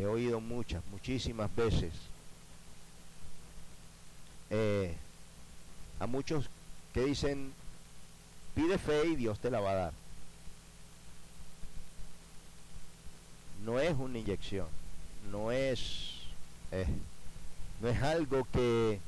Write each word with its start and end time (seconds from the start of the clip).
he 0.00 0.06
oído 0.06 0.40
muchas, 0.40 0.82
muchísimas 0.90 1.54
veces 1.54 1.92
eh, 4.50 4.96
a 6.00 6.06
muchos 6.06 6.48
que 6.92 7.04
dicen, 7.04 7.52
pide 8.54 8.78
fe 8.78 9.06
y 9.06 9.16
Dios 9.16 9.38
te 9.38 9.50
la 9.50 9.60
va 9.60 9.70
a 9.70 9.74
dar. 9.74 9.92
No 13.64 13.78
es 13.78 13.94
una 13.96 14.18
inyección, 14.18 14.66
no 15.30 15.52
es, 15.52 16.12
eh, 16.72 16.86
no 17.80 17.88
es 17.88 18.02
algo 18.02 18.46
que, 18.52 18.98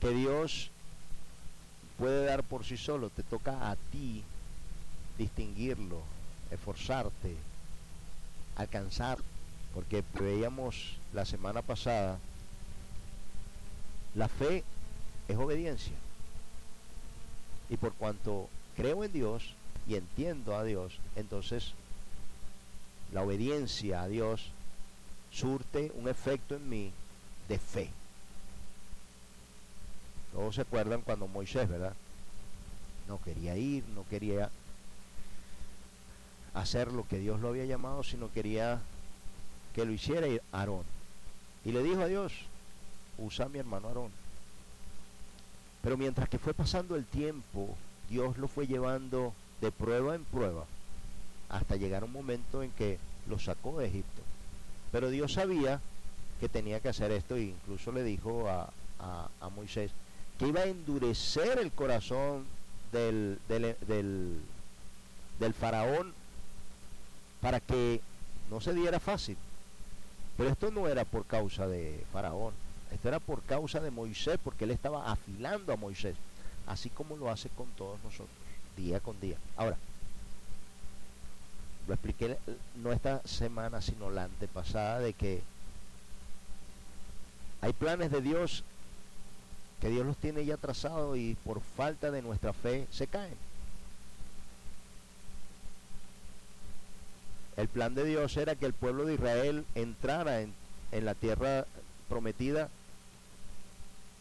que 0.00 0.10
Dios 0.10 0.70
puede 1.98 2.26
dar 2.26 2.44
por 2.44 2.64
sí 2.64 2.76
solo, 2.76 3.10
te 3.10 3.22
toca 3.22 3.70
a 3.70 3.76
ti 3.90 4.22
distinguirlo, 5.16 6.02
esforzarte, 6.50 7.34
alcanzar, 8.58 9.18
porque 9.72 10.04
veíamos 10.20 10.98
la 11.12 11.24
semana 11.24 11.62
pasada, 11.62 12.18
la 14.14 14.28
fe 14.28 14.64
es 15.28 15.36
obediencia. 15.36 15.94
Y 17.70 17.76
por 17.76 17.94
cuanto 17.94 18.48
creo 18.76 19.04
en 19.04 19.12
Dios 19.12 19.54
y 19.86 19.94
entiendo 19.94 20.56
a 20.56 20.64
Dios, 20.64 20.98
entonces 21.16 21.72
la 23.12 23.22
obediencia 23.22 24.02
a 24.02 24.08
Dios 24.08 24.50
surte 25.30 25.92
un 25.94 26.08
efecto 26.08 26.56
en 26.56 26.68
mí 26.68 26.92
de 27.48 27.58
fe. 27.58 27.90
Todos 30.32 30.56
se 30.56 30.62
acuerdan 30.62 31.02
cuando 31.02 31.28
Moisés, 31.28 31.68
¿verdad? 31.68 31.94
No 33.06 33.20
quería 33.22 33.56
ir, 33.56 33.84
no 33.94 34.04
quería 34.08 34.50
hacer 36.54 36.92
lo 36.92 37.06
que 37.06 37.18
Dios 37.18 37.40
lo 37.40 37.48
había 37.48 37.64
llamado, 37.64 38.02
sino 38.02 38.32
quería 38.32 38.80
que 39.74 39.84
lo 39.84 39.92
hiciera 39.92 40.26
Aarón. 40.52 40.84
Y 41.64 41.72
le 41.72 41.82
dijo 41.82 42.00
a 42.00 42.06
Dios, 42.06 42.32
usa 43.18 43.46
a 43.46 43.48
mi 43.48 43.58
hermano 43.58 43.88
Aarón. 43.88 44.10
Pero 45.82 45.96
mientras 45.96 46.28
que 46.28 46.38
fue 46.38 46.54
pasando 46.54 46.96
el 46.96 47.04
tiempo, 47.04 47.76
Dios 48.10 48.36
lo 48.38 48.48
fue 48.48 48.66
llevando 48.66 49.32
de 49.60 49.70
prueba 49.70 50.14
en 50.14 50.24
prueba 50.24 50.64
hasta 51.48 51.76
llegar 51.76 52.04
un 52.04 52.12
momento 52.12 52.62
en 52.62 52.70
que 52.72 52.98
lo 53.28 53.38
sacó 53.38 53.78
de 53.78 53.86
Egipto. 53.86 54.22
Pero 54.92 55.10
Dios 55.10 55.34
sabía 55.34 55.80
que 56.40 56.48
tenía 56.48 56.80
que 56.80 56.88
hacer 56.88 57.10
esto 57.10 57.36
e 57.36 57.42
incluso 57.42 57.92
le 57.92 58.02
dijo 58.02 58.48
a, 58.48 58.70
a 59.40 59.48
Moisés 59.50 59.90
que 60.38 60.46
iba 60.48 60.60
a 60.60 60.66
endurecer 60.66 61.58
el 61.58 61.72
corazón 61.72 62.46
del, 62.92 63.38
del, 63.48 63.76
del, 63.86 64.40
del 65.40 65.54
faraón 65.54 66.12
para 67.40 67.60
que 67.60 68.00
no 68.50 68.60
se 68.60 68.74
diera 68.74 69.00
fácil. 69.00 69.36
Pero 70.36 70.50
esto 70.50 70.70
no 70.70 70.86
era 70.86 71.04
por 71.04 71.26
causa 71.26 71.66
de 71.66 72.04
Faraón, 72.12 72.54
esto 72.92 73.08
era 73.08 73.18
por 73.18 73.42
causa 73.42 73.80
de 73.80 73.90
Moisés, 73.90 74.38
porque 74.42 74.64
él 74.64 74.70
estaba 74.70 75.10
afilando 75.10 75.72
a 75.72 75.76
Moisés, 75.76 76.16
así 76.66 76.90
como 76.90 77.16
lo 77.16 77.30
hace 77.30 77.48
con 77.50 77.68
todos 77.72 77.98
nosotros, 78.04 78.28
día 78.76 79.00
con 79.00 79.20
día. 79.20 79.36
Ahora, 79.56 79.76
lo 81.86 81.94
expliqué 81.94 82.38
no 82.76 82.92
esta 82.92 83.20
semana, 83.26 83.82
sino 83.82 84.10
la 84.10 84.24
antepasada, 84.24 85.00
de 85.00 85.12
que 85.12 85.42
hay 87.60 87.72
planes 87.72 88.10
de 88.12 88.20
Dios 88.20 88.62
que 89.80 89.88
Dios 89.88 90.04
los 90.04 90.16
tiene 90.16 90.44
ya 90.44 90.56
trazados 90.56 91.16
y 91.16 91.36
por 91.44 91.60
falta 91.60 92.10
de 92.10 92.22
nuestra 92.22 92.52
fe 92.52 92.86
se 92.90 93.06
caen. 93.06 93.36
El 97.58 97.66
plan 97.66 97.92
de 97.96 98.04
Dios 98.04 98.36
era 98.36 98.54
que 98.54 98.66
el 98.66 98.72
pueblo 98.72 99.04
de 99.04 99.14
Israel 99.14 99.64
entrara 99.74 100.42
en, 100.42 100.54
la 100.92 101.14
tierra 101.16 101.66
prometida, 102.08 102.68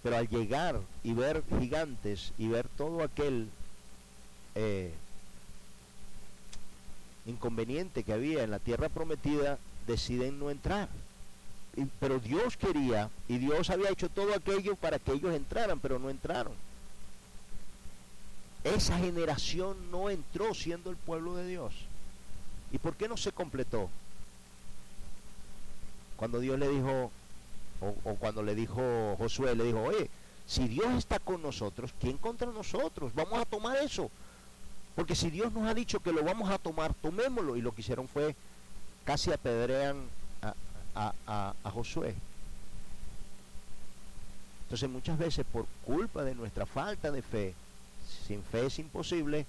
pero 0.02 0.17
al 0.17 0.27
llegar 0.27 0.81
y 1.03 1.13
ver 1.13 1.43
gigantes 1.59 2.33
y 2.39 2.47
ver 2.47 2.67
todo 2.67 3.03
aquel 3.03 3.47
eh, 4.55 4.92
inconveniente 7.27 8.03
que 8.03 8.14
había 8.14 8.43
en 8.43 8.49
la 8.49 8.58
tierra 8.58 8.89
prometida, 8.89 9.59
deciden 9.86 10.39
no 10.39 10.49
entrar. 10.49 10.89
pero 11.99 12.17
Dios 12.17 12.58
quería 12.58 13.11
y 13.27 13.37
Dios 13.37 13.70
había 13.70 13.92
hecho 13.92 14.09
todo 14.09 14.33
aquello 14.33 14.76
para 14.76 14.97
que 14.97 15.11
ellos 15.11 15.36
entraran, 15.36 15.80
pero 15.80 15.99
no 15.99 16.09
entraron. 16.09 16.53
Esa 18.64 18.97
generación 18.97 19.92
no 19.92 20.09
entró 20.09 20.55
siendo 20.55 20.89
el 20.89 20.97
pueblo 20.97 21.36
de 21.36 21.45
Dios. 21.45 21.76
¿Y 22.72 22.78
por 22.78 22.95
qué 22.95 23.08
no 23.08 23.17
se 23.17 23.32
completó? 23.32 23.89
Cuando 26.17 26.39
Dios 26.39 26.60
le 26.60 26.67
dijo, 26.67 27.11
o, 27.82 28.16
cuando 28.16 28.44
le 28.44 28.55
dijo 28.55 29.16
Josué, 29.17 29.55
le 29.55 29.64
dijo, 29.66 29.82
oye, 29.82 30.10
si 30.48 30.67
Dios 30.67 30.94
está 30.95 31.20
con 31.20 31.42
nosotros, 31.42 31.94
¿quién 32.00 32.17
contra 32.17 32.52
nosotros? 32.52 33.14
Vamos 33.14 33.39
a 33.39 33.45
tomar 33.45 33.77
eso. 33.77 34.10
Porque 34.95 35.16
si 35.16 35.30
Dios 35.30 35.54
nos 35.54 35.67
ha 35.67 35.73
dicho 35.73 36.00
que 36.00 36.11
lo 36.11 36.23
vamos 36.23 36.50
a 36.50 36.58
tomar, 36.58 36.94
tomémoslo. 36.95 37.56
Y 37.56 37.61
lo 37.61 37.73
que 37.73 37.82
hicieron 37.82 38.08
fue 38.08 38.36
casi 39.06 39.32
apedrean 39.32 39.98
a, 40.95 41.54
a, 41.64 41.72
Josué. 41.72 42.16
Entonces 44.64 44.89
muchas 44.89 45.17
veces 45.17 45.45
por 45.52 45.66
culpa 45.86 46.23
de 46.23 46.36
nuestra 46.36 46.66
falta 46.66 47.11
de 47.11 47.22
fe, 47.22 47.54
sin 48.27 48.44
fe 48.44 48.66
es 48.66 48.80
imposible 48.80 49.45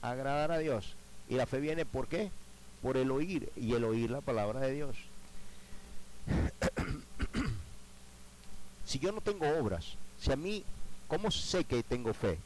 agradar 0.00 0.52
a 0.52 0.58
Dios. 0.58 0.94
Y 1.30 1.36
la 1.36 1.46
fe 1.46 1.60
viene 1.60 1.86
por 1.86 2.08
qué? 2.08 2.32
Por 2.82 2.96
el 2.96 3.12
oír 3.12 3.52
y 3.54 3.74
el 3.74 3.84
oír 3.84 4.10
la 4.10 4.20
palabra 4.20 4.58
de 4.60 4.72
Dios. 4.72 4.96
si 8.84 8.98
yo 8.98 9.12
no 9.12 9.20
tengo 9.20 9.48
obras, 9.56 9.94
si 10.18 10.32
a 10.32 10.36
mí, 10.36 10.64
¿cómo 11.06 11.30
sé 11.30 11.62
que 11.62 11.84
tengo 11.84 12.12
fe? 12.12 12.36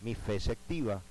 Mi 0.00 0.14
fe 0.14 0.40
se 0.40 0.52
activa 0.52 1.02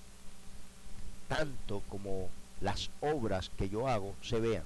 tanto 1.28 1.84
como 1.90 2.30
las 2.59 2.90
obras 3.00 3.51
que 3.56 3.69
yo 3.69 3.88
hago 3.88 4.16
se 4.24 4.40
vean. 4.40 4.66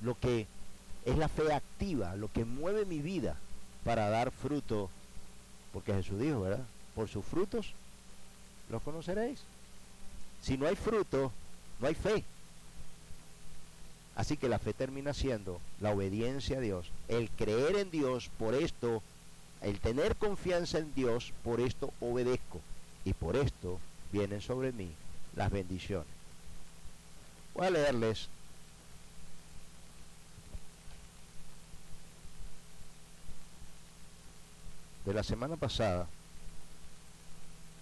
Lo 0.00 0.18
que 0.18 0.46
es 1.04 1.18
la 1.18 1.28
fe 1.28 1.52
activa, 1.52 2.16
lo 2.16 2.32
que 2.32 2.46
mueve 2.46 2.86
mi 2.86 3.00
vida 3.00 3.36
para 3.84 4.08
dar 4.08 4.30
fruto, 4.30 4.88
porque 5.74 5.92
Jesús 5.92 6.18
dijo, 6.18 6.40
¿verdad? 6.40 6.64
Por 6.96 7.08
sus 7.08 7.24
frutos 7.24 7.74
los 8.70 8.82
conoceréis. 8.82 9.38
Si 10.42 10.56
no 10.56 10.66
hay 10.66 10.74
fruto, 10.74 11.30
no 11.78 11.86
hay 11.86 11.94
fe. 11.94 12.24
Así 14.16 14.38
que 14.38 14.48
la 14.48 14.58
fe 14.58 14.72
termina 14.72 15.12
siendo 15.12 15.60
la 15.80 15.90
obediencia 15.90 16.56
a 16.56 16.60
Dios, 16.60 16.90
el 17.08 17.28
creer 17.30 17.76
en 17.76 17.90
Dios, 17.90 18.30
por 18.38 18.54
esto, 18.54 19.02
el 19.60 19.78
tener 19.78 20.16
confianza 20.16 20.78
en 20.78 20.92
Dios, 20.94 21.32
por 21.44 21.60
esto 21.60 21.92
obedezco. 22.00 22.60
Y 23.04 23.12
por 23.12 23.36
esto 23.36 23.78
vienen 24.10 24.40
sobre 24.40 24.72
mí 24.72 24.90
las 25.36 25.52
bendiciones. 25.52 26.08
Voy 27.54 27.66
a 27.66 27.70
leerles 27.70 28.28
de 35.04 35.14
la 35.14 35.22
semana 35.22 35.56
pasada 35.56 36.08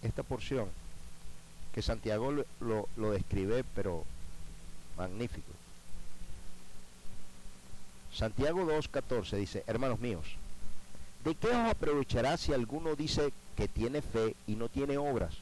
esta 0.04 0.22
porción 0.22 0.68
que 1.74 1.82
Santiago 1.82 2.32
lo, 2.60 3.10
describe, 3.10 3.64
pero 3.74 4.04
magnífico. 4.96 5.50
Santiago 8.12 8.60
2.14 8.64 9.36
dice, 9.38 9.64
hermanos 9.66 9.98
míos, 9.98 10.24
¿de 11.24 11.34
qué 11.34 11.48
os 11.48 11.56
aprovechará 11.56 12.36
si 12.36 12.52
alguno 12.52 12.94
dice 12.94 13.32
que 13.56 13.66
tiene 13.66 14.02
fe 14.02 14.36
y 14.46 14.54
no 14.54 14.68
tiene 14.68 14.98
obras? 14.98 15.34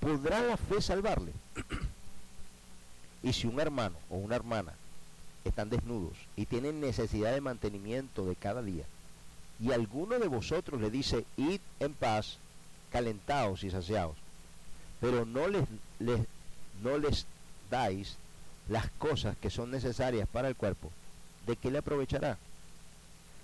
¿Podrá 0.00 0.40
la 0.40 0.56
fe 0.56 0.80
salvarle? 0.80 1.32
y 3.22 3.34
si 3.34 3.46
un 3.46 3.60
hermano 3.60 3.96
o 4.08 4.16
una 4.16 4.36
hermana 4.36 4.72
están 5.44 5.68
desnudos 5.68 6.16
y 6.34 6.46
tienen 6.46 6.80
necesidad 6.80 7.34
de 7.34 7.42
mantenimiento 7.42 8.24
de 8.24 8.36
cada 8.36 8.62
día, 8.62 8.84
y 9.62 9.72
alguno 9.72 10.18
de 10.18 10.28
vosotros 10.28 10.80
le 10.80 10.90
dice, 10.90 11.26
id 11.36 11.60
en 11.80 11.92
paz, 11.92 12.38
calentados 12.90 13.64
y 13.64 13.70
saciados, 13.70 14.16
pero 15.00 15.24
no 15.24 15.48
les, 15.48 15.64
les, 15.98 16.20
no 16.82 16.98
les 16.98 17.26
dais 17.70 18.16
las 18.68 18.88
cosas 18.98 19.36
que 19.38 19.50
son 19.50 19.70
necesarias 19.70 20.28
para 20.28 20.48
el 20.48 20.56
cuerpo, 20.56 20.90
¿de 21.46 21.56
qué 21.56 21.70
le 21.70 21.78
aprovechará? 21.78 22.38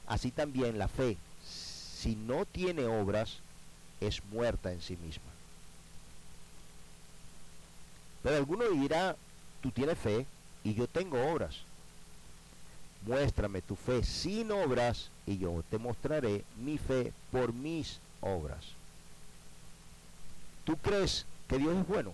Así 0.07 0.31
también 0.31 0.79
la 0.79 0.89
fe, 0.89 1.17
si 1.45 2.15
no 2.15 2.45
tiene 2.45 2.87
obras, 2.87 3.39
es 4.01 4.25
muerta 4.27 4.73
en 4.73 4.81
sí 4.81 4.97
misma. 4.97 5.25
Pero 8.23 8.37
alguno 8.37 8.69
dirá, 8.71 9.17
tú 9.63 9.71
tienes 9.71 9.99
fe 9.99 10.27
y 10.65 10.75
yo 10.75 10.87
tengo 10.87 11.31
obras. 11.31 11.57
Muéstrame 13.03 13.63
tu 13.63 13.77
fe 13.77 14.03
sin 14.03 14.51
obras 14.51 15.11
y 15.27 15.39
yo 15.39 15.63
te 15.71 15.79
mostraré 15.79 16.45
mi 16.57 16.77
fe 16.77 17.13
por 17.31 17.53
mis 17.53 18.01
obras. 18.21 18.65
¿Tú 20.67 20.77
crees 20.77 21.25
que 21.49 21.59
Dios 21.59 21.77
es 21.77 21.87
bueno. 21.87 22.13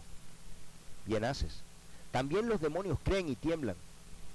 Bien 1.06 1.24
haces. 1.24 1.62
También 2.10 2.48
los 2.48 2.60
demonios 2.60 2.98
creen 3.02 3.30
y 3.30 3.34
tiemblan. 3.34 3.76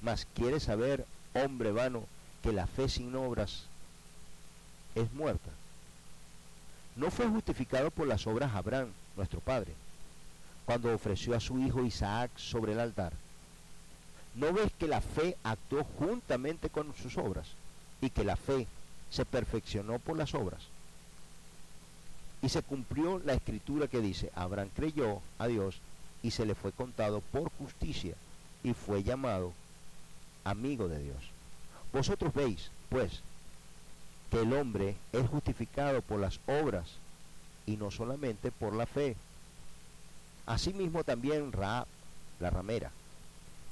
Mas 0.02 0.28
quieres 0.34 0.64
saber, 0.64 1.06
hombre 1.34 1.72
vano, 1.72 2.04
que 2.42 2.52
la 2.52 2.66
fe 2.66 2.90
sin 2.90 3.16
obras 3.16 3.66
es 4.96 5.14
muerta. 5.14 5.52
No 6.96 7.12
fue 7.12 7.28
justificado 7.28 7.92
por 7.92 8.08
las 8.08 8.26
obras 8.26 8.56
Abraham, 8.56 8.90
nuestro 9.16 9.40
padre, 9.40 9.74
cuando 10.66 10.94
ofreció 10.94 11.36
a 11.36 11.40
su 11.40 11.60
hijo 11.60 11.86
Isaac 11.86 12.32
sobre 12.38 12.74
el 12.74 12.80
altar. 12.80 13.14
¿No 14.34 14.52
ves 14.52 14.72
que 14.80 14.88
la 14.88 15.02
fe 15.02 15.38
actuó 15.44 15.84
juntamente 16.00 16.70
con 16.70 16.94
sus 16.96 17.18
obras 17.18 17.48
y 18.02 18.10
que 18.10 18.24
la 18.24 18.36
fe 18.36 18.66
se 19.12 19.26
perfeccionó 19.26 20.00
por 20.00 20.18
las 20.18 20.34
obras? 20.34 20.62
Y 22.42 22.50
se 22.50 22.62
cumplió 22.62 23.20
la 23.20 23.34
escritura 23.34 23.88
que 23.88 24.00
dice, 24.00 24.32
Abraham 24.36 24.70
creyó 24.76 25.22
a 25.40 25.48
Dios 25.48 25.80
y 26.22 26.32
se 26.32 26.46
le 26.46 26.56
fue 26.56 26.72
contado 26.72 27.22
por 27.32 27.50
justicia 27.58 28.16
y 28.64 28.74
fue 28.74 29.04
llamado 29.04 29.54
amigo 30.44 30.88
de 30.88 31.00
Dios. 31.00 31.32
Vosotros 31.92 32.34
veis, 32.34 32.70
pues, 32.90 33.22
que 34.30 34.42
el 34.42 34.54
hombre 34.54 34.96
es 35.14 35.28
justificado 35.28 36.02
por 36.02 36.20
las 36.20 36.40
obras 36.48 36.98
y 37.66 37.78
no 37.78 37.92
solamente 37.92 38.52
por 38.52 38.74
la 38.74 38.86
fe. 38.86 39.16
Asimismo 40.46 41.04
también 41.04 41.52
Raab, 41.52 41.88
la 42.40 42.50
ramera, 42.50 42.92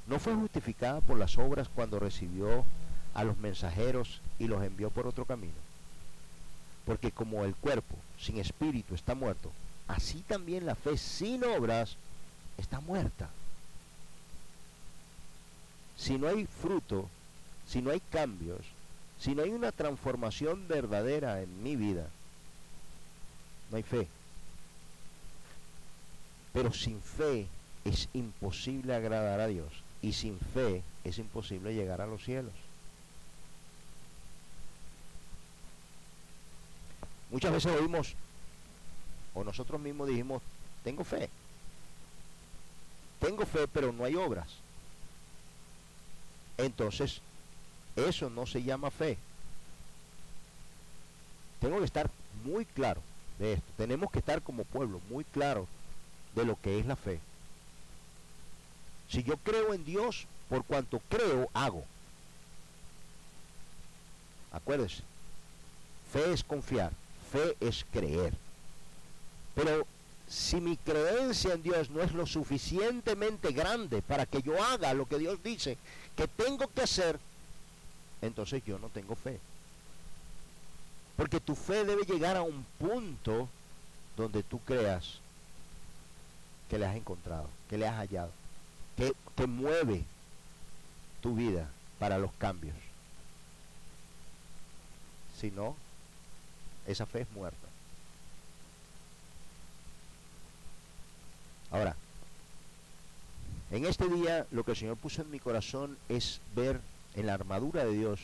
no 0.08 0.20
fue 0.20 0.36
justificada 0.36 1.02
por 1.02 1.18
las 1.18 1.38
obras 1.38 1.70
cuando 1.74 2.00
recibió 2.00 2.66
a 3.14 3.24
los 3.24 3.38
mensajeros 3.38 4.22
y 4.40 4.48
los 4.48 4.64
envió 4.64 4.90
por 4.90 5.08
otro 5.08 5.26
camino. 5.26 5.54
Porque 6.86 7.12
como 7.12 7.44
el 7.44 7.56
cuerpo 7.56 7.96
sin 8.20 8.38
espíritu 8.38 8.96
está 8.96 9.16
muerto, 9.16 9.52
así 9.88 10.22
también 10.28 10.66
la 10.66 10.76
fe 10.76 10.98
sin 10.98 11.44
obras 11.44 11.98
está 12.58 12.80
muerta. 12.80 13.30
Si 15.98 16.18
no 16.18 16.28
hay 16.28 16.46
fruto, 16.46 17.10
si 17.68 17.82
no 17.82 17.92
hay 17.92 18.00
cambios, 18.00 18.62
si 19.20 19.34
no 19.34 19.44
hay 19.44 19.50
una 19.50 19.72
transformación 19.72 20.68
verdadera 20.68 21.42
en 21.42 21.64
mi 21.64 21.76
vida, 21.76 22.08
no 23.72 23.78
hay 23.78 23.84
fe. 23.84 24.08
Pero 26.54 26.72
sin 26.74 27.02
fe 27.02 27.48
es 27.84 28.10
imposible 28.14 28.96
agradar 28.96 29.40
a 29.40 29.48
Dios 29.48 29.72
y 30.02 30.14
sin 30.14 30.40
fe 30.40 30.84
es 31.04 31.18
imposible 31.18 31.74
llegar 31.74 32.02
a 32.02 32.08
los 32.08 32.24
cielos. 32.24 32.54
Muchas 37.32 37.52
veces 37.52 37.72
oímos, 37.72 38.16
o 39.34 39.44
nosotros 39.44 39.80
mismos 39.82 40.08
dijimos, 40.08 40.42
tengo 40.84 41.04
fe. 41.04 41.30
Tengo 43.20 43.46
fe, 43.46 43.68
pero 43.68 43.92
no 43.92 44.06
hay 44.06 44.16
obras. 44.16 44.48
Entonces, 46.58 47.22
eso 47.96 48.30
no 48.30 48.46
se 48.46 48.64
llama 48.64 48.92
fe. 48.92 49.18
Tengo 51.60 51.80
que 51.80 51.86
estar 51.86 52.10
muy 52.44 52.66
claro 52.66 53.02
de 53.40 53.54
esto. 53.54 53.66
Tenemos 53.78 54.12
que 54.12 54.20
estar 54.20 54.42
como 54.42 54.64
pueblo 54.64 55.02
muy 55.10 55.24
claro 55.24 55.68
de 56.36 56.46
lo 56.46 56.60
que 56.62 56.80
es 56.80 56.86
la 56.86 56.96
fe. 56.96 57.20
Si 59.10 59.24
yo 59.24 59.38
creo 59.38 59.74
en 59.74 59.86
Dios, 59.86 60.28
por 60.50 60.64
cuanto 60.64 61.00
creo, 61.10 61.50
hago. 61.54 61.84
Acuérdese, 64.52 65.04
fe 66.12 66.34
es 66.34 66.44
confiar, 66.44 66.92
fe 67.36 67.58
es 67.60 67.86
creer. 67.92 68.34
Pero 69.54 69.86
si 70.28 70.60
mi 70.60 70.78
creencia 70.78 71.54
en 71.54 71.64
Dios 71.64 71.90
no 71.90 72.02
es 72.02 72.14
lo 72.14 72.26
suficientemente 72.26 73.52
grande 73.52 74.02
para 74.02 74.26
que 74.26 74.42
yo 74.42 74.62
haga 74.64 74.94
lo 74.94 75.06
que 75.06 75.20
Dios 75.20 75.42
dice 75.44 75.78
que 76.16 76.28
tengo 76.28 76.68
que 76.68 76.82
hacer, 76.82 77.20
entonces 78.22 78.64
yo 78.66 78.80
no 78.80 78.90
tengo 78.90 79.16
fe. 79.16 79.40
Porque 81.18 81.40
tu 81.40 81.56
fe 81.56 81.86
debe 81.86 82.04
llegar 82.04 82.36
a 82.36 82.42
un 82.42 82.66
punto 82.80 83.48
donde 84.18 84.44
tú 84.44 84.60
creas 84.60 85.20
que 86.70 86.78
le 86.78 86.86
has 86.86 86.96
encontrado, 86.96 87.50
que 87.70 87.78
le 87.78 87.88
has 87.88 87.96
hallado, 87.96 88.32
que, 88.98 89.14
que 89.36 89.48
mueve 89.48 90.04
tu 91.22 91.36
vida 91.36 91.70
para 92.00 92.18
los 92.18 92.32
cambios. 92.34 92.76
Si 95.40 95.52
no, 95.52 95.76
esa 96.88 97.06
fe 97.06 97.22
es 97.22 97.32
muerta. 97.32 97.68
Ahora, 101.72 101.96
en 103.72 103.86
este 103.86 104.08
día 104.08 104.46
lo 104.52 104.64
que 104.64 104.72
el 104.72 104.78
Señor 104.78 104.98
puso 104.98 105.22
en 105.22 105.32
mi 105.32 105.40
corazón 105.40 105.98
es 106.10 106.40
ver 106.56 106.80
en 107.16 107.26
la 107.26 107.34
armadura 107.34 107.84
de 107.84 107.94
Dios 107.94 108.20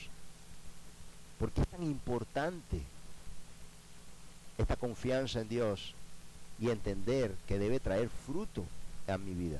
por 1.40 1.52
qué 1.52 1.62
es 1.62 1.68
tan 1.68 1.84
importante 1.84 2.81
esta 4.58 4.75
confianza 4.75 5.42
en 5.42 5.50
Dios 5.50 5.96
y 6.60 6.69
entender 6.69 7.36
que 7.48 7.58
debe 7.58 7.80
traer 7.80 8.10
fruto 8.10 8.63
a 9.08 9.18
mi 9.18 9.34
vida. 9.34 9.60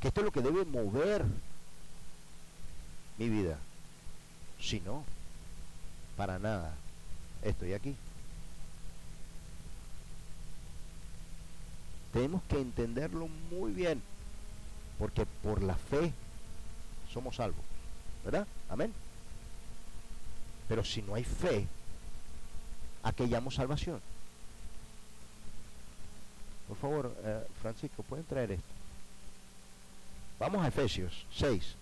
Que 0.00 0.08
esto 0.08 0.20
es 0.20 0.26
lo 0.26 0.32
que 0.32 0.42
debe 0.42 0.64
mover 0.66 1.24
mi 3.16 3.30
vida. 3.30 3.58
Si 4.60 4.80
no, 4.80 5.02
para 6.16 6.38
nada 6.38 6.74
estoy 7.50 7.72
aquí. 7.72 7.96
Tenemos 12.12 12.42
que 12.44 12.60
entenderlo 12.60 13.28
muy 13.50 13.72
bien, 13.72 14.02
porque 14.98 15.26
por 15.42 15.62
la 15.62 15.74
fe 15.74 16.12
somos 17.12 17.36
salvos, 17.36 17.64
¿verdad? 18.24 18.46
Amén. 18.68 18.92
Pero 20.68 20.84
si 20.84 21.02
no 21.02 21.14
hay 21.14 21.24
fe, 21.24 21.66
¿a 23.02 23.12
qué 23.12 23.26
llamo 23.26 23.50
salvación? 23.50 24.00
Por 26.68 26.76
favor, 26.78 27.14
eh, 27.22 27.46
Francisco, 27.60 28.02
¿pueden 28.02 28.24
traer 28.24 28.52
esto? 28.52 28.64
Vamos 30.38 30.64
a 30.64 30.68
Efesios 30.68 31.26
6. 31.32 31.74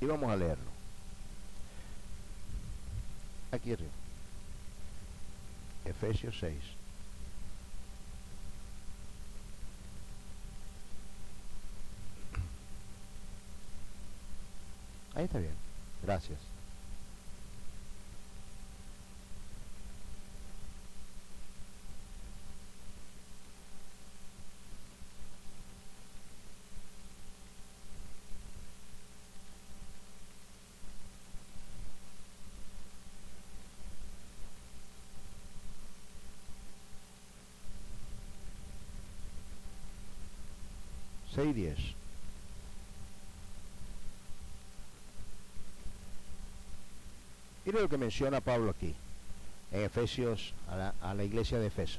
Y 0.00 0.06
vamos 0.06 0.30
a 0.30 0.36
leerlo. 0.36 0.79
Aquí 3.52 3.72
arriba. 3.72 3.90
Efesios 5.84 6.38
6. 6.38 6.54
Ahí 15.14 15.24
está 15.24 15.38
bien. 15.38 15.54
Gracias. 16.02 16.49
Seis 41.40 41.54
diez. 41.54 41.78
Mire 47.64 47.80
lo 47.80 47.88
que 47.88 47.96
menciona 47.96 48.42
Pablo 48.42 48.72
aquí, 48.72 48.94
en 49.72 49.84
Efesios, 49.84 50.52
a 50.68 51.14
la, 51.14 51.24
iglesia 51.24 51.58
de 51.58 51.68
Efeso. 51.68 51.98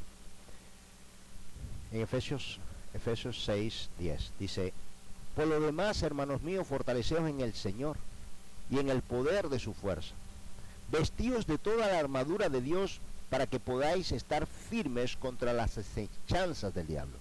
En 1.91 2.01
Efesios, 2.01 2.59
Efesios 2.93 3.43
6, 3.43 3.89
10, 3.97 4.31
dice, 4.37 4.73
por 5.35 5.47
lo 5.47 5.59
demás, 5.59 6.03
hermanos 6.03 6.43
míos, 6.43 6.67
fortaleceos 6.67 7.27
en 7.27 7.41
el 7.41 7.55
Señor 7.55 7.97
y 8.69 8.77
en 8.77 8.89
el 8.89 9.01
poder 9.01 9.49
de 9.49 9.57
su 9.57 9.73
fuerza. 9.73 10.13
Vestíos 10.91 11.47
de 11.47 11.57
toda 11.57 11.87
la 11.87 11.97
armadura 11.97 12.49
de 12.49 12.61
Dios 12.61 12.99
para 13.31 13.47
que 13.47 13.59
podáis 13.59 14.11
estar 14.11 14.45
firmes 14.45 15.17
contra 15.17 15.51
las 15.51 15.79
acechanzas 15.79 16.75
del 16.75 16.85
diablo. 16.85 17.20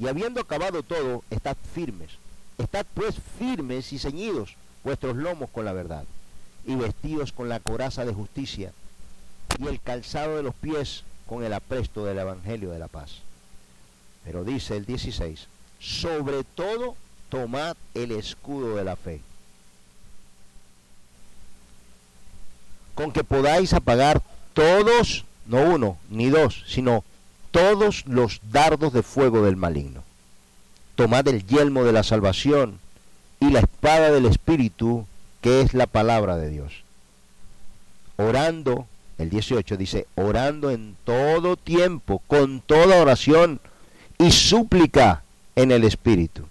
Y 0.00 0.06
habiendo 0.06 0.40
acabado 0.40 0.82
todo, 0.82 1.24
estad 1.30 1.56
firmes. 1.74 2.10
Estad 2.58 2.86
pues 2.94 3.16
firmes 3.38 3.92
y 3.92 3.98
ceñidos 3.98 4.56
vuestros 4.84 5.16
lomos 5.16 5.50
con 5.50 5.64
la 5.64 5.72
verdad, 5.72 6.04
y 6.64 6.74
vestidos 6.74 7.32
con 7.32 7.48
la 7.48 7.60
coraza 7.60 8.04
de 8.04 8.14
justicia, 8.14 8.72
y 9.58 9.66
el 9.66 9.80
calzado 9.80 10.36
de 10.36 10.42
los 10.42 10.54
pies 10.54 11.04
con 11.26 11.44
el 11.44 11.52
apresto 11.52 12.04
del 12.04 12.18
Evangelio 12.18 12.70
de 12.70 12.78
la 12.78 12.88
paz. 12.88 13.20
Pero 14.24 14.44
dice 14.44 14.76
el 14.76 14.86
16, 14.86 15.46
sobre 15.80 16.44
todo 16.44 16.96
tomad 17.28 17.76
el 17.94 18.12
escudo 18.12 18.76
de 18.76 18.84
la 18.84 18.96
fe, 18.96 19.20
con 22.94 23.12
que 23.12 23.24
podáis 23.24 23.72
apagar 23.72 24.22
todos, 24.54 25.24
no 25.46 25.62
uno 25.62 25.98
ni 26.10 26.30
dos, 26.30 26.64
sino 26.66 27.04
todos 27.50 28.04
los 28.06 28.40
dardos 28.50 28.92
de 28.92 29.02
fuego 29.02 29.42
del 29.42 29.56
maligno. 29.56 30.02
Tomad 30.94 31.28
el 31.28 31.46
yelmo 31.46 31.84
de 31.84 31.92
la 31.92 32.02
salvación 32.02 32.78
y 33.40 33.50
la 33.50 33.60
espada 33.60 34.10
del 34.10 34.26
Espíritu, 34.26 35.06
que 35.40 35.60
es 35.60 35.74
la 35.74 35.86
palabra 35.86 36.36
de 36.36 36.50
Dios. 36.50 36.82
Orando, 38.16 38.86
el 39.18 39.30
18 39.30 39.76
dice, 39.76 40.06
orando 40.16 40.70
en 40.70 40.96
todo 41.04 41.56
tiempo, 41.56 42.20
con 42.26 42.60
toda 42.60 43.00
oración 43.00 43.60
y 44.18 44.32
súplica 44.32 45.22
en 45.54 45.70
el 45.70 45.84
Espíritu. 45.84 46.42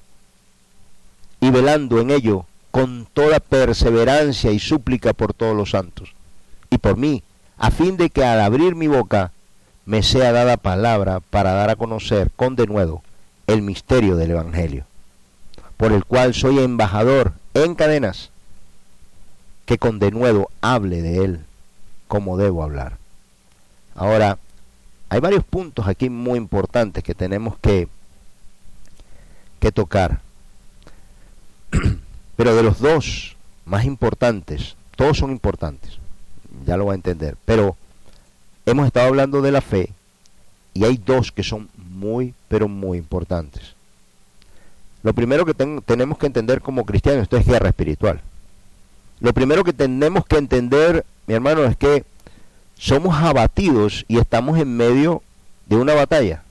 Y 1.42 1.52
velando 1.52 2.00
en 2.00 2.10
ello 2.10 2.46
con 2.72 3.08
toda 3.14 3.40
perseverancia 3.40 4.52
y 4.52 4.60
súplica 4.60 5.14
por 5.14 5.34
todos 5.34 5.56
los 5.56 5.72
santos. 5.72 6.14
Y 6.70 6.78
por 6.78 6.98
mí, 6.98 7.24
a 7.58 7.72
fin 7.72 7.98
de 7.98 8.10
que 8.10 8.24
al 8.24 8.40
abrir 8.40 8.76
mi 8.76 8.88
boca 8.88 9.32
me 9.88 10.04
sea 10.04 10.34
dada 10.34 10.58
palabra 10.58 11.22
para 11.22 11.54
dar 11.54 11.70
a 11.70 11.78
conocer 11.78 12.30
con 12.36 12.58
denuedo 12.58 13.02
el 13.48 13.62
misterio 13.62 14.18
del 14.18 14.32
Evangelio, 14.32 14.84
por 15.78 15.94
el 15.94 16.04
cual 16.04 16.34
soy 16.34 16.60
embajador 16.60 17.32
en 17.54 17.74
cadenas, 17.74 18.30
que 19.66 19.78
con 19.78 19.98
denuedo 19.98 20.50
hable 20.60 21.02
de 21.02 21.24
él 21.24 21.46
como 22.10 22.36
debo 22.36 22.64
hablar. 22.64 22.98
Ahora, 23.96 24.40
hay 25.08 25.22
varios 25.22 25.46
puntos 25.46 25.88
aquí 25.88 26.10
muy 26.10 26.38
importantes 26.38 27.02
que 27.02 27.16
tenemos 27.16 27.58
que, 27.58 27.88
que 29.62 29.72
tocar. 29.72 30.20
Pero 32.36 32.56
de 32.58 32.64
los 32.64 32.80
dos 32.80 33.38
más 33.64 33.86
importantes, 33.86 34.76
todos 34.98 35.18
son 35.18 35.32
importantes, 35.32 35.98
ya 36.66 36.76
lo 36.76 36.88
va 36.88 36.92
a 36.92 36.96
entender, 36.96 37.38
pero 37.46 37.78
hemos 38.68 38.86
estado 38.86 39.08
hablando 39.08 39.42
de 39.42 39.52
la 39.52 39.62
fe 39.62 39.90
y 40.74 40.84
hay 40.84 40.98
dos 40.98 41.32
que 41.32 41.42
son 41.42 41.70
muy, 41.78 42.34
pero 42.50 42.68
muy 42.68 42.98
importantes. 42.98 43.74
Lo 45.04 45.14
primero 45.14 45.46
que 45.46 45.54
tenemos 45.54 46.18
que 46.18 46.26
entender 46.26 46.62
como 46.62 46.86
cristianos, 46.86 47.24
esto 47.24 47.38
es 47.38 47.46
guerra 47.46 47.70
espiritual. 47.70 48.22
Lo 49.22 49.34
primero 49.34 49.64
que 49.64 49.74
tenemos 49.74 50.26
que 50.26 50.38
entender, 50.38 51.06
mi 51.26 51.34
hermano, 51.34 51.64
es 51.64 51.78
que 51.78 52.04
somos 52.78 53.16
abatidos 53.16 54.06
y 54.08 54.20
estamos 54.20 54.60
en 54.60 54.76
medio 54.76 55.24
de 55.68 55.78
una 55.78 55.94
batalla. 55.94 56.44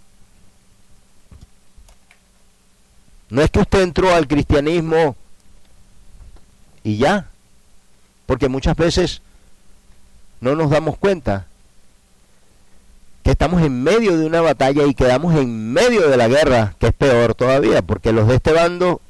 No 3.29 3.43
es 3.43 3.51
que 3.51 3.61
usted 3.61 3.83
entró 3.83 4.15
al 4.15 4.27
cristianismo 4.27 5.17
y 6.83 6.97
ya, 6.97 7.29
porque 8.25 8.49
muchas 8.49 8.77
veces 8.77 9.21
no 10.41 10.57
nos 10.57 10.71
damos 10.71 10.97
cuenta 10.97 11.47
que 13.27 13.33
estamos 13.33 13.61
en 13.61 13.83
medio 13.83 14.17
de 14.17 14.25
una 14.25 14.41
batalla 14.41 14.87
y 14.87 14.95
quedamos 14.95 15.35
en 15.35 15.73
medio 15.73 16.09
de 16.09 16.17
la 16.17 16.29
guerra, 16.29 16.77
que 16.79 16.87
es 16.87 16.93
peor 16.93 17.35
todavía, 17.35 17.83
porque 17.83 18.13
los 18.13 18.29
de 18.29 18.37
este 18.37 18.53
bando 18.53 19.01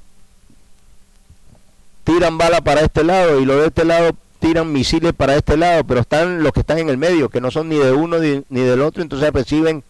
tiran 2.03 2.39
bala 2.39 2.63
para 2.63 2.81
este 2.81 3.05
lado 3.05 3.39
y 3.39 3.45
los 3.45 3.61
de 3.61 3.67
este 3.67 3.85
lado 3.85 4.17
tiran 4.39 4.73
misiles 4.73 5.13
para 5.13 5.37
este 5.37 5.59
lado, 5.59 5.85
pero 5.85 6.01
están 6.01 6.43
los 6.43 6.55
que 6.55 6.61
están 6.61 6.79
en 6.79 6.89
el 6.89 6.97
medio, 6.97 7.29
que 7.29 7.43
no 7.43 7.51
son 7.51 7.69
ni 7.69 7.77
de 7.77 7.93
uno 7.93 8.17
ni, 8.19 8.43
del 8.49 8.81
otro, 8.81 9.03
entonces 9.03 9.31
reciben 9.35 9.85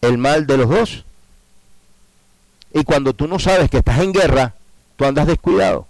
el 0.00 0.16
mal 0.16 0.46
de 0.46 0.56
los 0.56 0.70
dos. 0.70 1.04
Y 2.72 2.82
cuando 2.82 3.12
tú 3.12 3.28
no 3.28 3.38
sabes 3.38 3.68
que 3.68 3.76
estás 3.76 3.98
en 3.98 4.14
guerra, 4.14 4.54
tú 4.96 5.04
andas 5.04 5.26
descuidado. 5.26 5.86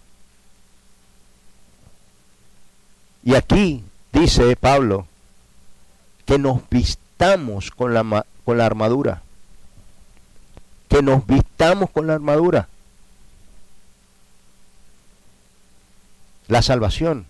Y 3.23 3.37
aquí 3.37 3.85
dice 4.13 4.57
Pablo 4.57 5.07
que 6.27 6.37
nos 6.37 6.63
vistamos 7.19 7.73
con 7.73 7.95
la, 7.95 8.25
con 8.45 8.59
la 8.59 8.67
armadura. 8.67 9.23
Que 10.89 11.03
nos 11.03 11.27
vistamos 11.27 11.91
con 11.91 12.07
la 12.07 12.15
armadura. 12.15 12.69
La 16.47 16.63
salvación 16.63 17.27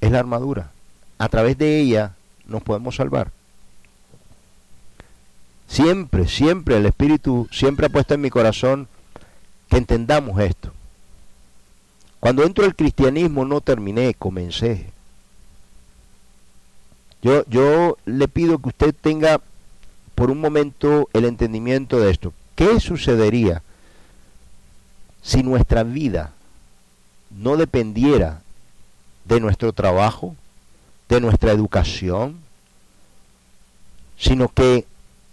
es 0.00 0.10
la 0.10 0.18
armadura. 0.18 0.70
A 1.18 1.28
través 1.28 1.58
de 1.58 1.78
ella 1.78 2.14
nos 2.46 2.62
podemos 2.62 2.96
salvar. 2.96 3.30
Siempre, 5.68 6.26
siempre 6.26 6.78
el 6.78 6.86
Espíritu 6.86 7.48
siempre 7.52 7.86
ha 7.86 7.90
puesto 7.90 8.14
en 8.14 8.22
mi 8.22 8.30
corazón 8.30 8.88
que 9.68 9.76
entendamos 9.76 10.40
esto. 10.40 10.72
Cuando 12.18 12.44
entro 12.44 12.64
al 12.64 12.74
cristianismo 12.74 13.44
no 13.44 13.60
terminé, 13.60 14.14
comencé. 14.14 14.86
Yo, 17.22 17.44
yo 17.48 17.96
le 18.04 18.28
pido 18.28 18.58
que 18.58 18.68
usted 18.68 18.94
tenga 18.98 19.40
por 20.14 20.30
un 20.30 20.40
momento 20.40 21.08
el 21.12 21.24
entendimiento 21.24 22.00
de 22.00 22.10
esto. 22.10 22.32
¿Qué 22.54 22.80
sucedería 22.80 23.62
si 25.22 25.42
nuestra 25.42 25.82
vida 25.82 26.32
no 27.30 27.56
dependiera 27.56 28.42
de 29.24 29.40
nuestro 29.40 29.72
trabajo, 29.72 30.34
de 31.08 31.20
nuestra 31.20 31.52
educación, 31.52 32.38
sino 34.18 34.48
que 34.48 34.86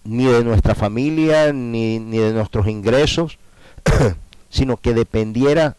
ni 0.04 0.26
de 0.26 0.44
nuestra 0.44 0.76
familia, 0.76 1.52
ni, 1.52 2.00
ni 2.00 2.18
de 2.18 2.34
nuestros 2.34 2.68
ingresos, 2.68 3.38
sino 4.50 4.78
que 4.78 4.94
dependiera 4.94 5.76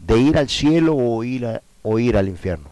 de 0.00 0.18
ir 0.18 0.36
al 0.36 0.48
cielo 0.48 0.96
o 0.96 1.22
ir, 1.22 1.60
o 1.82 1.98
ir 1.98 2.16
al 2.16 2.28
infierno. 2.28 2.71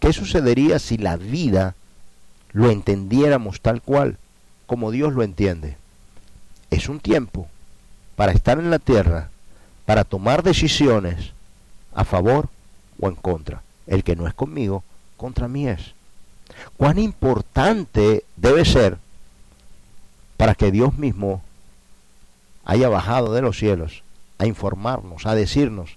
¿Qué 0.00 0.12
sucedería 0.12 0.78
si 0.78 0.96
la 0.98 1.16
vida 1.16 1.74
lo 2.52 2.70
entendiéramos 2.70 3.60
tal 3.60 3.80
cual 3.80 4.18
como 4.66 4.90
Dios 4.90 5.12
lo 5.12 5.22
entiende? 5.22 5.76
es 6.70 6.88
un 6.88 7.00
tiempo 7.00 7.48
para 8.16 8.32
estar 8.32 8.58
en 8.58 8.70
la 8.70 8.78
tierra, 8.78 9.30
para 9.84 10.04
tomar 10.04 10.42
decisiones 10.42 11.32
a 11.94 12.04
favor 12.04 12.48
o 13.00 13.08
en 13.08 13.16
contra. 13.16 13.62
El 13.86 14.04
que 14.04 14.16
no 14.16 14.26
es 14.26 14.34
conmigo, 14.34 14.84
contra 15.16 15.48
mí 15.48 15.68
es. 15.68 15.94
Cuán 16.76 16.98
importante 16.98 18.24
debe 18.36 18.64
ser 18.64 18.98
para 20.36 20.54
que 20.54 20.70
Dios 20.70 20.96
mismo 20.96 21.42
haya 22.64 22.88
bajado 22.88 23.32
de 23.32 23.42
los 23.42 23.58
cielos 23.58 24.02
a 24.38 24.46
informarnos, 24.46 25.26
a 25.26 25.34
decirnos, 25.34 25.96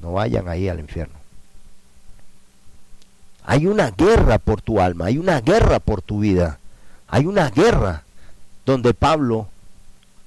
no 0.00 0.12
vayan 0.12 0.48
ahí 0.48 0.68
al 0.68 0.80
infierno. 0.80 1.15
Hay 3.46 3.66
una 3.66 3.92
guerra 3.92 4.38
por 4.38 4.60
tu 4.60 4.80
alma, 4.80 5.06
hay 5.06 5.18
una 5.18 5.40
guerra 5.40 5.78
por 5.78 6.02
tu 6.02 6.20
vida, 6.20 6.58
hay 7.08 7.26
una 7.26 7.48
guerra 7.48 8.02
donde 8.64 8.92
Pablo 8.92 9.48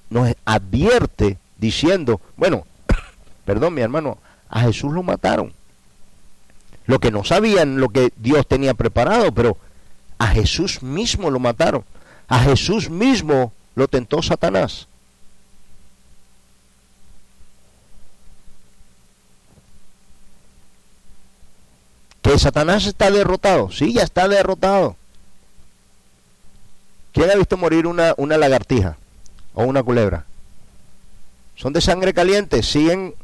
nos 0.09 0.33
advierte 0.45 1.37
diciendo, 1.57 2.21
bueno, 2.37 2.65
perdón 3.45 3.73
mi 3.73 3.81
hermano, 3.81 4.17
a 4.49 4.61
Jesús 4.61 4.93
lo 4.93 5.03
mataron. 5.03 5.53
Lo 6.85 6.99
que 6.99 7.11
no 7.11 7.23
sabían 7.23 7.79
lo 7.79 7.89
que 7.89 8.11
Dios 8.15 8.47
tenía 8.47 8.73
preparado, 8.73 9.31
pero 9.31 9.57
a 10.17 10.27
Jesús 10.27 10.81
mismo 10.81 11.29
lo 11.29 11.39
mataron. 11.39 11.83
A 12.27 12.39
Jesús 12.39 12.89
mismo 12.89 13.53
lo 13.75 13.87
tentó 13.87 14.21
Satanás. 14.21 14.88
Que 22.29 22.37
Satanás 22.37 22.85
está 22.85 23.09
derrotado. 23.09 23.71
Sí, 23.71 23.93
ya 23.93 24.03
está 24.03 24.27
derrotado. 24.27 24.95
¿Quién 27.11 27.31
ha 27.31 27.35
visto 27.35 27.57
morir 27.57 27.87
una, 27.87 28.13
una 28.17 28.37
lagartija? 28.37 28.97
o 29.55 29.63
una 29.63 29.81
culebra. 29.81 30.25
Son 31.55 31.73
de 31.73 31.81
sangre 31.81 32.13
caliente, 32.13 32.61
siguen 32.61 33.15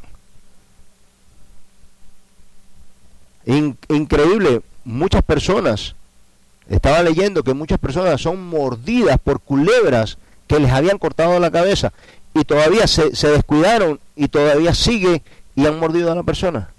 increíble. 3.45 4.63
Muchas 4.83 5.21
personas, 5.21 5.93
estaba 6.67 7.03
leyendo 7.03 7.43
que 7.43 7.53
muchas 7.53 7.77
personas 7.77 8.19
son 8.19 8.43
mordidas 8.43 9.19
por 9.24 9.39
culebras 9.39 10.17
que 10.47 10.59
les 10.59 10.71
habían 10.71 10.97
cortado 10.97 11.39
la 11.39 11.51
cabeza 11.51 11.93
y 12.33 12.43
todavía 12.43 12.88
se, 12.88 13.15
se 13.15 13.27
descuidaron 13.27 14.00
y 14.15 14.29
todavía 14.29 14.74
sigue 14.74 15.21
y 15.55 15.67
han 15.67 15.79
mordido 15.79 16.12
a 16.12 16.15
la 16.15 16.24
persona. 16.24 16.75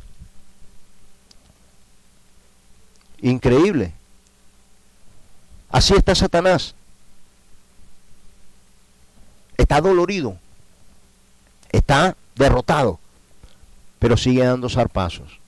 Increíble. 3.27 3.93
Así 5.69 5.95
está 5.95 6.15
Satanás. 6.15 6.77
Está 9.57 9.81
dolorido. 9.81 10.39
Está 11.73 12.17
derrotado. 12.37 13.01
Pero 13.99 14.17
sigue 14.17 14.45
dando 14.45 14.69
zarpazos. 14.69 15.41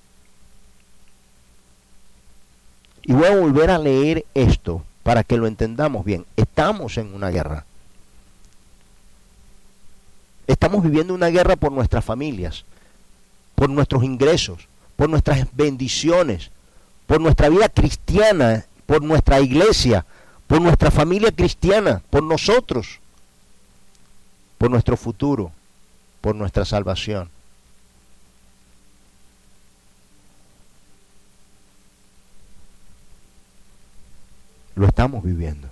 Y 3.03 3.13
voy 3.13 3.27
a 3.27 3.37
volver 3.37 3.71
a 3.71 3.79
leer 3.79 4.27
esto 4.35 4.83
para 5.05 5.23
que 5.23 5.37
lo 5.37 5.47
entendamos 5.47 6.05
bien. 6.05 6.27
Estamos 6.35 6.99
en 6.99 7.15
una 7.15 7.29
guerra. 7.29 7.65
Estamos 10.49 10.83
viviendo 10.83 11.15
una 11.15 11.29
guerra 11.29 11.55
por 11.55 11.71
nuestras 11.71 12.05
familias, 12.05 12.65
por 13.55 13.71
nuestros 13.71 14.03
ingresos, 14.03 14.67
por 14.97 15.09
nuestras 15.09 15.47
bendiciones, 15.53 16.51
por 17.09 17.23
nuestra 17.23 17.49
vida 17.49 17.71
cristiana, 17.71 18.67
por 18.85 19.03
nuestra 19.03 19.41
iglesia, 19.41 20.05
por 20.47 20.61
nuestra 20.61 20.91
familia 20.91 21.33
cristiana, 21.33 22.03
por 22.11 22.23
nosotros, 22.23 23.01
por 24.59 24.71
nuestro 24.71 24.95
futuro, 24.95 25.51
por 26.21 26.37
nuestra 26.37 26.67
salvación. 26.67 27.31
Lo 34.75 34.87
estamos 34.87 35.25
viviendo. 35.25 35.67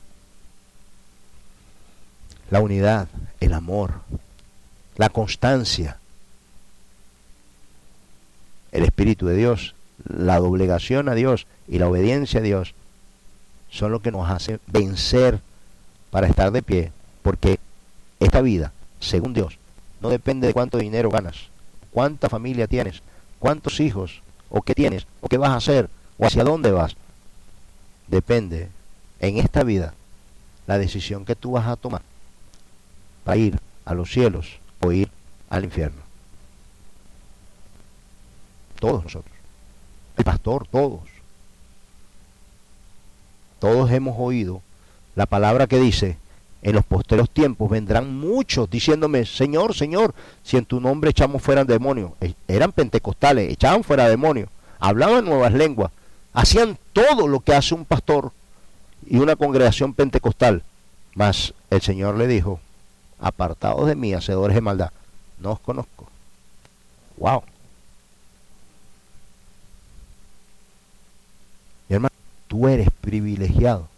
La 2.51 2.61
unidad, 2.61 3.09
el 3.41 3.53
amor, 3.53 4.01
la 4.97 5.11
constancia, 5.11 5.99
el 8.73 8.85
Espíritu 8.85 9.27
de 9.27 9.37
Dios, 9.37 9.76
la 10.09 10.39
doblegación 10.39 11.09
a 11.09 11.15
Dios 11.15 11.47
y 11.69 11.79
la 11.79 11.89
obediencia 11.89 12.41
a 12.41 12.43
Dios 12.43 12.75
son 13.71 13.93
lo 13.93 14.01
que 14.01 14.13
nos 14.13 14.31
hace 14.31 14.61
vencer 14.67 15.41
para 16.11 16.29
estar 16.29 16.51
de 16.53 16.63
pie, 16.63 16.93
porque 17.23 17.59
esta 18.21 18.41
vida, 18.41 18.73
según 19.01 19.35
Dios, 19.35 19.59
no 20.01 20.09
depende 20.09 20.47
de 20.47 20.53
cuánto 20.53 20.79
dinero 20.79 21.11
ganas, 21.11 21.49
cuánta 21.91 22.29
familia 22.29 22.67
tienes, 22.67 23.03
cuántos 23.39 23.81
hijos, 23.81 24.23
o 24.49 24.63
qué 24.63 24.75
tienes, 24.75 25.07
o 25.21 25.29
qué 25.29 25.39
vas 25.39 25.51
a 25.51 25.57
hacer, 25.57 25.91
o 26.19 26.27
hacia 26.27 26.45
dónde 26.45 26.71
vas. 26.71 26.97
Depende 28.07 28.69
en 29.21 29.39
esta 29.39 29.65
vida 29.65 29.95
la 30.67 30.79
decisión 30.79 31.25
que 31.25 31.35
tú 31.35 31.53
vas 31.53 31.67
a 31.67 31.77
tomar 31.77 32.03
para 33.25 33.37
ir 33.37 33.59
a 33.85 33.95
los 33.95 34.11
cielos 34.11 34.59
o 34.81 34.93
ir 34.93 35.11
al 35.51 35.65
infierno. 35.65 36.03
Todos 38.79 39.05
nosotros. 39.05 39.36
El 40.17 40.25
pastor, 40.25 40.67
todos. 40.69 41.01
Todos 43.59 43.91
hemos 43.91 44.17
oído 44.19 44.63
la 45.15 45.27
palabra 45.27 45.67
que 45.67 45.79
dice, 45.79 46.19
en 46.63 46.75
los 46.75 46.85
posteros 46.85 47.31
tiempos 47.31 47.71
vendrán 47.71 48.19
muchos 48.19 48.69
diciéndome, 48.69 49.25
Señor, 49.25 49.75
Señor, 49.75 50.15
si 50.43 50.57
en 50.57 50.67
tu 50.67 50.81
nombre 50.81 51.11
echamos 51.11 51.43
fuera 51.43 51.65
demonios. 51.65 52.13
E, 52.21 52.35
eran 52.49 52.73
pentecostales, 52.73 53.51
echaban 53.51 53.85
fuera 53.85 54.09
demonios, 54.09 54.49
hablaban 54.79 55.25
nuevas 55.25 55.53
lenguas, 55.53 55.91
hacían 56.33 56.79
todo 56.93 57.29
lo 57.29 57.41
que 57.41 57.55
hace 57.55 57.75
un 57.75 57.85
pastor 57.85 58.33
y 59.07 59.19
una 59.19 59.37
congregación 59.37 59.95
pentecostal. 59.95 60.63
Mas 61.15 61.55
el 61.71 61.81
Señor 61.81 62.17
le 62.17 62.27
dijo, 62.27 62.61
apartados 63.21 63.87
de 63.87 63.95
mí, 63.95 64.13
hacedores 64.13 64.55
de 64.55 64.61
maldad, 64.61 64.91
no 65.39 65.53
os 65.53 65.61
conozco. 65.61 66.09
Wow. 67.17 67.43
Mi 71.89 71.95
hermano, 71.95 72.15
tú 72.49 72.69
eres 72.69 72.89
privilegiado. 73.01 73.89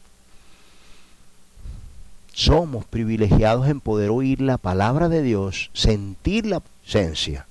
Somos 2.32 2.84
privilegiados 2.84 3.68
en 3.68 3.80
poder 3.80 4.10
oír 4.10 4.40
la 4.40 4.58
palabra 4.58 5.08
de 5.08 5.22
Dios, 5.22 5.70
sentir 5.72 6.46
la 6.46 6.60
presencia, 6.60 7.46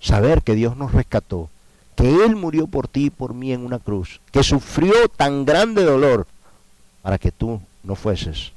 saber 0.00 0.42
que 0.42 0.54
Dios 0.54 0.76
nos 0.76 0.92
rescató 0.92 1.50
que 1.94 2.24
Él 2.24 2.36
murió 2.36 2.68
por 2.68 2.86
ti 2.86 3.06
y 3.06 3.10
por 3.10 3.34
mí 3.34 3.52
en 3.52 3.66
una 3.66 3.80
cruz, 3.80 4.20
que 4.30 4.44
sufrió 4.44 5.08
tan 5.08 5.44
grande 5.44 5.82
dolor 5.82 6.28
para 7.02 7.18
que 7.18 7.32
tú 7.32 7.60
no 7.82 7.96
fueses 7.96 8.52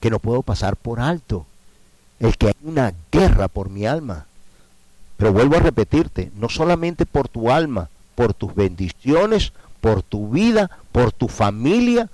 que 0.00 0.10
no 0.10 0.18
puedo 0.18 0.42
pasar 0.42 0.76
por 0.76 1.00
alto 1.00 1.46
el 2.20 2.36
que 2.36 2.48
hay 2.48 2.54
una 2.62 2.94
guerra 3.12 3.48
por 3.48 3.68
mi 3.70 3.86
alma. 3.86 4.26
Pero 5.18 5.32
vuelvo 5.32 5.56
a 5.56 5.60
repetirte, 5.60 6.30
no 6.36 6.48
solamente 6.48 7.04
por 7.04 7.28
tu 7.28 7.50
alma, 7.50 7.90
por 8.14 8.32
tus 8.32 8.54
bendiciones, 8.54 9.52
por 9.80 10.02
tu 10.02 10.28
vida, 10.30 10.70
por 10.92 11.12
tu 11.12 11.28
familia, 11.28 12.08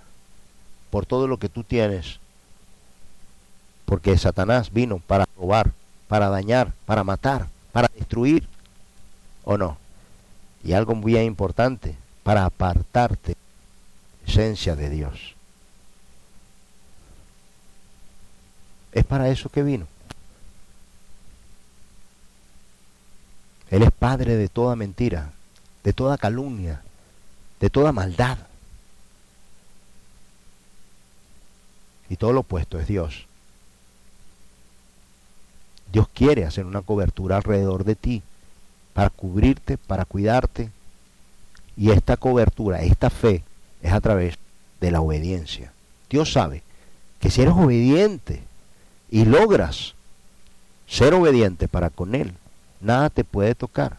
por 0.91 1.05
todo 1.05 1.29
lo 1.29 1.39
que 1.39 1.51
tú 1.51 1.63
tienes. 1.65 2.19
Porque 3.85 4.17
Satanás 4.17 4.73
vino 4.73 5.01
para 5.07 5.27
robar, 5.37 5.71
para 6.09 6.31
dañar, 6.31 6.73
para 6.87 7.05
matar, 7.05 7.47
para 7.73 7.91
destruir, 7.95 8.49
¿o 9.45 9.59
no? 9.59 9.77
Y 10.65 10.73
algo 10.73 10.95
muy 10.95 11.19
importante, 11.19 11.97
para 12.23 12.47
apartarte 12.47 13.33
de 13.33 13.37
la 14.25 14.33
esencia 14.33 14.77
de 14.77 14.89
Dios. 14.89 15.35
Es 18.93 19.05
para 19.05 19.29
eso 19.29 19.51
que 19.51 19.63
vino. 19.63 19.87
Él 23.75 23.83
es 23.83 23.91
padre 23.91 24.37
de 24.37 24.49
toda 24.49 24.77
mentira, 24.77 25.33
de 25.83 25.93
toda 25.93 26.17
calumnia, 26.17 26.81
de 27.59 27.71
toda 27.71 27.91
maldad. 27.91 28.39
Y 32.09 32.15
todo 32.15 32.33
lo 32.33 32.41
opuesto 32.41 32.79
es 32.79 32.87
Dios. 32.87 33.27
Dios 35.93 36.07
quiere 36.15 36.45
hacer 36.45 36.67
una 36.67 36.83
cobertura 36.83 37.39
alrededor 37.39 37.83
de 37.83 37.97
ti 37.97 38.23
para 38.93 39.11
cubrirte, 39.11 39.77
para 39.77 40.05
cuidarte. 40.05 40.71
Y 41.77 41.91
esta 41.91 42.17
cobertura, 42.17 42.83
esta 42.83 43.11
fe, 43.11 43.43
es 43.83 43.93
a 43.93 44.01
través 44.01 44.37
de 44.81 44.93
la 44.93 45.01
obediencia. 45.01 45.73
Dios 46.09 46.33
sabe 46.33 46.63
que 47.19 47.29
si 47.29 47.43
eres 47.43 47.55
obediente 47.55 48.41
y 49.11 49.25
logras 49.25 49.97
ser 50.87 51.13
obediente 51.15 51.67
para 51.67 51.91
con 51.91 52.15
Él, 52.15 52.35
nada 52.85 53.11
te 53.11 53.25
puede 53.25 53.55
tocar. 53.55 53.99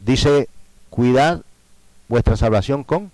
Dice, 0.00 0.48
cuidad 0.90 1.42
vuestra 2.08 2.36
salvación 2.36 2.84
con 2.84 3.10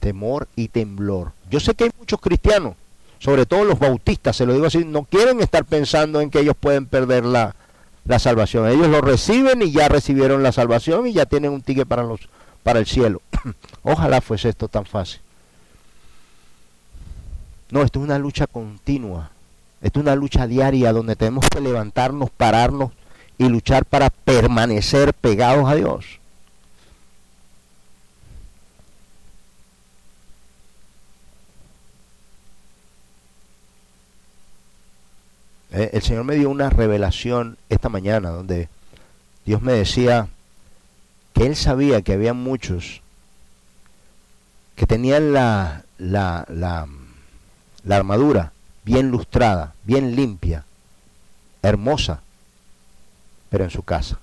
temor 0.00 0.48
y 0.56 0.68
temblor. 0.68 1.32
Yo 1.50 1.60
sé 1.60 1.74
que 1.74 1.84
hay 1.84 1.90
muchos 1.98 2.20
cristianos 2.20 2.74
sobre 3.18 3.46
todo 3.46 3.64
los 3.64 3.78
bautistas, 3.78 4.36
se 4.36 4.46
lo 4.46 4.52
digo 4.52 4.66
así, 4.66 4.84
no 4.84 5.04
quieren 5.04 5.40
estar 5.40 5.64
pensando 5.64 6.20
en 6.20 6.30
que 6.30 6.40
ellos 6.40 6.54
pueden 6.58 6.86
perder 6.86 7.24
la, 7.24 7.54
la 8.04 8.18
salvación. 8.18 8.68
Ellos 8.68 8.88
lo 8.88 9.00
reciben 9.00 9.62
y 9.62 9.72
ya 9.72 9.88
recibieron 9.88 10.42
la 10.42 10.52
salvación 10.52 11.06
y 11.06 11.12
ya 11.12 11.26
tienen 11.26 11.52
un 11.52 11.62
ticket 11.62 11.88
para, 11.88 12.02
los, 12.02 12.20
para 12.62 12.78
el 12.78 12.86
cielo. 12.86 13.22
Ojalá 13.82 14.20
fuese 14.20 14.48
esto 14.48 14.68
tan 14.68 14.84
fácil. 14.84 15.20
No, 17.70 17.82
esto 17.82 17.98
es 17.98 18.04
una 18.04 18.18
lucha 18.18 18.46
continua. 18.46 19.30
Es 19.82 19.92
una 19.94 20.14
lucha 20.14 20.46
diaria 20.46 20.92
donde 20.92 21.16
tenemos 21.16 21.48
que 21.48 21.60
levantarnos, 21.60 22.30
pararnos 22.30 22.92
y 23.38 23.48
luchar 23.48 23.84
para 23.84 24.10
permanecer 24.10 25.12
pegados 25.12 25.68
a 25.68 25.74
Dios. 25.74 26.18
Eh, 35.72 35.90
el 35.92 36.02
Señor 36.02 36.24
me 36.24 36.36
dio 36.36 36.48
una 36.48 36.70
revelación 36.70 37.58
esta 37.68 37.90
mañana 37.90 38.30
donde 38.30 38.68
Dios 39.44 39.60
me 39.60 39.74
decía 39.74 40.28
que 41.34 41.44
Él 41.44 41.54
sabía 41.54 42.00
que 42.00 42.14
había 42.14 42.32
muchos 42.32 43.02
que 44.74 44.86
tenían 44.86 45.34
la, 45.34 45.84
la, 45.98 46.46
la 46.48 47.96
armadura 47.96 48.52
bien 48.86 49.10
lustrada, 49.10 49.74
bien 49.82 50.14
limpia, 50.14 50.64
hermosa, 51.60 52.22
pero 53.50 53.64
en 53.64 53.70
su 53.70 53.82
casa. 53.82 54.20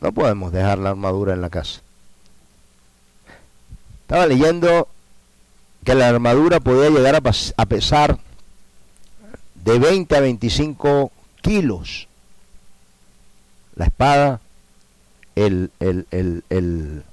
No 0.00 0.10
podemos 0.10 0.52
dejar 0.52 0.78
la 0.78 0.90
armadura 0.90 1.34
en 1.34 1.40
la 1.40 1.48
casa. 1.48 1.80
Estaba 4.02 4.26
leyendo 4.26 4.88
que 5.84 5.94
la 5.94 6.08
armadura 6.08 6.58
podía 6.58 6.90
llegar 6.90 7.14
a, 7.14 7.20
a 7.56 7.66
pesar 7.66 8.18
de 9.54 9.78
20 9.78 10.16
a 10.16 10.20
25 10.20 11.12
kilos. 11.42 12.08
La 13.76 13.84
espada, 13.86 14.40
el, 15.36 15.70
el, 15.78 16.08
el, 16.10 16.42
el, 16.50 17.04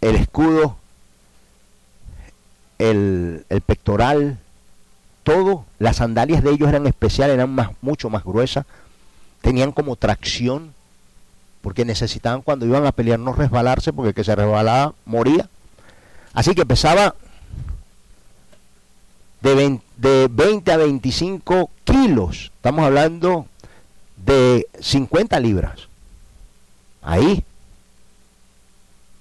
el 0.00 0.16
escudo, 0.16 0.76
el, 2.78 3.44
el 3.48 3.60
pectoral, 3.60 4.38
todo, 5.22 5.64
las 5.78 5.96
sandalias 5.96 6.42
de 6.42 6.50
ellos 6.50 6.68
eran 6.68 6.86
especiales, 6.86 7.34
eran 7.34 7.50
más, 7.50 7.70
mucho 7.80 8.08
más 8.10 8.24
gruesas, 8.24 8.64
tenían 9.40 9.72
como 9.72 9.96
tracción, 9.96 10.72
porque 11.60 11.84
necesitaban 11.84 12.42
cuando 12.42 12.66
iban 12.66 12.86
a 12.86 12.92
pelear 12.92 13.18
no 13.18 13.32
resbalarse, 13.32 13.92
porque 13.92 14.10
el 14.10 14.14
que 14.14 14.24
se 14.24 14.34
resbalaba 14.34 14.94
moría. 15.04 15.48
Así 16.32 16.54
que 16.54 16.64
pesaba 16.64 17.14
de 19.40 19.54
20, 19.54 19.84
de 19.96 20.28
20 20.30 20.72
a 20.72 20.76
25 20.76 21.70
kilos. 21.84 22.52
Estamos 22.56 22.84
hablando 22.84 23.46
de 24.16 24.66
50 24.80 25.38
libras. 25.40 25.88
Ahí. 27.02 27.44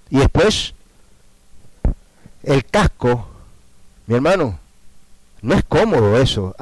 Y 0.09 0.17
después, 0.17 0.73
el 2.43 2.65
casco, 2.65 3.27
mi 4.05 4.15
hermano, 4.15 4.59
no 5.41 5.55
es 5.55 5.63
cómodo 5.63 6.17
eso. 6.17 6.55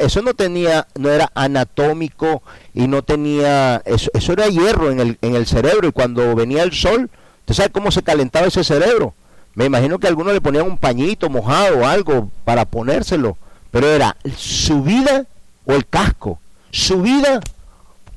Eso 0.00 0.22
no 0.22 0.34
tenía, 0.34 0.86
no 0.96 1.10
era 1.10 1.30
anatómico 1.34 2.42
y 2.74 2.88
no 2.88 3.02
tenía, 3.02 3.82
eso, 3.84 4.10
eso 4.14 4.32
era 4.32 4.48
hierro 4.48 4.90
en 4.90 5.00
el, 5.00 5.18
en 5.20 5.34
el 5.34 5.46
cerebro 5.46 5.88
y 5.88 5.92
cuando 5.92 6.34
venía 6.34 6.62
el 6.62 6.72
sol, 6.72 7.10
¿usted 7.40 7.54
sabe 7.54 7.70
cómo 7.70 7.90
se 7.90 8.02
calentaba 8.02 8.46
ese 8.46 8.64
cerebro? 8.64 9.14
Me 9.54 9.66
imagino 9.66 9.98
que 9.98 10.08
algunos 10.08 10.32
le 10.32 10.40
ponían 10.40 10.66
un 10.66 10.78
pañito 10.78 11.28
mojado 11.28 11.80
o 11.80 11.86
algo 11.86 12.30
para 12.44 12.64
ponérselo, 12.64 13.36
pero 13.70 13.86
era 13.86 14.16
su 14.36 14.82
vida 14.82 15.26
o 15.66 15.74
el 15.74 15.86
casco, 15.86 16.40
su 16.70 17.02
vida 17.02 17.40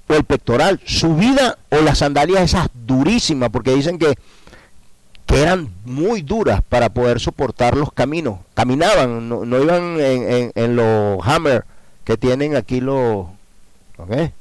o 0.08 0.13
el 0.13 0.24
pectoral, 0.24 0.80
su 0.86 1.15
vida 1.15 1.58
o 1.71 1.82
las 1.82 1.98
sandalias 1.98 2.41
esas 2.41 2.69
durísimas, 2.74 3.50
porque 3.50 3.76
dicen 3.76 4.00
que, 4.00 4.15
que 5.25 5.41
eran 5.41 5.73
muy 5.85 6.21
duras 6.21 6.61
para 6.67 6.89
poder 6.89 7.19
soportar 7.19 7.75
los 7.75 7.91
caminos. 7.91 8.39
Caminaban, 8.53 9.27
no, 9.29 9.61
iban 9.61 9.99
en, 9.99 10.51
en, 10.53 10.75
los 10.75 11.25
hammer 11.25 11.65
que 12.03 12.17
tienen 12.17 12.55
aquí 12.55 12.79
los... 12.81 13.27
¿okay? 13.97 14.31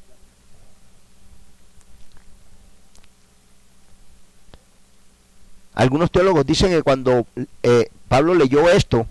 Algunos 5.74 6.10
teólogos 6.10 6.46
dicen 6.46 6.70
que 6.70 6.82
cuando 6.82 7.26
eh, 7.62 7.88
Pablo 8.08 8.34
leyó 8.34 8.70
esto, 8.70 9.06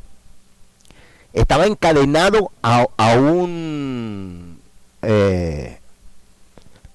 estaba 1.34 1.66
encadenado 1.66 2.52
a, 2.62 2.88
a 2.96 3.16
un 3.18 4.62
eh, 5.02 5.80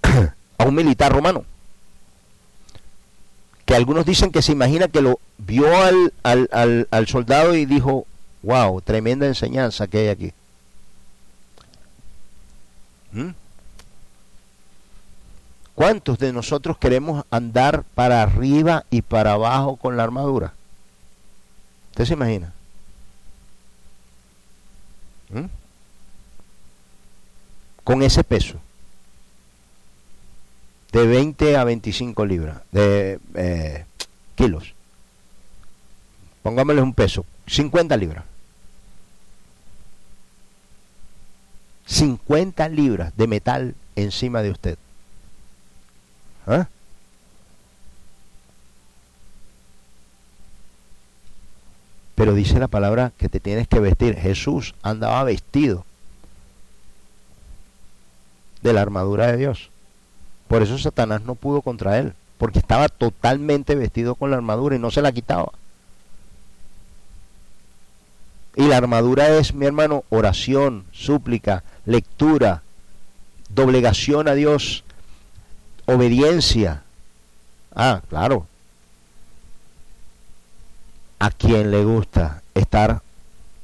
a 0.59 0.65
un 0.65 0.75
militar 0.75 1.13
romano. 1.13 1.45
Que 3.69 3.75
algunos 3.75 4.07
dicen 4.07 4.33
que 4.33 4.41
se 4.41 4.53
imagina 4.53 4.89
que 4.89 5.03
lo 5.03 5.21
vio 5.37 5.67
al, 5.77 6.15
al, 6.23 6.89
al, 6.91 7.07
soldado 7.07 7.55
y 7.55 7.67
dijo, 7.67 8.07
wow, 8.43 8.81
tremenda 8.81 9.27
enseñanza 9.27 9.87
que 9.87 9.99
hay 9.99 10.09
aquí. 10.09 10.33
¿Mm? 13.13 13.33
¿Cuántos 15.75 16.19
de 16.19 16.33
nosotros 16.33 16.79
queremos 16.79 17.27
andar 17.31 17.85
para 17.95 18.23
arriba 18.23 18.87
y 18.89 19.03
para 19.03 19.33
abajo 19.33 19.77
con 19.77 19.99
la 19.99 20.05
armadura? 20.05 20.55
¿Usted 21.91 22.07
se 22.07 22.15
imagina? 22.15 22.55
¿Mm? 25.29 25.45
Con 27.85 28.03
ese 28.03 28.25
peso. 28.25 28.59
De 30.93 31.07
20 31.07 31.57
a 31.57 31.65
25 31.65 32.25
libras. 32.25 32.63
De 32.73 33.19
eh, 33.35 33.85
kilos. 34.35 34.75
Pongámosle 36.43 36.83
un 36.83 36.95
peso. 36.95 37.25
50 37.47 37.97
libras. 37.97 38.25
50 41.87 42.69
libras 42.69 43.17
de 43.17 43.27
metal 43.27 43.75
encima 43.97 44.43
de 44.43 44.51
usted. 44.51 44.79
¿Ah? 46.47 46.69
Pero 52.15 52.35
dice 52.35 52.59
la 52.59 52.69
palabra 52.69 53.13
que 53.17 53.29
te 53.29 53.41
tienes 53.41 53.69
que 53.69 53.81
vestir. 53.81 54.17
Jesús 54.17 54.75
andaba 54.83 55.23
vestido 55.25 55.85
de 58.63 58.73
la 58.73 58.83
armadura 58.83 59.29
de 59.29 59.37
Dios. 59.37 59.71
Por 60.49 60.63
eso 60.63 60.79
Satanás 60.79 61.23
no 61.23 61.35
pudo 61.35 61.63
contra 61.63 61.99
él, 61.99 62.15
porque 62.39 62.59
estaba 62.59 62.89
totalmente 62.89 63.75
vestido 63.75 64.15
con 64.15 64.31
la 64.31 64.37
armadura 64.37 64.77
y 64.77 64.79
no 64.79 64.91
se 64.91 65.03
la 65.03 65.13
quitaba. 65.13 65.53
Y 68.57 68.67
la 68.67 68.79
armadura 68.79 69.29
es, 69.29 69.55
mi 69.55 69.67
hermano, 69.67 70.03
oración, 70.09 70.85
súplica, 70.91 71.63
lectura, 71.87 72.63
doblegación 73.51 74.27
a 74.27 74.35
Dios, 74.35 74.83
obediencia. 75.87 76.83
Ah, 77.75 78.03
claro. 78.09 78.47
A 81.21 81.31
quien 81.31 81.71
le 81.71 81.85
gusta 81.85 82.43
estar 82.55 83.03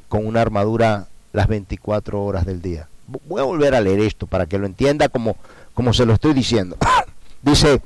con 0.08 0.26
una 0.26 0.42
armadura 0.42 1.08
las 1.32 1.48
24 1.48 2.22
horas 2.22 2.46
del 2.46 2.62
día. 2.62 2.88
Voy 3.26 3.40
a 3.40 3.44
volver 3.44 3.74
a 3.74 3.80
leer 3.80 3.98
esto 4.00 4.26
para 4.28 4.46
que 4.46 4.58
lo 4.58 4.66
entienda 4.66 5.08
como, 5.08 5.36
como 5.74 5.92
se 5.92 6.06
lo 6.06 6.14
estoy 6.14 6.32
diciendo. 6.32 6.76
Dice, 7.42 7.82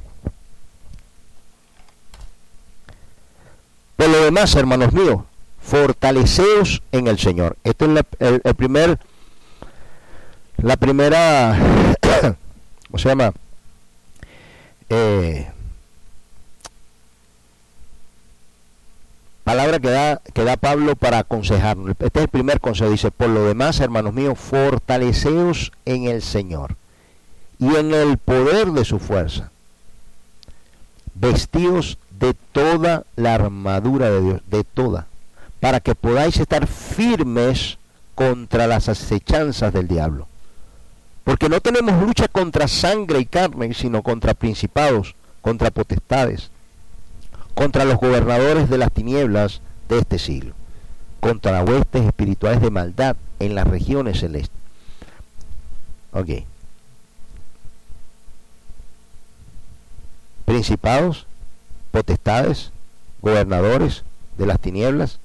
por 3.97 4.09
lo 4.09 4.23
demás, 4.23 4.55
hermanos 4.55 4.93
míos, 4.93 5.23
fortaleceos 5.61 6.83
en 6.93 7.09
el 7.09 7.19
Señor. 7.19 7.57
Esto 7.65 7.87
es 7.87 8.05
el, 8.21 8.41
el 8.45 8.55
primer, 8.55 8.99
la 10.59 10.77
primera, 10.77 11.59
¿cómo 12.87 12.99
se 12.99 13.09
llama? 13.09 13.33
Eh, 14.91 15.51
palabra 19.43 19.81
que 19.81 19.91
da, 19.91 20.21
que 20.33 20.45
da 20.45 20.57
Pablo 20.57 20.95
para 20.95 21.19
aconsejarnos. 21.19 21.91
Este 21.91 22.07
es 22.07 22.23
el 22.23 22.29
primer 22.29 22.61
consejo. 22.61 22.91
Dice, 22.91 23.11
por 23.11 23.29
lo 23.29 23.45
demás, 23.45 23.81
hermanos 23.81 24.15
míos, 24.15 24.39
fortaleceos 24.39 25.73
en 25.85 26.05
el 26.05 26.23
Señor 26.23 26.77
y 27.59 27.75
en 27.77 27.93
el 27.93 28.19
poder 28.19 28.73
de 28.73 28.85
su 28.85 28.99
fuerza. 28.99 29.51
Vestidos 31.15 31.99
de 32.19 32.35
toda 32.53 33.05
la 33.17 33.35
armadura 33.35 34.11
de 34.11 34.23
Dios, 34.23 34.43
de 34.49 34.65
toda, 34.65 35.07
para 35.61 35.81
que 35.81 35.95
podáis 35.95 36.39
estar 36.39 36.67
firmes 36.67 37.79
contra 38.15 38.67
las 38.67 38.89
acechanzas 38.89 39.73
del 39.73 39.89
diablo. 39.89 40.27
Porque 41.25 41.49
no 41.49 41.61
tenemos 41.61 42.01
lucha 42.03 42.29
contra 42.29 42.69
sangre 42.69 43.21
y 43.21 43.27
carne, 43.27 43.75
sino 43.75 44.03
contra 44.03 44.35
principados, 44.35 45.15
contra 45.43 45.71
potestades, 45.71 46.51
contra 47.55 47.85
los 47.85 47.99
gobernadores 47.99 48.71
de 48.71 48.79
las 48.79 48.93
tinieblas 48.93 49.61
de 49.89 49.99
este 49.99 50.19
siglo, 50.19 50.55
contra 51.21 51.63
huestes 51.63 52.07
espirituales 52.07 52.61
de 52.61 52.71
maldad 52.71 53.17
en 53.41 53.55
las 53.55 53.67
regiones 53.67 54.21
celestes. 54.21 54.59
Ok. 56.13 56.45
Principados, 60.49 61.27
potestades, 61.91 62.73
gobernadores 63.21 64.03
de 64.39 64.47
las 64.47 64.59
tinieblas, 64.59 65.19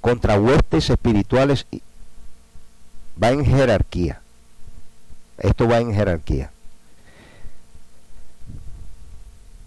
contra 0.00 0.38
huestes 0.38 0.90
espirituales, 0.90 1.66
va 3.20 3.30
en 3.30 3.44
jerarquía. 3.44 4.20
Esto 5.38 5.66
va 5.66 5.80
en 5.80 5.92
jerarquía. 5.92 6.52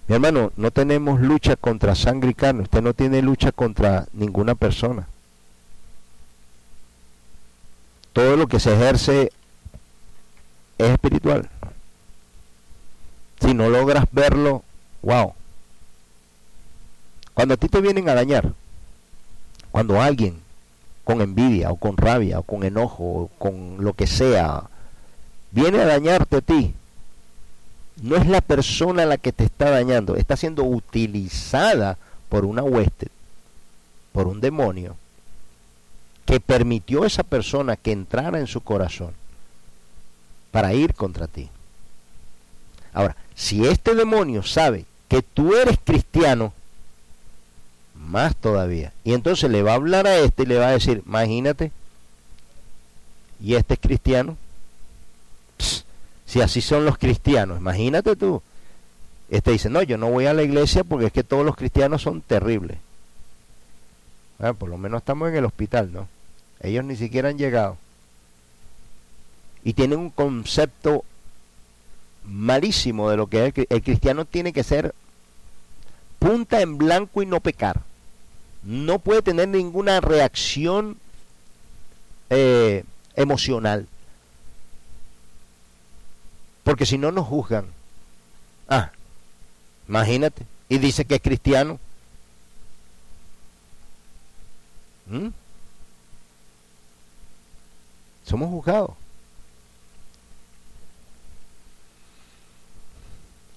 Mi 0.07 0.15
hermano, 0.15 0.53
no 0.55 0.71
tenemos 0.71 1.19
lucha 1.19 1.57
contra 1.57 1.93
sangre 1.93 2.29
y 2.29 2.33
carne. 2.33 2.61
Usted 2.61 2.81
no 2.81 2.93
tiene 2.93 3.21
lucha 3.21 3.51
contra 3.51 4.05
ninguna 4.13 4.55
persona. 4.55 5.09
Todo 8.13 8.37
lo 8.37 8.47
que 8.47 8.61
se 8.61 8.73
ejerce 8.73 9.33
es 10.77 10.91
espiritual. 10.91 11.49
Si 13.45 13.53
no 13.53 13.69
logras 13.69 14.05
verlo, 14.11 14.63
wow. 15.03 15.33
Cuando 17.35 17.53
a 17.53 17.57
ti 17.57 17.69
te 17.69 17.79
vienen 17.79 18.09
a 18.09 18.15
dañar, 18.15 18.53
cuando 19.69 20.01
alguien 20.01 20.41
con 21.03 21.21
envidia 21.21 21.69
o 21.71 21.75
con 21.75 21.95
rabia 21.95 22.39
o 22.39 22.43
con 22.43 22.63
enojo 22.63 23.03
o 23.03 23.27
con 23.37 23.83
lo 23.83 23.93
que 23.93 24.07
sea 24.07 24.63
viene 25.51 25.79
a 25.79 25.85
dañarte 25.85 26.37
a 26.37 26.41
ti, 26.41 26.73
no 28.01 28.15
es 28.15 28.25
la 28.25 28.41
persona 28.41 29.05
la 29.05 29.17
que 29.17 29.31
te 29.31 29.43
está 29.43 29.69
dañando, 29.69 30.15
está 30.15 30.35
siendo 30.35 30.63
utilizada 30.63 31.97
por 32.29 32.45
una 32.45 32.63
hueste, 32.63 33.09
por 34.11 34.27
un 34.27 34.41
demonio, 34.41 34.95
que 36.25 36.39
permitió 36.39 37.03
a 37.03 37.07
esa 37.07 37.23
persona 37.23 37.75
que 37.75 37.91
entrara 37.91 38.39
en 38.39 38.47
su 38.47 38.61
corazón 38.61 39.13
para 40.51 40.73
ir 40.73 40.95
contra 40.95 41.27
ti. 41.27 41.49
Ahora, 42.91 43.15
si 43.35 43.65
este 43.67 43.93
demonio 43.93 44.43
sabe 44.43 44.85
que 45.09 45.21
tú 45.21 45.55
eres 45.55 45.77
cristiano, 45.83 46.53
más 47.93 48.35
todavía. 48.35 48.93
Y 49.03 49.13
entonces 49.13 49.49
le 49.49 49.61
va 49.61 49.73
a 49.73 49.75
hablar 49.75 50.07
a 50.07 50.17
este 50.17 50.43
y 50.43 50.45
le 50.47 50.57
va 50.57 50.69
a 50.69 50.71
decir, 50.71 51.03
imagínate, 51.05 51.71
y 53.41 53.55
este 53.55 53.75
es 53.75 53.79
cristiano. 53.79 54.37
si 56.25 56.41
así 56.41 56.61
son 56.61 56.85
los 56.85 56.97
cristianos, 56.97 57.59
imagínate 57.59 58.15
tú. 58.15 58.41
Este 59.29 59.51
dice, 59.51 59.69
no, 59.69 59.81
yo 59.81 59.97
no 59.97 60.09
voy 60.09 60.27
a 60.27 60.33
la 60.33 60.43
iglesia 60.43 60.83
porque 60.83 61.07
es 61.07 61.11
que 61.11 61.23
todos 61.23 61.45
los 61.45 61.55
cristianos 61.55 62.01
son 62.01 62.21
terribles. 62.21 62.77
Bueno, 64.37 64.53
por 64.55 64.69
lo 64.69 64.77
menos 64.77 64.99
estamos 64.99 65.29
en 65.29 65.35
el 65.35 65.45
hospital, 65.45 65.91
¿no? 65.91 66.07
Ellos 66.61 66.83
ni 66.85 66.95
siquiera 66.95 67.29
han 67.29 67.37
llegado. 67.37 67.77
Y 69.63 69.73
tienen 69.73 69.99
un 69.99 70.09
concepto 70.09 71.03
malísimo 72.27 73.09
de 73.09 73.17
lo 73.17 73.27
que 73.27 73.47
es 73.47 73.53
el, 73.69 73.81
cristiano 73.81 74.25
tiene 74.25 74.53
que 74.53 74.63
ser 74.63 74.93
punta 76.19 76.61
en 76.61 76.77
blanco 76.77 77.21
y 77.21 77.25
no 77.25 77.39
pecar. 77.39 77.81
No 78.63 78.99
puede 78.99 79.21
tener 79.21 79.47
ninguna 79.47 80.01
reacción 80.01 80.97
eh, 82.29 82.83
emocional. 83.15 83.87
Porque 86.63 86.85
si 86.85 86.97
no 86.97 87.11
nos 87.11 87.27
juzgan. 87.27 87.67
Ah, 88.67 88.91
imagínate. 89.87 90.45
Y 90.67 90.79
dice 90.79 91.05
que 91.05 91.15
es 91.15 91.21
cristiano. 91.21 91.79
¿Mm? 95.05 95.27
Somos 98.23 98.49
juzgados. 98.49 99.04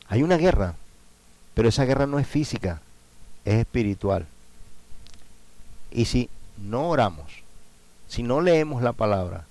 Hay 0.08 0.22
una 0.22 0.38
guerra, 0.38 0.74
pero 1.54 1.68
esa 1.68 1.84
guerra 1.84 2.06
no 2.06 2.18
es 2.18 2.26
física, 2.26 2.80
es 3.44 3.54
espiritual. 3.54 4.26
Y 5.90 6.06
si 6.06 6.30
no 6.56 6.88
oramos, 6.88 7.30
si 8.08 8.22
no 8.22 8.40
leemos 8.40 8.82
la 8.82 8.92
palabra, 8.92 9.44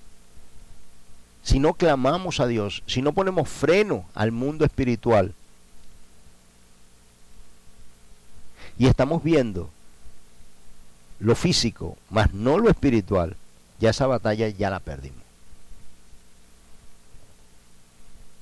si 1.44 1.60
no 1.60 1.74
clamamos 1.74 2.40
a 2.40 2.48
Dios, 2.48 2.84
si 2.88 3.02
no 3.02 3.14
ponemos 3.14 3.48
freno 3.48 4.06
al 4.16 4.32
mundo 4.32 4.66
espiritual, 4.66 5.34
y 8.80 8.88
estamos 8.88 9.24
viendo 9.24 9.70
lo 11.20 11.36
físico, 11.36 11.98
más 12.10 12.34
no 12.34 12.58
lo 12.58 12.70
espiritual, 12.70 13.36
ya 13.80 13.92
esa 13.92 14.08
batalla 14.08 14.50
ya 14.50 14.70
la 14.70 14.80
perdimos. 14.80 15.22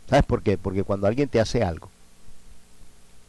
¿Sabes 0.09 0.25
por 0.25 0.43
qué? 0.43 0.57
Porque 0.57 0.83
cuando 0.83 1.07
alguien 1.07 1.27
te 1.27 1.39
hace 1.39 1.63
algo 1.63 1.89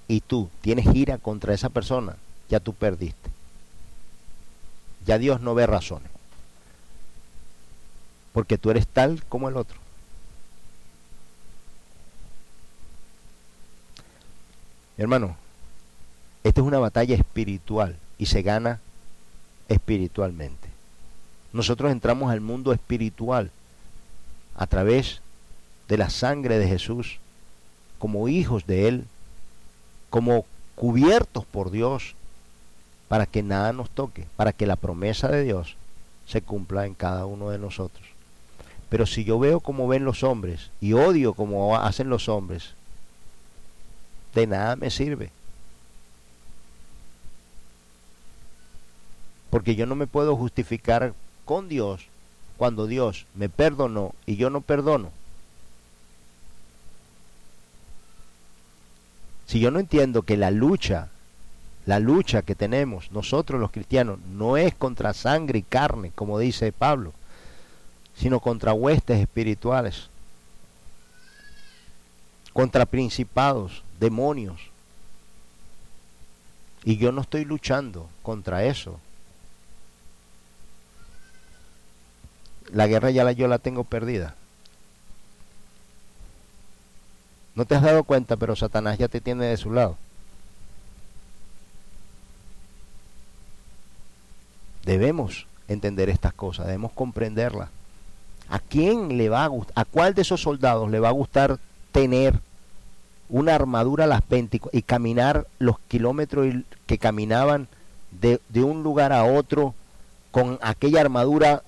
y 0.08 0.20
tú 0.20 0.48
tienes 0.60 0.86
ira 0.94 1.18
contra 1.18 1.54
esa 1.54 1.68
persona, 1.68 2.16
ya 2.48 2.60
tú 2.60 2.72
perdiste. 2.72 3.30
Ya 5.04 5.18
Dios 5.18 5.40
no 5.40 5.54
ve 5.54 5.66
razones. 5.66 6.10
Porque 8.32 8.58
tú 8.58 8.70
eres 8.70 8.86
tal 8.86 9.24
como 9.24 9.48
el 9.48 9.56
otro. 9.56 9.78
Hermano, 14.98 15.36
esta 16.44 16.60
es 16.60 16.66
una 16.66 16.78
batalla 16.78 17.14
espiritual 17.14 17.96
y 18.18 18.26
se 18.26 18.42
gana 18.42 18.80
espiritualmente. 19.68 20.68
Nosotros 21.52 21.90
entramos 21.92 22.30
al 22.30 22.40
mundo 22.40 22.72
espiritual 22.72 23.50
a 24.56 24.66
través 24.66 25.20
de 25.88 25.98
la 25.98 26.10
sangre 26.10 26.58
de 26.58 26.68
Jesús, 26.68 27.18
como 27.98 28.28
hijos 28.28 28.66
de 28.66 28.88
Él, 28.88 29.04
como 30.16 30.46
cubiertos 30.76 31.44
por 31.44 31.70
Dios, 31.70 32.14
para 33.07 33.26
que 33.26 33.42
nada 33.42 33.74
nos 33.74 33.90
toque, 33.90 34.24
para 34.37 34.55
que 34.55 34.66
la 34.66 34.76
promesa 34.76 35.29
de 35.29 35.44
Dios 35.44 35.76
se 36.26 36.40
cumpla 36.40 36.87
en 36.87 36.94
cada 36.94 37.26
uno 37.26 37.50
de 37.50 37.59
nosotros. 37.59 38.02
Pero 38.88 39.05
si 39.05 39.24
yo 39.24 39.38
veo 39.38 39.61
como 39.61 39.88
ven 39.88 40.07
los 40.07 40.22
hombres 40.22 40.70
y 40.81 40.94
odio 40.94 41.35
como 41.35 41.76
hacen 41.76 42.09
los 42.09 42.31
hombres, 42.31 42.72
de 44.35 44.46
nada 44.46 44.74
me 44.74 44.90
sirve. 44.90 45.33
Porque 49.50 49.76
yo 49.76 49.85
no 49.85 49.96
me 49.96 50.07
puedo 50.07 50.35
justificar 50.35 51.12
con 51.44 51.68
Dios 51.68 52.07
cuando 52.57 52.87
Dios 52.87 53.26
me 53.35 53.50
perdonó 53.50 54.14
y 54.24 54.37
yo 54.37 54.48
no 54.48 54.62
perdono. 54.62 55.11
Si 59.46 59.61
yo 59.61 59.70
no 59.70 59.78
entiendo 59.78 60.22
que 60.22 60.37
la 60.37 60.50
lucha, 60.50 61.09
la 61.87 62.00
lucha 62.00 62.42
que 62.42 62.54
tenemos 62.54 63.12
nosotros 63.12 63.61
los 63.61 63.70
cristianos 63.70 64.18
no 64.32 64.56
es 64.56 64.74
contra 64.74 65.14
sangre 65.14 65.61
y 65.61 65.62
carne, 65.62 66.12
como 66.14 66.38
dice 66.38 66.72
Pablo, 66.72 67.12
sino 68.16 68.40
contra 68.40 68.72
huestes 68.72 69.20
espirituales, 69.20 70.09
contra 72.52 72.87
principados, 72.87 73.82
demonios. 74.00 74.61
Y 76.85 76.96
yo 76.96 77.12
no 77.12 77.20
estoy 77.20 77.44
luchando 77.44 78.09
contra 78.22 78.64
eso. 78.64 79.00
la 82.72 82.87
guerra 82.87 83.11
ya 83.11 83.24
la, 83.24 83.32
yo 83.32 83.48
la 83.48 83.59
tengo 83.59 83.85
perdida. 83.85 84.35
No 87.56 87.64
te 87.64 87.74
has 87.74 87.82
dado 87.82 88.04
cuenta, 88.04 88.36
pero 88.36 88.54
Satanás 88.54 88.98
ya 88.98 89.08
te 89.08 89.22
tiene 89.22 89.46
de 89.46 89.56
su 89.56 89.72
lado. 89.72 89.96
Debemos 94.84 95.46
entender 95.66 96.10
estas 96.10 96.34
cosas, 96.34 96.66
debemos 96.66 96.92
comprenderlas. 96.92 97.70
¿A 98.48 98.60
quién 98.60 99.16
le 99.16 99.28
va 99.30 99.42
a 99.42 99.48
gustar, 99.48 99.72
a 99.74 99.84
cuál 99.84 100.14
de 100.14 100.22
esos 100.22 100.42
soldados 100.42 100.88
le 100.90 101.00
va 101.00 101.08
a 101.08 101.12
gustar 101.12 101.58
tener 101.90 102.38
una 103.28 103.54
armadura 103.56 104.04
a 104.04 104.06
las 104.06 104.28
20 104.28 104.60
y 104.70 104.82
caminar 104.82 105.48
los 105.58 105.80
kilómetros 105.88 106.46
que 106.86 106.98
caminaban 106.98 107.66
de, 108.12 108.40
de 108.50 108.62
un 108.62 108.84
lugar 108.84 109.12
a 109.12 109.24
otro 109.24 109.74
con 110.30 110.60
aquella 110.62 111.00
armadura 111.00 111.64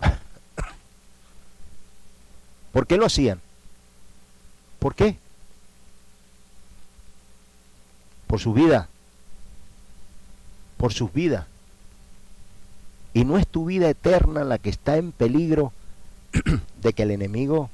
¿Por 2.72 2.86
qué 2.86 2.98
lo 2.98 3.06
hacían? 3.06 3.40
¿Por 4.84 4.94
qué? 4.94 5.16
Por 8.26 8.38
su 8.38 8.52
vida. 8.52 8.86
Por 10.76 10.92
sus 10.92 11.10
vidas. 11.10 11.46
Y 13.14 13.24
no 13.24 13.38
es 13.38 13.46
tu 13.46 13.64
vida 13.64 13.88
eterna 13.88 14.44
la 14.44 14.58
que 14.58 14.68
está 14.68 14.98
en 14.98 15.12
peligro 15.12 15.72
de 16.82 16.92
que 16.92 17.04
el 17.04 17.12
enemigo 17.12 17.70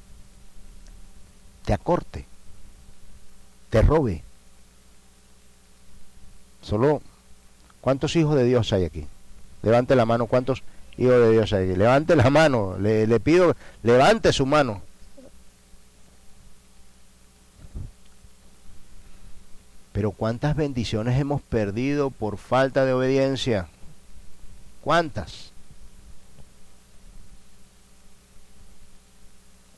te 1.65 1.73
acorte, 1.73 2.25
te 3.71 3.81
robe. 3.81 4.23
Solo, 6.61 7.01
¿cuántos 7.81 8.15
hijos 8.15 8.37
de 8.37 8.45
Dios 8.45 8.71
hay 8.71 8.85
aquí? 8.85 9.05
Levante 9.63 9.97
la 9.97 10.05
mano, 10.05 10.27
¿cuántos 10.27 10.63
hijos 10.97 11.19
de 11.19 11.31
Dios 11.33 11.51
hay 11.51 11.71
aquí? 11.71 11.77
Levante 11.77 12.15
la 12.15 12.29
mano, 12.29 12.77
le, 12.79 13.05
le 13.05 13.19
pido, 13.19 13.57
levante 13.83 14.31
su 14.31 14.45
mano. 14.45 14.81
Pero 20.01 20.13
¿cuántas 20.13 20.55
bendiciones 20.55 21.19
hemos 21.19 21.43
perdido 21.43 22.09
por 22.09 22.39
falta 22.39 22.85
de 22.85 22.93
obediencia? 22.93 23.67
¿Cuántas? 24.83 25.51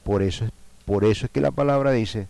Por 0.05 0.21
eso, 0.21 0.45
por 0.85 1.03
eso 1.03 1.25
es 1.25 1.31
que 1.33 1.41
la 1.41 1.51
palabra 1.51 1.91
dice, 1.91 2.29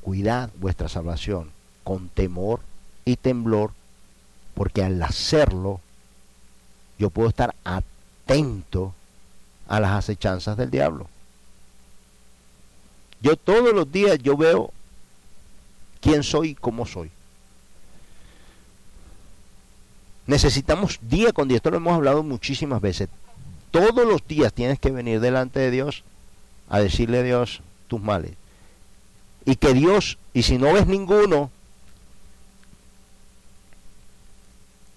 cuidad 0.00 0.48
vuestra 0.60 0.88
salvación 0.88 1.50
con 1.82 2.08
temor 2.08 2.60
y 3.04 3.16
temblor, 3.16 3.72
porque 4.54 4.84
al 4.84 5.02
hacerlo 5.02 5.80
yo 7.00 7.10
puedo 7.10 7.30
estar 7.30 7.52
atento 7.64 8.94
a 9.66 9.80
las 9.80 9.90
acechanzas 9.90 10.56
del 10.56 10.70
diablo. 10.70 11.08
Yo 13.20 13.34
todos 13.34 13.74
los 13.74 13.90
días 13.90 14.20
yo 14.20 14.36
veo 14.36 14.70
quién 16.04 16.22
soy 16.22 16.50
y 16.50 16.54
cómo 16.54 16.84
soy. 16.84 17.10
Necesitamos 20.26 20.98
día 21.00 21.32
con 21.32 21.48
día, 21.48 21.56
esto 21.56 21.70
lo 21.70 21.78
hemos 21.78 21.94
hablado 21.94 22.22
muchísimas 22.22 22.82
veces. 22.82 23.08
Todos 23.70 24.06
los 24.06 24.26
días 24.26 24.52
tienes 24.52 24.78
que 24.78 24.90
venir 24.90 25.20
delante 25.20 25.60
de 25.60 25.70
Dios 25.70 26.04
a 26.68 26.78
decirle 26.80 27.20
a 27.20 27.22
Dios 27.22 27.62
tus 27.88 28.02
males. 28.02 28.32
Y 29.46 29.56
que 29.56 29.72
Dios, 29.72 30.18
y 30.34 30.42
si 30.42 30.58
no 30.58 30.74
ves 30.74 30.86
ninguno, 30.86 31.50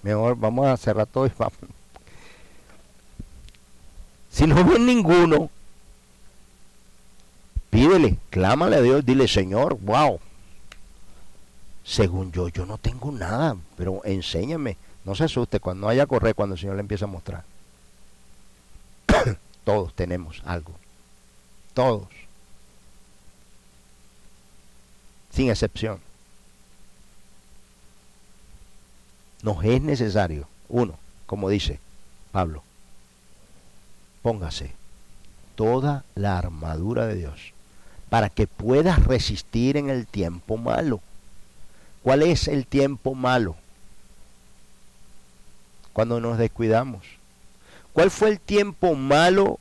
mejor 0.04 0.38
vamos 0.38 0.68
a 0.68 0.76
cerrar 0.76 1.08
todo 1.08 1.26
y 1.26 1.32
vamos. 1.38 1.56
Si 4.30 4.46
no 4.46 4.62
ves 4.66 4.80
ninguno, 4.80 5.50
pídele, 7.70 8.18
clámale 8.30 8.76
a 8.76 8.82
Dios, 8.82 9.06
dile, 9.06 9.28
Señor, 9.30 9.78
wow, 9.82 10.20
según 11.88 12.34
yo, 12.34 12.50
yo 12.50 12.66
no 12.66 12.78
tengo 12.78 13.14
nada, 13.14 13.56
pero 13.78 14.02
enséñame. 14.04 14.76
No 15.06 15.16
se 15.16 15.24
asuste 15.24 15.62
cuando 15.62 15.88
haya 15.88 16.06
correr 16.06 16.36
cuando 16.36 16.56
el 16.56 16.60
Señor 16.60 16.76
le 16.76 16.82
empieza 16.82 17.06
a 17.06 17.08
mostrar. 17.08 17.46
Todos 19.64 19.94
tenemos 19.94 20.42
algo. 20.46 20.74
Todos. 21.74 22.10
Sin 25.32 25.50
excepción. 25.50 26.02
Nos 29.42 29.64
es 29.64 29.82
necesario, 29.82 30.50
uno, 30.68 31.00
como 31.26 31.48
dice 31.48 31.80
Pablo, 32.34 32.64
póngase 34.22 34.74
toda 35.56 36.04
la 36.16 36.38
armadura 36.38 37.08
de 37.08 37.16
Dios 37.16 37.54
para 38.10 38.30
que 38.30 38.46
puedas 38.46 39.06
resistir 39.06 39.78
en 39.78 39.90
el 39.90 40.06
tiempo 40.06 40.58
malo. 40.58 41.02
¿Cuál 42.08 42.24
es 42.24 42.48
el 42.48 42.66
tiempo 42.66 43.16
malo? 43.16 43.58
Cuando 45.92 46.22
nos 46.22 46.38
descuidamos. 46.38 47.04
¿Cuál 47.92 48.12
fue 48.12 48.30
el 48.30 48.40
tiempo 48.40 48.96
malo 48.96 49.60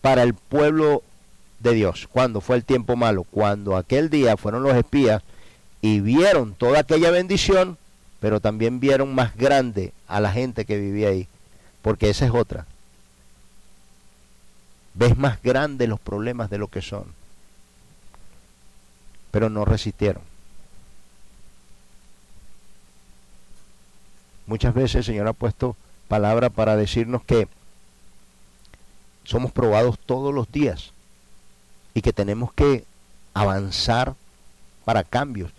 para 0.00 0.24
el 0.24 0.34
pueblo 0.34 1.04
de 1.60 1.74
Dios? 1.74 2.08
¿Cuándo 2.10 2.40
fue 2.40 2.56
el 2.56 2.64
tiempo 2.64 2.96
malo? 2.96 3.22
Cuando 3.22 3.76
aquel 3.76 4.10
día 4.10 4.36
fueron 4.36 4.64
los 4.64 4.74
espías 4.74 5.22
y 5.80 6.00
vieron 6.00 6.54
toda 6.54 6.80
aquella 6.80 7.12
bendición, 7.12 7.78
pero 8.18 8.40
también 8.40 8.80
vieron 8.80 9.14
más 9.14 9.36
grande 9.36 9.92
a 10.08 10.18
la 10.18 10.32
gente 10.32 10.64
que 10.64 10.78
vivía 10.78 11.10
ahí. 11.10 11.28
Porque 11.82 12.10
esa 12.10 12.24
es 12.24 12.32
otra. 12.32 12.66
Ves 14.94 15.16
más 15.16 15.40
grande 15.40 15.86
los 15.86 16.00
problemas 16.00 16.50
de 16.50 16.58
lo 16.58 16.66
que 16.66 16.82
son. 16.82 17.04
Pero 19.30 19.48
no 19.48 19.64
resistieron. 19.64 20.35
Muchas 24.46 24.74
veces 24.74 24.96
el 24.96 25.04
Señor 25.04 25.28
ha 25.28 25.32
puesto 25.32 25.76
palabra 26.08 26.50
para 26.50 26.76
decirnos 26.76 27.24
que 27.24 27.48
somos 29.24 29.50
probados 29.50 29.98
todos 29.98 30.32
los 30.32 30.50
días 30.52 30.92
y 31.94 32.02
que 32.02 32.12
tenemos 32.12 32.52
que 32.52 32.84
avanzar 33.34 34.14
para 34.84 35.02
cambios. 35.02 35.50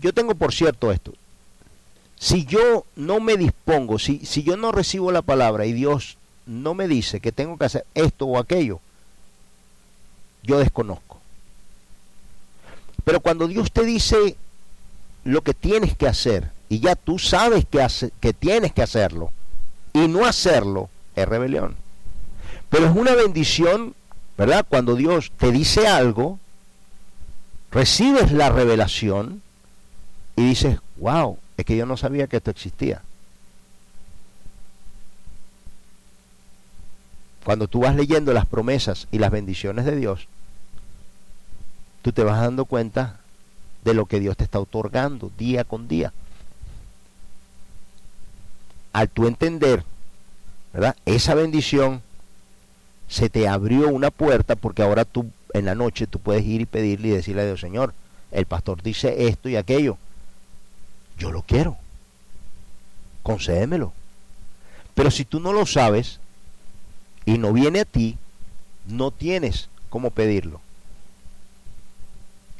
Yo 0.00 0.12
tengo 0.12 0.34
por 0.34 0.52
cierto 0.52 0.92
esto. 0.92 1.14
Si 2.16 2.44
yo 2.44 2.84
no 2.96 3.20
me 3.20 3.36
dispongo, 3.36 3.98
si, 3.98 4.24
si 4.26 4.42
yo 4.42 4.56
no 4.56 4.72
recibo 4.72 5.10
la 5.10 5.22
palabra 5.22 5.66
y 5.66 5.72
Dios 5.72 6.16
no 6.46 6.74
me 6.74 6.86
dice 6.86 7.20
que 7.20 7.32
tengo 7.32 7.56
que 7.56 7.64
hacer 7.64 7.86
esto 7.94 8.26
o 8.26 8.38
aquello, 8.38 8.80
yo 10.42 10.58
desconozco. 10.58 11.18
Pero 13.04 13.20
cuando 13.20 13.48
Dios 13.48 13.72
te 13.72 13.84
dice 13.84 14.36
lo 15.24 15.42
que 15.42 15.54
tienes 15.54 15.96
que 15.96 16.06
hacer, 16.06 16.50
y 16.68 16.80
ya 16.80 16.96
tú 16.96 17.18
sabes 17.18 17.66
que, 17.66 17.86
que 18.20 18.32
tienes 18.32 18.72
que 18.72 18.82
hacerlo 18.82 19.32
y 19.92 20.08
no 20.08 20.24
hacerlo 20.26 20.88
es 21.14 21.26
rebelión. 21.28 21.76
Pero 22.70 22.86
es 22.86 22.96
una 22.96 23.14
bendición, 23.14 23.94
¿verdad? 24.36 24.66
Cuando 24.68 24.96
Dios 24.96 25.30
te 25.36 25.52
dice 25.52 25.86
algo, 25.86 26.38
recibes 27.70 28.32
la 28.32 28.48
revelación 28.48 29.42
y 30.36 30.48
dices, 30.48 30.78
wow, 30.96 31.38
es 31.56 31.64
que 31.64 31.76
yo 31.76 31.86
no 31.86 31.96
sabía 31.96 32.26
que 32.26 32.38
esto 32.38 32.50
existía. 32.50 33.02
Cuando 37.44 37.68
tú 37.68 37.80
vas 37.80 37.94
leyendo 37.94 38.32
las 38.32 38.46
promesas 38.46 39.06
y 39.12 39.18
las 39.18 39.30
bendiciones 39.30 39.84
de 39.84 39.96
Dios, 39.96 40.26
tú 42.02 42.12
te 42.12 42.24
vas 42.24 42.40
dando 42.40 42.64
cuenta 42.64 43.20
de 43.84 43.92
lo 43.92 44.06
que 44.06 44.18
Dios 44.18 44.36
te 44.36 44.44
está 44.44 44.58
otorgando 44.58 45.30
día 45.36 45.64
con 45.64 45.86
día 45.86 46.12
al 48.94 49.10
tu 49.10 49.26
entender, 49.26 49.84
¿verdad? 50.72 50.96
Esa 51.04 51.34
bendición 51.34 52.00
se 53.08 53.28
te 53.28 53.48
abrió 53.48 53.88
una 53.88 54.10
puerta 54.10 54.56
porque 54.56 54.82
ahora 54.82 55.04
tú 55.04 55.26
en 55.52 55.66
la 55.66 55.74
noche 55.74 56.06
tú 56.06 56.20
puedes 56.20 56.44
ir 56.44 56.62
y 56.62 56.66
pedirle 56.66 57.08
y 57.08 57.10
decirle 57.10 57.42
a 57.42 57.46
Dios, 57.46 57.60
Señor, 57.60 57.92
el 58.30 58.46
pastor 58.46 58.82
dice 58.82 59.26
esto 59.26 59.48
y 59.48 59.56
aquello. 59.56 59.98
Yo 61.18 61.32
lo 61.32 61.42
quiero. 61.42 61.76
Concédemelo. 63.24 63.92
Pero 64.94 65.10
si 65.10 65.24
tú 65.24 65.40
no 65.40 65.52
lo 65.52 65.66
sabes 65.66 66.20
y 67.24 67.36
no 67.38 67.52
viene 67.52 67.80
a 67.80 67.84
ti, 67.84 68.16
no 68.86 69.10
tienes 69.10 69.68
cómo 69.90 70.10
pedirlo. 70.10 70.60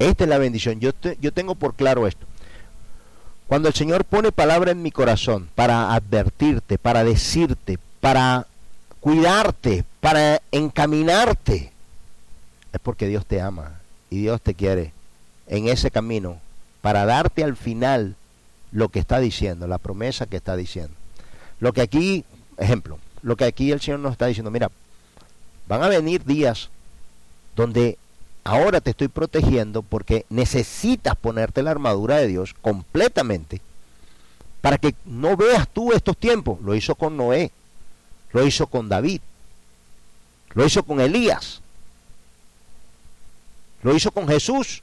Esta 0.01 0.25
es 0.25 0.31
la 0.31 0.39
bendición. 0.39 0.81
Yo, 0.81 0.91
yo 1.21 1.33
tengo 1.33 1.55
por 1.55 1.75
claro 1.75 2.09
esto. 2.09 2.27
Cuando 3.47 3.69
el 3.69 3.75
Señor 3.75 4.05
pone 4.05 4.33
palabra 4.33 4.71
en 4.71 4.83
mi 4.83 4.91
corazón 4.91 5.49
para 5.55 5.95
advertirte, 5.95 6.79
para 6.79 7.05
decirte, 7.05 7.79
para 8.01 8.47
cuidarte, 9.01 9.85
para 10.01 10.41
encaminarte, 10.51 11.73
es 12.73 12.81
porque 12.81 13.07
Dios 13.07 13.27
te 13.27 13.41
ama 13.41 13.81
y 14.09 14.23
Dios 14.23 14.41
te 14.41 14.55
quiere 14.55 14.93
en 15.47 15.69
ese 15.69 15.91
camino 15.91 16.39
para 16.81 17.05
darte 17.05 17.45
al 17.45 17.57
final 17.57 18.17
lo 18.73 18.89
que 18.89 18.99
está 18.99 19.21
diciendo, 19.21 19.67
la 19.67 19.79
promesa 19.79 20.27
que 20.27 20.37
está 20.37 20.57
diciendo. 20.57 20.95
Lo 21.61 21.73
que 21.73 21.83
aquí, 21.83 22.25
ejemplo, 22.57 22.99
lo 23.23 23.37
que 23.37 23.45
aquí 23.45 23.73
el 23.73 23.81
Señor 23.81 24.01
nos 24.01 24.13
está 24.13 24.27
diciendo, 24.27 24.51
mira, 24.51 24.71
van 25.69 25.83
a 25.83 25.89
venir 25.89 26.25
días 26.25 26.71
donde 27.57 27.99
ahora 28.45 28.81
te 28.81 28.91
estoy 28.91 29.09
protegiendo 29.09 29.83
porque 29.83 30.27
necesitas 30.29 31.17
ponerte 31.17 31.63
la 31.63 31.71
armadura 31.71 32.19
de 32.19 32.29
Dios 32.29 32.55
completamente 32.61 33.61
para 34.61 34.79
que 34.79 34.95
no 35.05 35.37
veas 35.37 35.69
tú 35.69 35.93
estos 35.93 36.17
tiempos. 36.17 36.61
Lo 36.63 36.75
hizo 36.75 36.95
con 36.95 37.17
Noé, 37.17 37.51
lo 38.33 38.47
hizo 38.47 38.67
con 38.67 38.89
David, 38.89 39.21
lo 40.53 40.65
hizo 40.65 40.83
con 40.83 41.01
Elías, 41.01 41.61
lo 43.83 43.95
hizo 43.97 44.11
con 44.11 44.29
Jesús. 44.29 44.83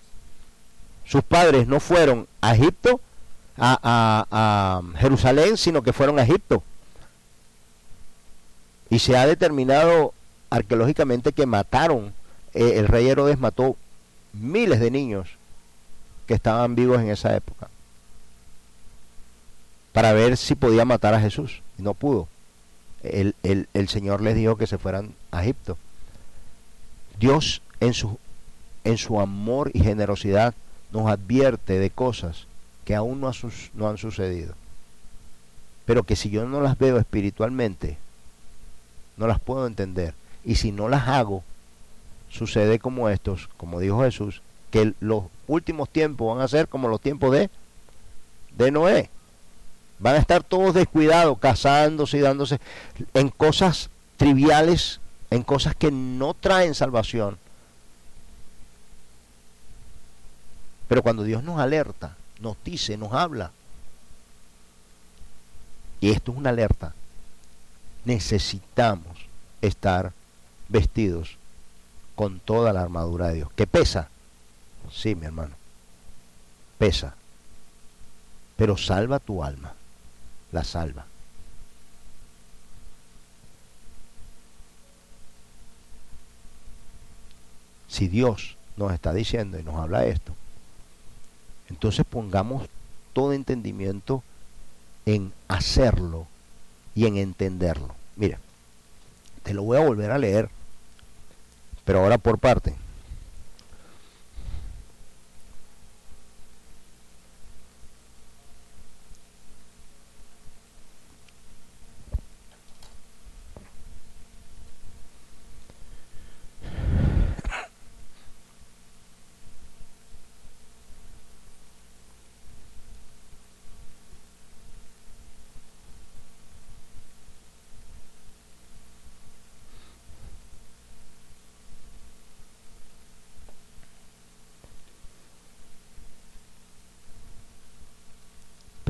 Sus 1.06 1.24
padres 1.24 1.68
no 1.68 1.80
fueron 1.80 2.28
a 2.42 2.56
Egipto, 2.56 3.02
a, 3.58 4.26
a 4.32 5.00
Jerusalén, 5.00 5.58
sino 5.58 5.82
que 5.82 5.94
fueron 5.94 6.20
a 6.20 6.24
Egipto. 6.24 6.64
Y 8.90 9.00
se 9.00 9.18
ha 9.18 9.26
determinado 9.26 10.14
arqueológicamente 10.50 11.32
que 11.32 11.46
mataron 11.46 12.14
eh, 12.54 12.74
el 12.76 12.88
rey 12.88 13.08
Herodes 13.08 13.40
mató 13.40 13.78
miles 14.34 14.80
de 14.80 14.92
niños 14.92 15.30
que 16.28 16.34
estaban 16.34 16.76
vivos 16.76 17.00
en 17.02 17.10
esa 17.10 17.36
época 17.36 17.70
para 19.94 20.14
ver 20.14 20.38
si 20.38 20.56
podía 20.56 20.86
matar 20.86 21.14
a 21.14 21.20
Jesús. 21.20 21.62
Y 21.78 21.82
no 21.82 21.94
pudo. 21.94 22.28
El, 23.04 23.36
el, 23.44 23.90
Señor 23.90 24.22
les 24.22 24.36
dijo 24.36 24.58
que 24.58 24.68
se 24.68 24.78
fueran 24.78 25.14
a 25.32 25.44
Egipto. 25.44 25.78
Dios 27.20 27.62
en 27.80 27.94
su, 27.94 28.20
en 28.84 28.98
su 28.98 29.20
amor 29.20 29.72
y 29.74 29.82
generosidad 29.82 30.54
nos 30.92 31.10
advierte 31.10 31.80
de 31.80 31.90
cosas 31.90 32.48
que 32.86 32.96
aún 32.96 33.20
no, 33.20 33.32
no 33.74 33.90
han 33.90 33.98
sucedido. 33.98 34.54
Pero 35.86 36.04
que 36.04 36.16
si 36.16 36.30
yo 36.30 36.46
no 36.46 36.62
las 36.62 36.78
veo 36.78 36.98
espiritualmente, 36.98 37.98
no 39.18 39.28
las 39.28 39.40
puedo 39.40 39.66
entender. 39.66 40.14
Y 40.44 40.56
si 40.56 40.72
no 40.72 40.88
las 40.88 41.08
hago, 41.08 41.44
sucede 42.32 42.80
como 42.80 43.10
estos, 43.10 43.50
como 43.58 43.80
dijo 43.80 44.02
Jesús, 44.02 44.42
que 44.72 44.94
los 45.00 45.26
últimos 45.48 45.90
tiempos 45.90 46.36
van 46.36 46.44
a 46.44 46.48
ser 46.48 46.68
como 46.68 46.88
los 46.88 47.02
tiempos 47.02 47.32
de, 47.32 47.50
de 48.58 48.72
Noé. 48.72 49.10
Van 50.00 50.16
a 50.16 50.20
estar 50.20 50.44
todos 50.44 50.74
descuidados, 50.74 51.38
casándose 51.38 52.18
y 52.18 52.22
dándose 52.22 52.60
en 53.14 53.30
cosas 53.30 53.90
triviales, 54.18 55.00
en 55.30 55.44
cosas 55.44 55.76
que 55.76 55.92
no 55.92 56.34
traen 56.34 56.74
salvación. 56.74 57.38
Pero 60.88 61.04
cuando 61.04 61.24
Dios 61.24 61.44
nos 61.44 61.60
alerta, 61.60 62.16
nos 62.40 62.58
dice, 62.64 62.98
nos 62.98 63.14
habla, 63.14 63.52
y 66.00 66.10
esto 66.10 66.32
es 66.32 66.38
una 66.38 66.50
alerta, 66.50 66.96
necesitamos 68.06 69.18
estar 69.62 70.12
vestidos 70.68 71.38
con 72.22 72.40
toda 72.40 72.72
la 72.72 72.84
armadura 72.84 73.30
de 73.30 73.34
Dios. 73.34 73.50
¿Que 73.56 73.66
pesa? 73.66 74.08
Sí, 74.92 75.16
mi 75.16 75.26
hermano. 75.26 75.56
Pesa. 76.78 77.16
Pero 78.58 78.78
salva 78.78 79.18
tu 79.18 79.44
alma. 79.44 79.74
La 80.52 80.64
salva. 80.64 81.08
Si 87.88 88.08
Dios 88.08 88.56
nos 88.78 88.94
está 88.94 89.14
diciendo 89.14 89.58
y 89.58 89.64
nos 89.64 89.78
habla 89.78 90.06
esto, 90.06 90.36
entonces 91.70 92.06
pongamos 92.08 92.68
todo 93.14 93.34
entendimiento 93.34 94.22
en 95.08 95.34
hacerlo 95.48 96.28
y 96.94 97.08
en 97.08 97.18
entenderlo. 97.18 97.96
Mira, 98.16 98.38
te 99.42 99.56
lo 99.56 99.64
voy 99.64 99.80
a 99.80 99.88
volver 99.88 100.12
a 100.12 100.20
leer 100.20 100.52
pero 101.86 102.00
ahora 102.00 102.18
por 102.18 102.40
parte. 102.40 102.76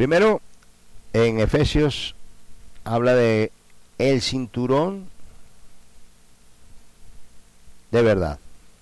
Primero, 0.01 0.41
en 1.13 1.39
Efesios 1.39 2.15
habla 2.83 3.13
de 3.13 3.51
el 3.99 4.23
cinturón 4.23 5.05
de 7.91 8.01
verdad. 8.01 8.39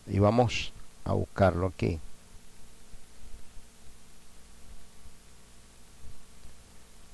Y 0.07 0.19
vamos 0.19 0.71
a 1.03 1.11
buscarlo 1.11 1.67
aquí. 1.67 1.99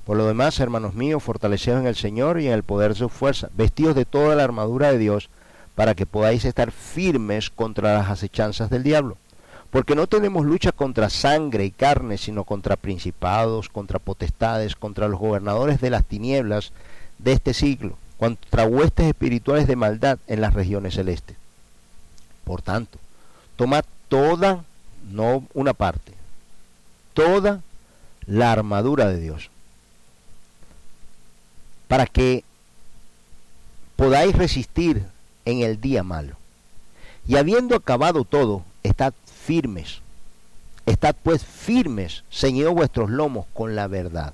Por 0.05 0.17
lo 0.17 0.27
demás, 0.27 0.59
hermanos 0.59 0.93
míos, 0.93 1.23
fortaleceos 1.23 1.79
en 1.79 1.87
el 1.87 1.95
Señor 1.95 2.39
y 2.39 2.45
en 2.45 2.53
el 2.53 2.61
poder 2.61 2.93
de 2.93 2.99
su 2.99 3.09
fuerza, 3.09 3.49
vestidos 3.55 3.95
de 3.95 4.05
toda 4.05 4.35
la 4.35 4.43
armadura 4.43 4.91
de 4.91 4.99
Dios, 4.99 5.31
para 5.73 5.95
que 5.95 6.05
podáis 6.05 6.45
estar 6.45 6.71
firmes 6.71 7.49
contra 7.49 7.95
las 7.95 8.11
acechanzas 8.11 8.69
del 8.69 8.83
diablo. 8.83 9.17
Porque 9.75 9.93
no 9.93 10.07
tenemos 10.07 10.45
lucha 10.45 10.71
contra 10.71 11.09
sangre 11.09 11.65
y 11.65 11.69
carne, 11.69 12.17
sino 12.17 12.45
contra 12.45 12.77
principados, 12.77 13.67
contra 13.67 13.99
potestades, 13.99 14.73
contra 14.73 15.09
los 15.09 15.19
gobernadores 15.19 15.81
de 15.81 15.89
las 15.89 16.05
tinieblas 16.05 16.71
de 17.17 17.33
este 17.33 17.53
siglo, 17.53 17.97
contra 18.17 18.63
huestes 18.63 19.07
espirituales 19.07 19.67
de 19.67 19.75
maldad 19.75 20.17
en 20.27 20.39
las 20.39 20.53
regiones 20.53 20.93
celestes. 20.93 21.35
Por 22.45 22.61
tanto, 22.61 22.99
toma 23.57 23.81
toda, 24.07 24.63
no 25.11 25.43
una 25.53 25.73
parte, 25.73 26.13
toda 27.13 27.59
la 28.27 28.53
armadura 28.53 29.09
de 29.09 29.19
Dios 29.19 29.49
para 31.89 32.05
que 32.05 32.45
podáis 33.97 34.37
resistir 34.37 35.05
en 35.43 35.63
el 35.63 35.81
día 35.81 36.01
malo. 36.01 36.37
Y 37.27 37.35
habiendo 37.35 37.75
acabado 37.75 38.23
todo, 38.23 38.63
estad 38.83 39.13
firmes. 39.45 40.01
Estad 40.85 41.15
pues 41.21 41.45
firmes, 41.45 42.23
ceñidos 42.31 42.73
vuestros 42.73 43.09
lomos 43.09 43.45
con 43.53 43.75
la 43.75 43.87
verdad. 43.87 44.33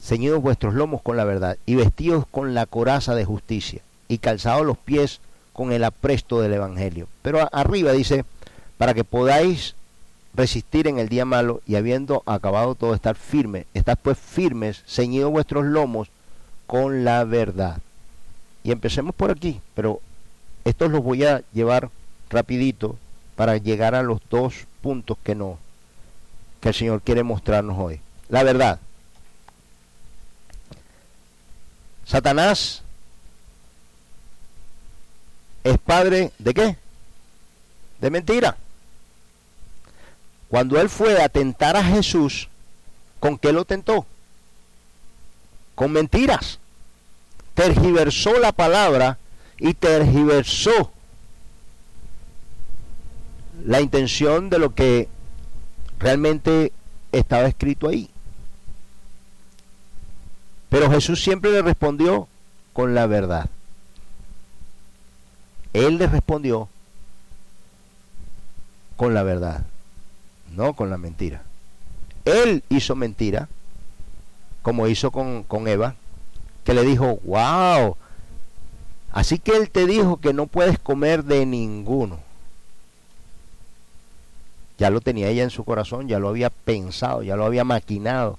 Ceñidos 0.00 0.40
vuestros 0.42 0.74
lomos 0.74 1.02
con 1.02 1.16
la 1.16 1.24
verdad 1.24 1.56
y 1.66 1.74
vestidos 1.74 2.26
con 2.30 2.54
la 2.54 2.66
coraza 2.66 3.14
de 3.14 3.24
justicia 3.24 3.80
y 4.08 4.18
calzados 4.18 4.64
los 4.64 4.78
pies 4.78 5.20
con 5.52 5.72
el 5.72 5.84
apresto 5.84 6.40
del 6.40 6.52
Evangelio. 6.52 7.08
Pero 7.22 7.48
arriba 7.52 7.92
dice, 7.92 8.24
para 8.78 8.94
que 8.94 9.04
podáis 9.04 9.74
resistir 10.34 10.86
en 10.86 10.98
el 10.98 11.08
día 11.08 11.24
malo 11.24 11.62
y 11.66 11.76
habiendo 11.76 12.22
acabado 12.26 12.74
todo 12.74 12.94
estar 12.94 13.16
firme, 13.16 13.66
estad 13.72 13.98
pues 14.00 14.18
firmes, 14.18 14.82
ceñidos 14.86 15.32
vuestros 15.32 15.64
lomos 15.64 16.08
con 16.66 17.04
la 17.04 17.24
verdad. 17.24 17.78
Y 18.62 18.72
empecemos 18.72 19.14
por 19.14 19.30
aquí, 19.30 19.60
pero 19.74 20.00
estos 20.66 20.90
los 20.90 21.00
voy 21.00 21.24
a 21.24 21.42
llevar 21.52 21.90
rapidito 22.28 22.98
para 23.36 23.56
llegar 23.56 23.94
a 23.94 24.02
los 24.02 24.20
dos 24.28 24.66
puntos 24.82 25.16
que 25.22 25.36
no 25.36 25.58
que 26.60 26.70
el 26.70 26.74
Señor 26.74 27.02
quiere 27.02 27.22
mostrarnos 27.22 27.78
hoy. 27.78 28.00
La 28.28 28.42
verdad. 28.42 28.80
Satanás 32.04 32.82
es 35.62 35.78
padre 35.78 36.32
de 36.38 36.54
qué? 36.54 36.76
De 38.00 38.10
mentira. 38.10 38.56
Cuando 40.48 40.80
él 40.80 40.88
fue 40.88 41.22
a 41.22 41.28
tentar 41.28 41.76
a 41.76 41.84
Jesús, 41.84 42.48
¿con 43.20 43.38
qué 43.38 43.52
lo 43.52 43.64
tentó? 43.64 44.04
Con 45.76 45.92
mentiras. 45.92 46.58
Tergiversó 47.54 48.38
la 48.40 48.50
palabra 48.50 49.18
y 49.58 49.74
tergiversó 49.74 50.92
la 53.64 53.80
intención 53.80 54.50
de 54.50 54.58
lo 54.58 54.74
que 54.74 55.08
realmente 55.98 56.72
estaba 57.12 57.46
escrito 57.46 57.88
ahí. 57.88 58.10
Pero 60.68 60.90
Jesús 60.90 61.22
siempre 61.22 61.50
le 61.52 61.62
respondió 61.62 62.28
con 62.72 62.94
la 62.94 63.06
verdad. 63.06 63.48
Él 65.72 65.98
le 65.98 66.06
respondió 66.06 66.68
con 68.96 69.14
la 69.14 69.22
verdad 69.22 69.64
no 70.56 70.72
con 70.74 70.90
la 70.90 70.98
mentira. 70.98 71.42
Él 72.24 72.64
hizo 72.68 72.96
mentira, 72.96 73.48
como 74.62 74.88
hizo 74.88 75.10
con, 75.10 75.44
con 75.44 75.68
Eva, 75.68 75.94
que 76.64 76.74
le 76.74 76.82
dijo, 76.82 77.20
wow, 77.24 77.96
así 79.16 79.38
que 79.38 79.56
él 79.56 79.70
te 79.70 79.86
dijo 79.86 80.18
que 80.18 80.34
no 80.34 80.46
puedes 80.46 80.78
comer 80.78 81.24
de 81.24 81.46
ninguno. 81.46 82.20
Ya 84.76 84.90
lo 84.90 85.00
tenía 85.00 85.28
ella 85.28 85.42
en 85.42 85.48
su 85.48 85.64
corazón, 85.64 86.06
ya 86.06 86.18
lo 86.18 86.28
había 86.28 86.50
pensado, 86.50 87.22
ya 87.22 87.34
lo 87.34 87.46
había 87.46 87.64
maquinado. 87.64 88.38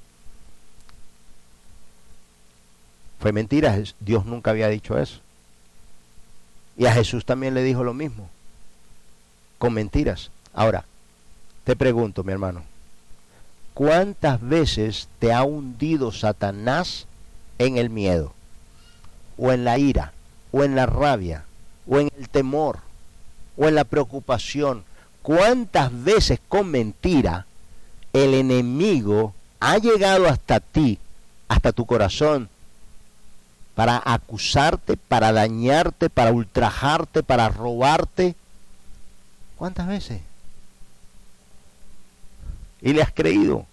Fue 3.20 3.32
mentira, 3.32 3.76
Dios 4.00 4.28
nunca 4.28 4.52
había 4.52 4.68
dicho 4.68 5.00
eso. 5.00 5.20
Y 6.78 6.86
a 6.86 6.94
Jesús 6.94 7.26
también 7.26 7.56
le 7.56 7.64
dijo 7.64 7.84
lo 7.84 7.96
mismo, 7.96 8.30
con 9.58 9.74
mentiras. 9.74 10.30
Ahora, 10.54 10.86
te 11.64 11.76
pregunto, 11.76 12.24
mi 12.24 12.34
hermano, 12.34 12.62
¿cuántas 13.74 14.40
veces 14.48 15.10
te 15.18 15.34
ha 15.34 15.44
hundido 15.44 16.12
Satanás 16.12 17.08
en 17.58 17.80
el 17.80 17.90
miedo, 17.90 18.34
o 19.40 19.52
en 19.52 19.64
la 19.64 19.80
ira, 19.80 20.14
o 20.58 20.64
en 20.64 20.76
la 20.76 20.86
rabia, 20.86 21.46
o 21.88 22.00
en 22.00 22.10
el 22.18 22.30
temor, 22.30 22.80
o 23.58 23.68
en 23.68 23.76
la 23.76 23.84
preocupación? 23.84 24.84
¿Cuántas 25.22 25.92
veces 26.04 26.40
con 26.48 26.70
mentira 26.72 27.46
el 28.14 28.34
enemigo 28.34 29.34
ha 29.60 29.78
llegado 29.78 30.28
hasta 30.28 30.60
ti, 30.60 31.00
hasta 31.48 31.72
tu 31.72 31.86
corazón, 31.86 32.50
para 33.76 34.02
acusarte, 34.04 34.98
para 34.98 35.32
dañarte, 35.32 36.10
para 36.10 36.32
ultrajarte, 36.32 37.24
para 37.24 37.50
robarte? 37.50 38.36
¿Cuántas 39.58 39.88
veces? 39.88 40.22
y 42.82 42.94
le 42.94 43.02
has 43.02 43.12
creído. 43.12 43.66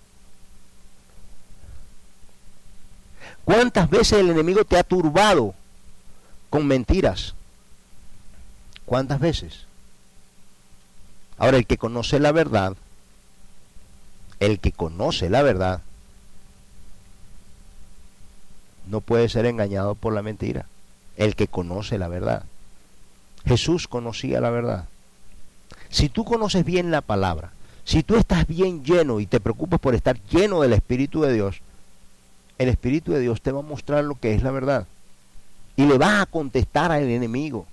¿Cuántas 3.44 3.90
veces 3.90 4.20
el 4.20 4.30
enemigo 4.30 4.64
te 4.64 4.78
ha 4.78 4.84
turbado 4.84 5.54
con 6.54 6.68
mentiras? 6.68 7.34
¿Cuántas 8.86 9.18
veces? 9.18 9.66
Ahora, 11.36 11.56
el 11.56 11.66
que 11.66 11.78
conoce 11.78 12.20
la 12.20 12.30
verdad, 12.30 12.76
el 14.38 14.60
que 14.60 14.70
conoce 14.70 15.28
la 15.30 15.42
verdad, 15.42 15.82
no 18.86 19.00
puede 19.00 19.28
ser 19.28 19.46
engañado 19.46 19.96
por 19.96 20.12
la 20.12 20.22
mentira. 20.22 20.66
El 21.16 21.34
que 21.34 21.48
conoce 21.48 21.98
la 21.98 22.06
verdad. 22.06 22.44
Jesús 23.44 23.88
conocía 23.88 24.40
la 24.40 24.50
verdad. 24.50 24.84
Si 25.88 26.08
tú 26.08 26.24
conoces 26.24 26.64
bien 26.64 26.92
la 26.92 27.00
palabra, 27.00 27.50
si 27.84 28.04
tú 28.04 28.14
estás 28.14 28.46
bien 28.46 28.84
lleno 28.84 29.18
y 29.18 29.26
te 29.26 29.40
preocupas 29.40 29.80
por 29.80 29.96
estar 29.96 30.20
lleno 30.30 30.60
del 30.60 30.74
Espíritu 30.74 31.20
de 31.22 31.32
Dios, 31.32 31.62
el 32.58 32.68
Espíritu 32.68 33.10
de 33.10 33.18
Dios 33.18 33.42
te 33.42 33.50
va 33.50 33.58
a 33.58 33.64
mostrar 33.64 34.04
lo 34.04 34.14
que 34.14 34.34
es 34.34 34.44
la 34.44 34.52
verdad. 34.52 34.86
Y 35.76 35.86
le 35.86 35.98
vas 35.98 36.22
a 36.22 36.26
contestar 36.26 36.92
al 36.92 37.04
enemigo. 37.04 37.66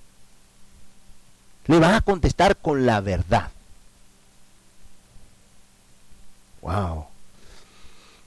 Le 1.68 1.80
vas 1.80 1.94
a 1.94 2.02
contestar 2.02 2.58
con 2.58 2.86
la 2.86 3.02
verdad. 3.02 3.52
Wow. 6.62 7.06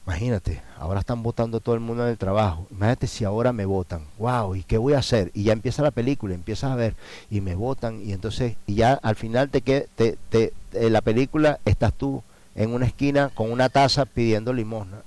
Imagínate, 0.06 0.60
ahora 0.78 1.00
están 1.00 1.22
votando 1.22 1.60
todo 1.60 1.74
el 1.74 1.80
mundo 1.80 2.04
en 2.04 2.10
el 2.10 2.18
trabajo. 2.18 2.66
Imagínate 2.70 3.06
si 3.06 3.24
ahora 3.24 3.52
me 3.52 3.64
votan. 3.64 4.02
Wow, 4.18 4.54
¿y 4.54 4.62
qué 4.62 4.76
voy 4.76 4.92
a 4.92 4.98
hacer? 4.98 5.30
Y 5.32 5.44
ya 5.44 5.54
empieza 5.54 5.82
la 5.82 5.90
película, 5.90 6.34
empiezas 6.34 6.72
a 6.72 6.76
ver 6.76 6.94
y 7.30 7.40
me 7.40 7.54
votan 7.54 8.02
y 8.02 8.12
entonces 8.12 8.56
y 8.66 8.74
ya 8.74 8.94
al 8.94 9.16
final 9.16 9.48
te 9.48 9.62
que 9.62 9.88
te, 9.96 10.18
te, 10.28 10.52
en 10.72 10.92
la 10.92 11.00
película 11.00 11.58
estás 11.64 11.94
tú 11.94 12.22
en 12.54 12.74
una 12.74 12.86
esquina 12.86 13.30
con 13.34 13.50
una 13.50 13.70
taza 13.70 14.04
pidiendo 14.04 14.52
limosna. 14.52 14.98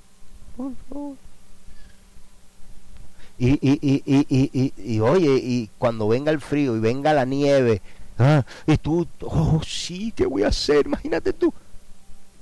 Y, 3.38 3.50
y, 3.62 4.04
y, 4.06 4.74
y, 4.78 5.00
oye, 5.00 5.36
y 5.36 5.70
cuando 5.78 6.08
venga 6.08 6.32
el 6.32 6.42
frío 6.42 6.76
y 6.76 6.80
venga 6.80 7.14
la 7.14 7.26
nieve, 7.26 7.82
ah, 8.18 8.44
y 8.66 8.78
tú, 8.78 9.08
oh 9.22 9.62
sí, 9.66 10.12
¿qué 10.16 10.26
voy 10.26 10.44
a 10.44 10.48
hacer? 10.48 10.88
Imagínate 10.88 11.34
tú. 11.34 11.54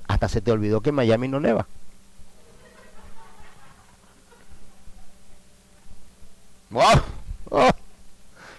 Hasta 0.08 0.28
se 0.28 0.40
te 0.40 0.52
olvidó 0.52 0.80
que 0.80 0.90
en 0.90 0.94
Miami 0.94 1.28
no 1.28 1.40
neva. 1.40 1.66
¡Oh! 6.72 7.70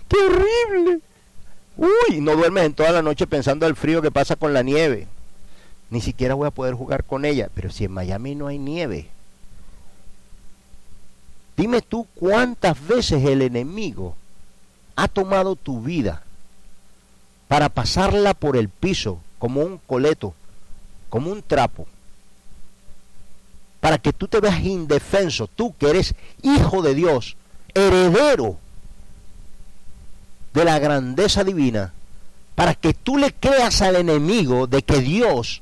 ¡Qué 0.08 0.18
horrible! 0.18 1.02
Uy, 1.78 2.22
no 2.22 2.36
duermes 2.36 2.66
en 2.66 2.74
toda 2.74 2.92
la 2.92 3.02
noche 3.02 3.28
pensando 3.28 3.68
el 3.68 3.76
frío 3.76 4.02
que 4.02 4.12
pasa 4.12 4.36
con 4.36 4.54
la 4.54 4.64
nieve. 4.64 5.08
Ni 5.90 6.02
siquiera 6.02 6.34
voy 6.34 6.48
a 6.48 6.52
poder 6.52 6.74
jugar 6.74 7.04
con 7.04 7.26
ella. 7.26 7.50
Pero 7.54 7.70
si 7.70 7.86
en 7.86 7.92
Miami 7.92 8.36
no 8.36 8.48
hay 8.48 8.58
nieve. 8.58 9.10
Dime 11.58 11.82
tú 11.82 12.08
cuántas 12.16 12.88
veces 12.88 13.26
el 13.26 13.42
enemigo 13.42 14.16
ha 14.96 15.08
tomado 15.08 15.56
tu 15.56 15.82
vida 15.82 16.22
para 17.48 17.68
pasarla 17.70 18.36
por 18.36 18.56
el 18.56 18.70
piso 18.70 19.20
como 19.40 19.62
un 19.62 19.80
coleto 19.80 20.34
como 21.10 21.32
un 21.32 21.42
trapo 21.42 21.88
para 23.80 23.98
que 23.98 24.14
tú 24.14 24.28
te 24.28 24.40
veas 24.40 24.64
indefenso, 24.64 25.48
tú 25.48 25.74
que 25.78 25.90
eres 25.90 26.14
hijo 26.42 26.82
de 26.82 26.94
Dios, 26.94 27.38
heredero 27.74 28.58
de 30.54 30.66
la 30.66 30.80
grandeza 30.80 31.44
divina, 31.44 31.94
para 32.56 32.74
que 32.74 32.94
tú 32.94 33.18
le 33.18 33.34
creas 33.34 33.82
al 33.82 33.96
enemigo 33.96 34.68
de 34.68 34.82
que 34.82 35.00
Dios 35.00 35.62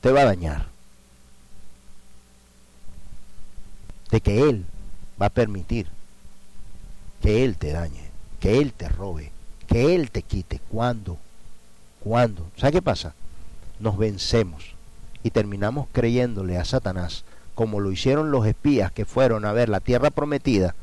te 0.00 0.10
va 0.10 0.22
a 0.22 0.24
dañar, 0.24 0.66
de 4.10 4.20
que 4.20 4.48
Él 4.48 4.64
va 5.22 5.26
a 5.26 5.30
permitir 5.30 5.86
que 7.22 7.44
Él 7.44 7.56
te 7.56 7.70
dañe, 7.70 8.10
que 8.40 8.58
Él 8.58 8.72
te 8.72 8.88
robe, 8.88 9.30
que 9.68 9.94
Él 9.94 10.10
te 10.10 10.22
quite. 10.22 10.60
¿Cuándo? 10.68 11.16
¿Cuándo? 12.00 12.44
¿Sabes 12.56 12.72
qué 12.72 12.82
pasa? 12.82 13.14
Nos 13.78 13.96
vencemos 13.96 14.74
y 15.22 15.30
terminamos 15.30 15.86
creyéndole 15.92 16.58
a 16.58 16.64
Satanás, 16.64 17.24
como 17.54 17.78
lo 17.78 17.92
hicieron 17.92 18.32
los 18.32 18.44
espías 18.46 18.90
que 18.90 19.04
fueron 19.04 19.44
a 19.44 19.52
ver 19.52 19.68
la 19.68 19.78
tierra 19.78 20.10
prometida, 20.10 20.74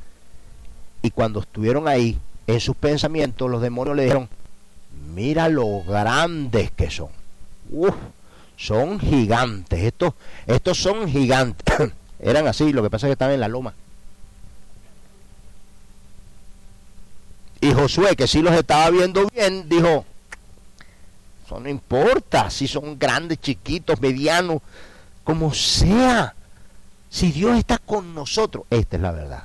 y 1.02 1.12
cuando 1.12 1.42
estuvieron 1.42 1.90
ahí, 1.90 2.18
en 2.48 2.60
sus 2.62 2.76
pensamientos, 2.76 3.50
los 3.50 3.62
demonios 3.62 3.98
le 3.98 4.04
dijeron, 4.04 4.30
mira 5.14 5.50
lo 5.50 5.84
grandes 5.84 6.72
que 6.72 6.90
son. 6.90 7.10
Uf, 7.70 7.96
son 8.56 9.00
gigantes, 9.00 9.80
estos, 9.82 10.14
estos 10.48 10.78
son 10.78 11.10
gigantes. 11.10 11.92
Eran 12.20 12.48
así, 12.48 12.72
lo 12.74 12.82
que 12.84 12.90
pasa 12.90 13.08
es 13.08 13.10
que 13.10 13.14
estaban 13.14 13.34
en 13.34 13.42
la 13.42 13.48
loma. 13.48 13.74
Y 17.62 17.74
Josué, 17.74 18.16
que 18.16 18.28
sí 18.28 18.42
los 18.42 18.54
estaba 18.54 18.90
viendo 18.90 19.28
bien, 19.30 19.68
dijo, 19.68 20.06
eso 21.46 21.60
no 21.60 21.68
importa 21.68 22.50
si 22.50 22.68
son 22.68 22.98
grandes, 22.98 23.40
chiquitos, 23.42 24.00
medianos, 24.00 24.62
como 25.24 25.54
sea. 25.54 26.36
Si 27.10 27.32
Dios 27.32 27.58
está 27.58 27.80
con 27.80 28.14
nosotros, 28.14 28.66
esta 28.70 28.96
es 28.96 29.02
la 29.02 29.12
verdad. 29.12 29.44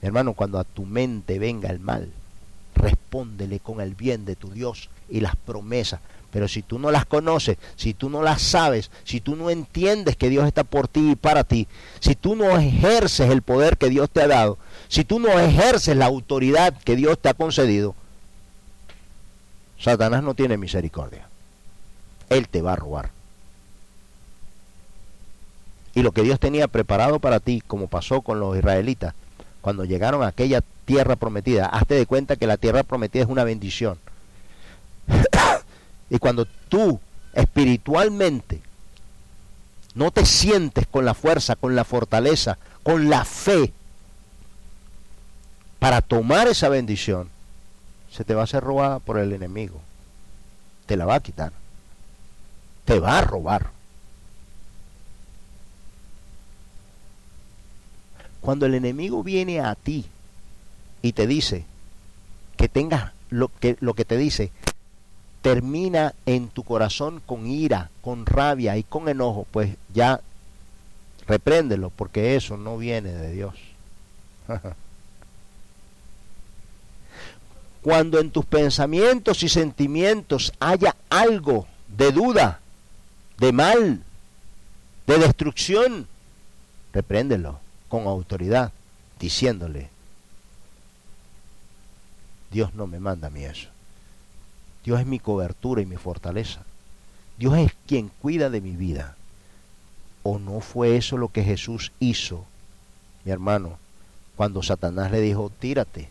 Hermano, 0.00 0.32
cuando 0.32 0.58
a 0.58 0.64
tu 0.64 0.86
mente 0.86 1.38
venga 1.38 1.70
el 1.70 1.78
mal, 1.78 2.10
respóndele 2.74 3.60
con 3.60 3.80
el 3.80 3.94
bien 3.94 4.24
de 4.24 4.36
tu 4.36 4.50
Dios 4.50 4.88
y 5.08 5.20
las 5.20 5.36
promesas. 5.36 6.00
Pero 6.30 6.46
si 6.46 6.62
tú 6.62 6.78
no 6.78 6.90
las 6.90 7.06
conoces, 7.06 7.56
si 7.76 7.94
tú 7.94 8.10
no 8.10 8.22
las 8.22 8.42
sabes, 8.42 8.90
si 9.04 9.20
tú 9.20 9.34
no 9.34 9.50
entiendes 9.50 10.16
que 10.16 10.28
Dios 10.28 10.46
está 10.46 10.64
por 10.64 10.86
ti 10.88 11.12
y 11.12 11.16
para 11.16 11.44
ti, 11.44 11.66
si 12.00 12.14
tú 12.14 12.36
no 12.36 12.58
ejerces 12.58 13.30
el 13.30 13.42
poder 13.42 13.78
que 13.78 13.88
Dios 13.88 14.10
te 14.10 14.22
ha 14.22 14.28
dado, 14.28 14.58
si 14.88 15.04
tú 15.04 15.20
no 15.20 15.38
ejerces 15.38 15.96
la 15.96 16.06
autoridad 16.06 16.74
que 16.82 16.96
Dios 16.96 17.18
te 17.18 17.28
ha 17.28 17.34
concedido, 17.34 17.94
Satanás 19.78 20.22
no 20.22 20.34
tiene 20.34 20.56
misericordia. 20.56 21.28
Él 22.30 22.48
te 22.48 22.62
va 22.62 22.72
a 22.72 22.76
robar. 22.76 23.10
Y 25.94 26.02
lo 26.02 26.12
que 26.12 26.22
Dios 26.22 26.40
tenía 26.40 26.68
preparado 26.68 27.18
para 27.20 27.40
ti, 27.40 27.62
como 27.66 27.86
pasó 27.86 28.22
con 28.22 28.40
los 28.40 28.56
israelitas, 28.56 29.14
cuando 29.60 29.84
llegaron 29.84 30.22
a 30.22 30.28
aquella 30.28 30.62
tierra 30.84 31.16
prometida, 31.16 31.66
hazte 31.66 31.94
de 31.94 32.06
cuenta 32.06 32.36
que 32.36 32.46
la 32.46 32.56
tierra 32.56 32.82
prometida 32.82 33.24
es 33.24 33.28
una 33.28 33.44
bendición. 33.44 33.98
y 36.10 36.18
cuando 36.18 36.46
tú 36.68 37.00
espiritualmente 37.34 38.62
no 39.94 40.10
te 40.10 40.24
sientes 40.24 40.86
con 40.86 41.04
la 41.04 41.14
fuerza, 41.14 41.56
con 41.56 41.74
la 41.74 41.84
fortaleza, 41.84 42.58
con 42.82 43.10
la 43.10 43.24
fe 43.24 43.72
para 45.78 46.00
tomar 46.00 46.48
esa 46.48 46.68
bendición, 46.68 47.28
se 48.10 48.24
te 48.24 48.34
va 48.34 48.42
a 48.42 48.48
ser 48.48 48.62
robada 48.62 48.98
por 48.98 49.18
el 49.18 49.32
enemigo. 49.32 49.80
Te 50.86 50.96
la 50.96 51.04
va 51.04 51.16
a 51.16 51.20
quitar. 51.20 51.52
Te 52.84 52.98
va 52.98 53.18
a 53.18 53.22
robar. 53.22 53.70
Cuando 58.40 58.66
el 58.66 58.74
enemigo 58.74 59.22
viene 59.22 59.60
a 59.60 59.74
ti 59.74 60.06
y 61.02 61.12
te 61.12 61.26
dice 61.26 61.64
que 62.56 62.68
tengas 62.68 63.12
lo 63.30 63.48
que, 63.48 63.76
lo 63.80 63.94
que 63.94 64.04
te 64.04 64.16
dice, 64.16 64.50
termina 65.42 66.14
en 66.26 66.48
tu 66.48 66.64
corazón 66.64 67.20
con 67.24 67.46
ira, 67.46 67.90
con 68.00 68.26
rabia 68.26 68.76
y 68.76 68.82
con 68.82 69.08
enojo, 69.08 69.46
pues 69.50 69.76
ya 69.92 70.20
repréndelo, 71.26 71.90
porque 71.90 72.36
eso 72.36 72.56
no 72.56 72.78
viene 72.78 73.12
de 73.12 73.32
Dios. 73.32 73.54
Cuando 77.88 78.20
en 78.20 78.30
tus 78.30 78.44
pensamientos 78.44 79.42
y 79.42 79.48
sentimientos 79.48 80.52
haya 80.60 80.94
algo 81.08 81.66
de 81.96 82.12
duda, 82.12 82.60
de 83.38 83.50
mal, 83.50 84.02
de 85.06 85.18
destrucción, 85.18 86.06
repréndelo 86.92 87.60
con 87.88 88.06
autoridad, 88.06 88.72
diciéndole, 89.18 89.88
Dios 92.50 92.74
no 92.74 92.86
me 92.86 93.00
manda 93.00 93.28
a 93.28 93.30
mí 93.30 93.46
eso. 93.46 93.70
Dios 94.84 95.00
es 95.00 95.06
mi 95.06 95.18
cobertura 95.18 95.80
y 95.80 95.86
mi 95.86 95.96
fortaleza. 95.96 96.60
Dios 97.38 97.56
es 97.56 97.72
quien 97.86 98.10
cuida 98.20 98.50
de 98.50 98.60
mi 98.60 98.76
vida. 98.76 99.16
¿O 100.24 100.38
no 100.38 100.60
fue 100.60 100.98
eso 100.98 101.16
lo 101.16 101.28
que 101.28 101.42
Jesús 101.42 101.90
hizo, 102.00 102.44
mi 103.24 103.32
hermano, 103.32 103.78
cuando 104.36 104.62
Satanás 104.62 105.10
le 105.10 105.22
dijo, 105.22 105.50
tírate, 105.58 106.10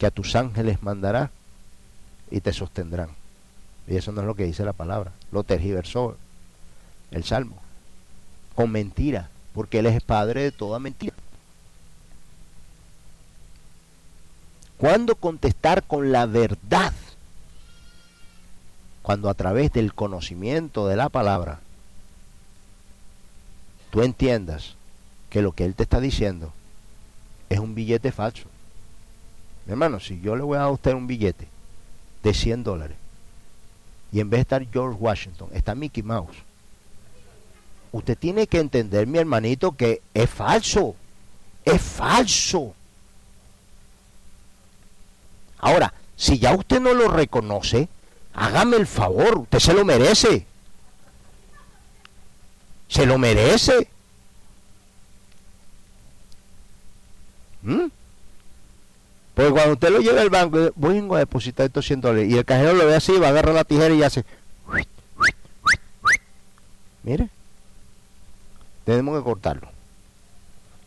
que 0.00 0.06
a 0.06 0.10
tus 0.10 0.34
ángeles 0.34 0.82
mandará 0.82 1.30
y 2.30 2.40
te 2.40 2.54
sostendrán? 2.54 3.10
Y 3.86 3.96
eso 3.96 4.12
no 4.12 4.22
es 4.22 4.26
lo 4.26 4.34
que 4.34 4.46
dice 4.46 4.64
la 4.64 4.72
palabra. 4.72 5.12
Lo 5.30 5.44
tergiversó 5.44 6.16
el 7.10 7.22
Salmo. 7.22 7.56
Con 8.54 8.72
mentira 8.72 9.28
porque 9.54 9.80
Él 9.80 9.86
es 9.86 10.02
padre 10.02 10.44
de 10.44 10.52
toda 10.52 10.78
mentira. 10.78 11.14
¿Cuándo 14.78 15.16
contestar 15.16 15.82
con 15.82 16.12
la 16.12 16.24
verdad? 16.24 16.94
Cuando 19.02 19.28
a 19.28 19.34
través 19.34 19.70
del 19.72 19.92
conocimiento 19.92 20.88
de 20.88 20.96
la 20.96 21.10
palabra 21.10 21.60
tú 23.90 24.00
entiendas 24.02 24.76
que 25.28 25.42
lo 25.42 25.52
que 25.52 25.66
Él 25.66 25.74
te 25.74 25.82
está 25.82 26.00
diciendo 26.00 26.54
es 27.50 27.58
un 27.58 27.74
billete 27.74 28.12
falso. 28.12 28.48
Hermano, 29.70 30.00
si 30.00 30.20
yo 30.20 30.34
le 30.34 30.42
voy 30.42 30.56
a 30.56 30.60
dar 30.60 30.68
a 30.68 30.72
usted 30.72 30.94
un 30.94 31.06
billete 31.06 31.46
de 32.24 32.34
100 32.34 32.64
dólares 32.64 32.96
y 34.10 34.18
en 34.18 34.28
vez 34.28 34.38
de 34.38 34.42
estar 34.42 34.66
George 34.72 34.98
Washington, 34.98 35.48
está 35.52 35.76
Mickey 35.76 36.02
Mouse, 36.02 36.36
usted 37.92 38.18
tiene 38.18 38.48
que 38.48 38.58
entender, 38.58 39.06
mi 39.06 39.18
hermanito, 39.18 39.70
que 39.70 40.02
es 40.12 40.28
falso. 40.28 40.96
Es 41.64 41.80
falso. 41.80 42.74
Ahora, 45.58 45.94
si 46.16 46.40
ya 46.40 46.52
usted 46.52 46.80
no 46.80 46.92
lo 46.92 47.06
reconoce, 47.06 47.88
hágame 48.34 48.76
el 48.76 48.88
favor, 48.88 49.38
usted 49.38 49.60
se 49.60 49.72
lo 49.72 49.84
merece. 49.84 50.46
Se 52.88 53.06
lo 53.06 53.18
merece. 53.18 53.88
¿Mm? 57.62 57.99
Porque 59.40 59.52
cuando 59.52 59.72
usted 59.72 59.90
lo 59.90 60.00
lleva 60.00 60.20
al 60.20 60.30
banco, 60.30 60.70
vengo 60.76 61.16
a 61.16 61.20
depositar 61.20 61.66
estos 61.66 61.86
100 61.86 62.00
dólares, 62.00 62.30
y 62.30 62.36
el 62.36 62.44
cajero 62.44 62.74
lo 62.74 62.86
ve 62.86 62.94
así, 62.94 63.16
va 63.18 63.28
a 63.28 63.30
agarrar 63.30 63.54
la 63.54 63.64
tijera 63.64 63.94
y 63.94 64.02
hace... 64.02 64.24
Mire 67.02 67.30
tenemos 68.84 69.16
que 69.16 69.24
cortarlo. 69.24 69.68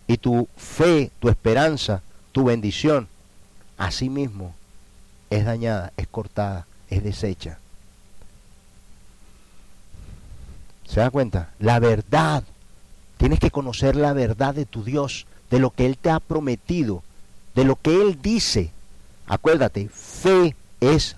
Y 0.07 0.17
tu 0.17 0.47
fe, 0.57 1.09
tu 1.19 1.29
esperanza, 1.29 2.01
tu 2.31 2.43
bendición, 2.43 3.07
así 3.77 4.09
mismo 4.09 4.53
es 5.29 5.45
dañada, 5.45 5.93
es 5.95 6.07
cortada, 6.07 6.67
es 6.89 7.03
deshecha. 7.03 7.59
¿Se 10.85 10.99
da 10.99 11.09
cuenta? 11.09 11.53
La 11.59 11.79
verdad. 11.79 12.43
Tienes 13.17 13.39
que 13.39 13.51
conocer 13.51 13.95
la 13.95 14.11
verdad 14.11 14.53
de 14.53 14.65
tu 14.65 14.83
Dios, 14.83 15.25
de 15.49 15.59
lo 15.59 15.69
que 15.69 15.85
Él 15.85 15.97
te 15.97 16.09
ha 16.09 16.19
prometido, 16.19 17.03
de 17.55 17.63
lo 17.63 17.75
que 17.75 18.01
Él 18.01 18.19
dice. 18.21 18.71
Acuérdate, 19.27 19.89
fe 19.89 20.55
es 20.79 21.15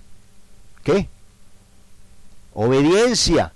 ¿qué? 0.86 1.10
Obediencia. 2.54 3.52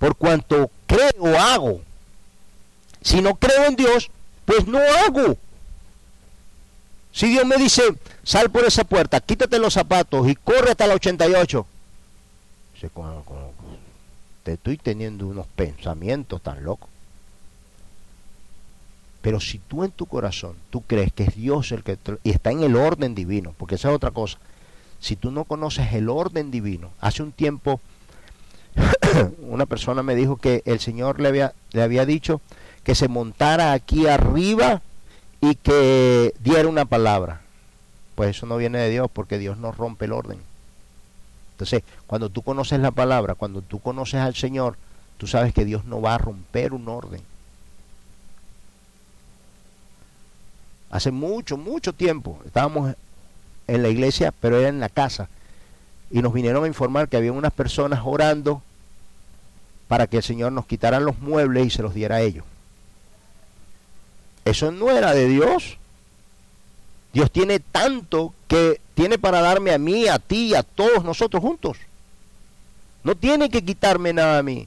Por 0.00 0.16
cuanto 0.16 0.70
creo 0.86 1.38
hago. 1.38 1.80
Si 3.02 3.20
no 3.22 3.36
creo 3.36 3.66
en 3.66 3.76
Dios, 3.76 4.10
pues 4.44 4.66
no 4.66 4.78
hago. 4.78 5.36
Si 7.12 7.28
Dios 7.28 7.44
me 7.46 7.56
dice, 7.56 7.82
sal 8.24 8.50
por 8.50 8.64
esa 8.64 8.84
puerta, 8.84 9.20
quítate 9.20 9.58
los 9.58 9.74
zapatos 9.74 10.28
y 10.28 10.34
corre 10.34 10.70
hasta 10.70 10.86
la 10.86 10.94
88. 10.94 11.66
Te 14.42 14.52
estoy 14.54 14.78
teniendo 14.78 15.26
unos 15.26 15.46
pensamientos 15.48 16.40
tan 16.42 16.64
locos. 16.64 16.88
Pero 19.22 19.40
si 19.40 19.58
tú 19.58 19.84
en 19.84 19.90
tu 19.90 20.06
corazón, 20.06 20.54
tú 20.70 20.82
crees 20.82 21.12
que 21.12 21.24
es 21.24 21.34
Dios 21.34 21.72
el 21.72 21.82
que... 21.82 21.98
y 22.22 22.30
está 22.30 22.50
en 22.50 22.62
el 22.62 22.76
orden 22.76 23.14
divino, 23.14 23.54
porque 23.58 23.74
esa 23.74 23.88
es 23.88 23.94
otra 23.94 24.10
cosa. 24.10 24.38
Si 25.00 25.16
tú 25.16 25.30
no 25.30 25.44
conoces 25.44 25.92
el 25.92 26.08
orden 26.08 26.50
divino, 26.50 26.90
hace 27.00 27.22
un 27.22 27.32
tiempo 27.32 27.80
una 29.40 29.66
persona 29.66 30.02
me 30.02 30.14
dijo 30.14 30.36
que 30.36 30.62
el 30.64 30.80
Señor 30.80 31.20
le 31.20 31.28
había, 31.28 31.52
le 31.72 31.82
había 31.82 32.06
dicho 32.06 32.40
que 32.84 32.94
se 32.94 33.08
montara 33.08 33.72
aquí 33.72 34.06
arriba 34.06 34.82
y 35.40 35.54
que 35.56 36.34
diera 36.40 36.68
una 36.68 36.84
palabra. 36.84 37.42
Pues 38.14 38.30
eso 38.30 38.46
no 38.46 38.56
viene 38.56 38.78
de 38.78 38.90
Dios 38.90 39.08
porque 39.12 39.38
Dios 39.38 39.58
no 39.58 39.72
rompe 39.72 40.06
el 40.06 40.12
orden. 40.12 40.38
Entonces, 41.52 41.82
cuando 42.06 42.30
tú 42.30 42.42
conoces 42.42 42.80
la 42.80 42.90
palabra, 42.90 43.34
cuando 43.34 43.62
tú 43.62 43.80
conoces 43.80 44.20
al 44.20 44.34
Señor, 44.34 44.76
tú 45.16 45.26
sabes 45.26 45.52
que 45.52 45.64
Dios 45.64 45.84
no 45.84 46.00
va 46.00 46.14
a 46.14 46.18
romper 46.18 46.72
un 46.72 46.88
orden. 46.88 47.20
Hace 50.90 51.10
mucho, 51.10 51.56
mucho 51.56 51.92
tiempo 51.92 52.40
estábamos 52.46 52.94
en 53.66 53.82
la 53.82 53.88
iglesia, 53.88 54.32
pero 54.40 54.58
era 54.58 54.68
en 54.68 54.80
la 54.80 54.88
casa. 54.88 55.28
Y 56.10 56.22
nos 56.22 56.32
vinieron 56.32 56.64
a 56.64 56.68
informar 56.68 57.08
que 57.08 57.16
había 57.16 57.32
unas 57.32 57.52
personas 57.52 58.00
orando 58.04 58.62
para 59.88 60.06
que 60.06 60.18
el 60.18 60.22
Señor 60.22 60.52
nos 60.52 60.66
quitara 60.66 61.00
los 61.00 61.18
muebles 61.18 61.66
y 61.66 61.70
se 61.70 61.82
los 61.82 61.94
diera 61.94 62.16
a 62.16 62.20
ellos. 62.20 62.44
Eso 64.44 64.72
no 64.72 64.90
era 64.90 65.12
de 65.12 65.28
Dios. 65.28 65.76
Dios 67.12 67.30
tiene 67.30 67.60
tanto 67.60 68.32
que 68.46 68.80
tiene 68.94 69.18
para 69.18 69.40
darme 69.40 69.72
a 69.72 69.78
mí, 69.78 70.08
a 70.08 70.18
ti, 70.18 70.54
a 70.54 70.62
todos 70.62 71.04
nosotros 71.04 71.42
juntos. 71.42 71.76
No 73.04 73.14
tiene 73.14 73.50
que 73.50 73.64
quitarme 73.64 74.12
nada 74.12 74.38
a 74.38 74.42
mí. 74.42 74.66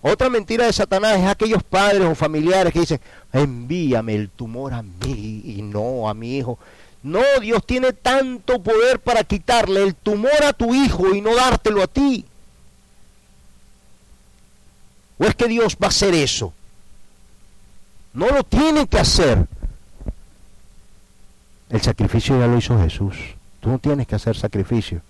Otra 0.00 0.30
mentira 0.30 0.66
de 0.66 0.72
Satanás 0.72 1.18
es 1.18 1.26
aquellos 1.26 1.62
padres 1.62 2.02
o 2.02 2.14
familiares 2.14 2.72
que 2.72 2.80
dicen, 2.80 3.00
envíame 3.32 4.14
el 4.14 4.28
tumor 4.30 4.72
a 4.72 4.82
mí 4.82 5.42
y 5.44 5.62
no 5.62 6.08
a 6.08 6.14
mi 6.14 6.36
hijo. 6.38 6.58
No, 7.02 7.22
Dios 7.40 7.64
tiene 7.66 7.92
tanto 7.92 8.62
poder 8.62 9.00
para 9.00 9.24
quitarle 9.24 9.82
el 9.82 9.94
tumor 9.94 10.42
a 10.44 10.52
tu 10.52 10.74
hijo 10.74 11.14
y 11.14 11.20
no 11.20 11.34
dártelo 11.34 11.82
a 11.82 11.86
ti. 11.86 12.24
¿O 15.18 15.24
es 15.24 15.34
que 15.34 15.48
Dios 15.48 15.76
va 15.82 15.86
a 15.86 15.90
hacer 15.90 16.14
eso? 16.14 16.52
No 18.12 18.28
lo 18.28 18.44
tiene 18.44 18.86
que 18.86 18.98
hacer. 18.98 19.46
El 21.70 21.80
sacrificio 21.80 22.38
ya 22.38 22.46
lo 22.46 22.56
hizo 22.56 22.78
Jesús. 22.80 23.16
Tú 23.60 23.68
no 23.68 23.78
tienes 23.78 24.06
que 24.06 24.14
hacer 24.14 24.36
sacrificio. 24.36 25.02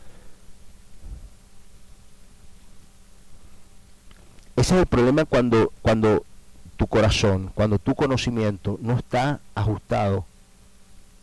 Ese 4.59 4.75
es 4.75 4.81
el 4.81 4.87
problema 4.87 5.25
cuando, 5.25 5.73
cuando 5.83 6.25
tu 6.77 6.89
corazón, 6.89 7.53
cuando 7.55 7.79
tu 7.79 7.95
conocimiento 7.95 8.77
no 8.83 8.99
está 8.99 9.39
ajustado 9.55 10.25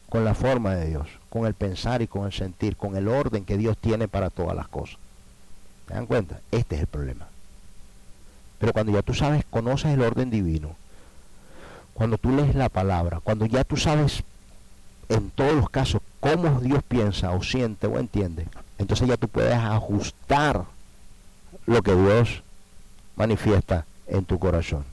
con 0.07 0.23
la 0.23 0.33
forma 0.33 0.75
de 0.75 0.87
Dios, 0.87 1.09
con 1.29 1.45
el 1.45 1.53
pensar 1.53 2.01
y 2.01 2.07
con 2.07 2.25
el 2.25 2.31
sentir, 2.31 2.77
con 2.77 2.95
el 2.95 3.09
orden 3.09 3.43
que 3.43 3.57
Dios 3.57 3.77
tiene 3.77 4.07
para 4.07 4.29
todas 4.29 4.55
las 4.55 4.69
cosas. 4.69 4.97
¿Se 5.85 5.95
dan 5.95 6.05
cuenta? 6.05 6.39
Este 6.51 6.75
es 6.75 6.81
el 6.81 6.87
problema. 6.87 7.27
Pero 8.57 8.71
cuando 8.71 8.93
ya 8.93 9.01
tú 9.01 9.13
sabes, 9.13 9.43
conoces 9.49 9.91
el 9.91 10.01
orden 10.01 10.29
divino, 10.29 10.77
cuando 11.93 12.17
tú 12.17 12.31
lees 12.31 12.55
la 12.55 12.69
palabra, 12.69 13.19
cuando 13.19 13.47
ya 13.47 13.65
tú 13.65 13.75
sabes 13.75 14.23
en 15.09 15.29
todos 15.31 15.55
los 15.55 15.69
casos 15.69 16.01
cómo 16.21 16.61
Dios 16.61 16.81
piensa 16.87 17.31
o 17.31 17.43
siente 17.43 17.85
o 17.87 17.99
entiende, 17.99 18.47
entonces 18.77 19.09
ya 19.09 19.17
tú 19.17 19.27
puedes 19.27 19.55
ajustar 19.55 20.63
lo 21.65 21.81
que 21.81 21.93
Dios 21.93 22.44
manifiesta 23.15 23.85
en 24.07 24.25
tu 24.25 24.39
corazón. 24.39 24.85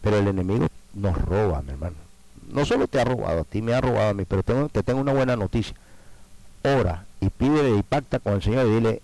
Pero 0.00 0.18
el 0.18 0.28
enemigo 0.28 0.68
nos 0.94 1.16
roba, 1.16 1.62
mi 1.62 1.70
hermano. 1.70 1.96
No 2.50 2.64
solo 2.64 2.86
te 2.86 3.00
ha 3.00 3.04
robado, 3.04 3.40
a 3.40 3.44
ti 3.44 3.62
me 3.62 3.72
ha 3.72 3.80
robado 3.80 4.10
a 4.10 4.14
mí, 4.14 4.24
pero 4.24 4.42
tengo, 4.42 4.68
te 4.68 4.82
tengo 4.82 5.00
una 5.00 5.12
buena 5.12 5.36
noticia. 5.36 5.74
Ora 6.64 7.06
y 7.20 7.30
pídele 7.30 7.76
y 7.76 7.82
pacta 7.82 8.18
con 8.18 8.34
el 8.34 8.42
Señor 8.42 8.66
y 8.66 8.74
dile, 8.74 9.02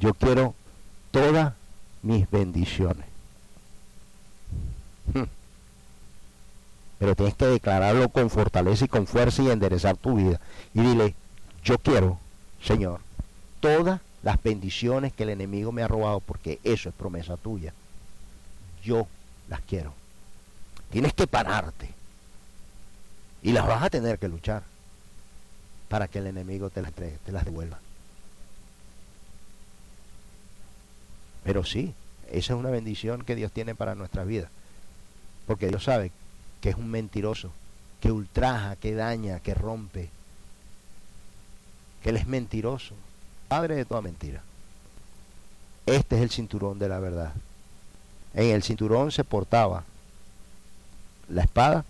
yo 0.00 0.14
quiero 0.14 0.54
todas 1.10 1.54
mis 2.02 2.30
bendiciones. 2.30 3.06
Hmm. 5.12 5.24
Pero 6.98 7.14
tienes 7.14 7.34
que 7.34 7.46
declararlo 7.46 8.08
con 8.08 8.30
fortaleza 8.30 8.86
y 8.86 8.88
con 8.88 9.06
fuerza 9.06 9.42
y 9.42 9.50
enderezar 9.50 9.96
tu 9.96 10.16
vida. 10.16 10.40
Y 10.74 10.80
dile, 10.80 11.14
yo 11.62 11.78
quiero, 11.78 12.18
Señor, 12.62 13.00
todas 13.60 14.00
las 14.22 14.42
bendiciones 14.42 15.12
que 15.12 15.22
el 15.22 15.30
enemigo 15.30 15.72
me 15.72 15.82
ha 15.82 15.88
robado, 15.88 16.20
porque 16.20 16.58
eso 16.64 16.88
es 16.88 16.94
promesa 16.94 17.36
tuya. 17.36 17.72
Yo 18.82 19.06
las 19.48 19.60
quiero. 19.60 19.92
Tienes 20.90 21.12
que 21.12 21.26
pararte. 21.26 21.90
Y 23.42 23.52
las 23.52 23.66
vas 23.66 23.82
a 23.82 23.90
tener 23.90 24.18
que 24.18 24.28
luchar 24.28 24.62
para 25.88 26.08
que 26.08 26.18
el 26.18 26.26
enemigo 26.26 26.70
te 26.70 26.82
las, 26.82 26.92
te 26.92 27.32
las 27.32 27.44
devuelva. 27.44 27.78
Pero 31.44 31.64
sí, 31.64 31.94
esa 32.30 32.52
es 32.52 32.58
una 32.58 32.70
bendición 32.70 33.22
que 33.22 33.36
Dios 33.36 33.52
tiene 33.52 33.74
para 33.74 33.94
nuestra 33.94 34.24
vida. 34.24 34.50
Porque 35.46 35.68
Dios 35.68 35.84
sabe 35.84 36.10
que 36.60 36.70
es 36.70 36.76
un 36.76 36.90
mentiroso, 36.90 37.52
que 38.00 38.12
ultraja, 38.12 38.76
que 38.76 38.94
daña, 38.94 39.40
que 39.40 39.54
rompe, 39.54 40.10
que 42.02 42.10
Él 42.10 42.16
es 42.16 42.26
mentiroso, 42.26 42.94
padre 43.48 43.74
de 43.74 43.84
toda 43.84 44.02
mentira. 44.02 44.42
Este 45.86 46.16
es 46.16 46.22
el 46.22 46.30
cinturón 46.30 46.78
de 46.78 46.88
la 46.88 47.00
verdad. 47.00 47.32
En 48.34 48.50
el 48.54 48.62
cinturón 48.62 49.10
se 49.10 49.24
portaba 49.24 49.84
la 51.28 51.42
espada, 51.42 51.84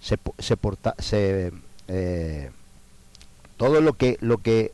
se, 0.00 0.18
se 0.38 0.56
porta, 0.56 0.94
se, 0.98 1.52
eh, 1.88 2.50
todo 3.56 3.80
lo 3.80 3.94
que, 3.94 4.18
lo 4.20 4.38
que 4.38 4.72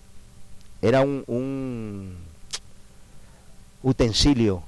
era 0.82 1.02
un, 1.02 2.16
utensilio 3.82 4.62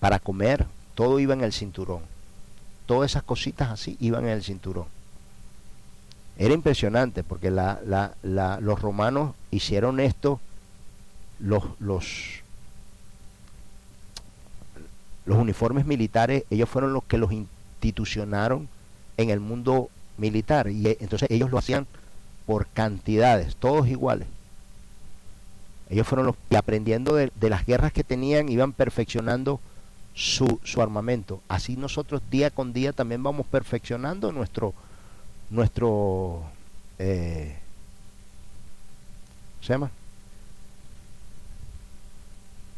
para 0.00 0.18
comer, 0.18 0.66
todo 0.94 1.20
iba 1.20 1.34
en 1.34 1.42
el 1.42 1.52
cinturón. 1.52 2.00
Todas 2.86 3.12
esas 3.12 3.22
cositas 3.22 3.70
así 3.70 3.96
iban 4.00 4.24
en 4.24 4.30
el 4.30 4.42
cinturón. 4.42 4.86
Era 6.38 6.54
impresionante 6.54 7.22
porque 7.22 7.50
los 7.50 8.80
romanos 8.80 9.34
hicieron 9.50 10.00
esto 10.00 10.40
los, 11.42 11.64
los, 11.80 12.06
los 15.26 15.38
uniformes 15.38 15.84
militares, 15.84 16.44
ellos 16.50 16.68
fueron 16.68 16.92
los 16.92 17.04
que 17.04 17.18
los 17.18 17.32
institucionaron 17.32 18.68
en 19.16 19.30
el 19.30 19.40
mundo 19.40 19.90
militar 20.16 20.68
y 20.68 20.86
eh, 20.86 20.96
entonces 21.00 21.30
ellos 21.30 21.50
lo 21.50 21.58
hacían 21.58 21.86
por 22.46 22.66
cantidades, 22.68 23.56
todos 23.56 23.88
iguales. 23.88 24.28
Ellos 25.90 26.06
fueron 26.06 26.26
los 26.26 26.36
que 26.48 26.56
aprendiendo 26.56 27.14
de, 27.14 27.30
de 27.34 27.50
las 27.50 27.66
guerras 27.66 27.92
que 27.92 28.04
tenían 28.04 28.48
iban 28.48 28.72
perfeccionando 28.72 29.60
su, 30.14 30.60
su, 30.62 30.80
armamento. 30.80 31.42
Así 31.48 31.76
nosotros 31.76 32.22
día 32.30 32.50
con 32.50 32.72
día 32.72 32.92
también 32.92 33.22
vamos 33.22 33.46
perfeccionando 33.46 34.32
nuestro, 34.32 34.74
nuestro, 35.50 36.42
eh, 36.98 37.58
¿se 39.60 39.72
llama? 39.72 39.90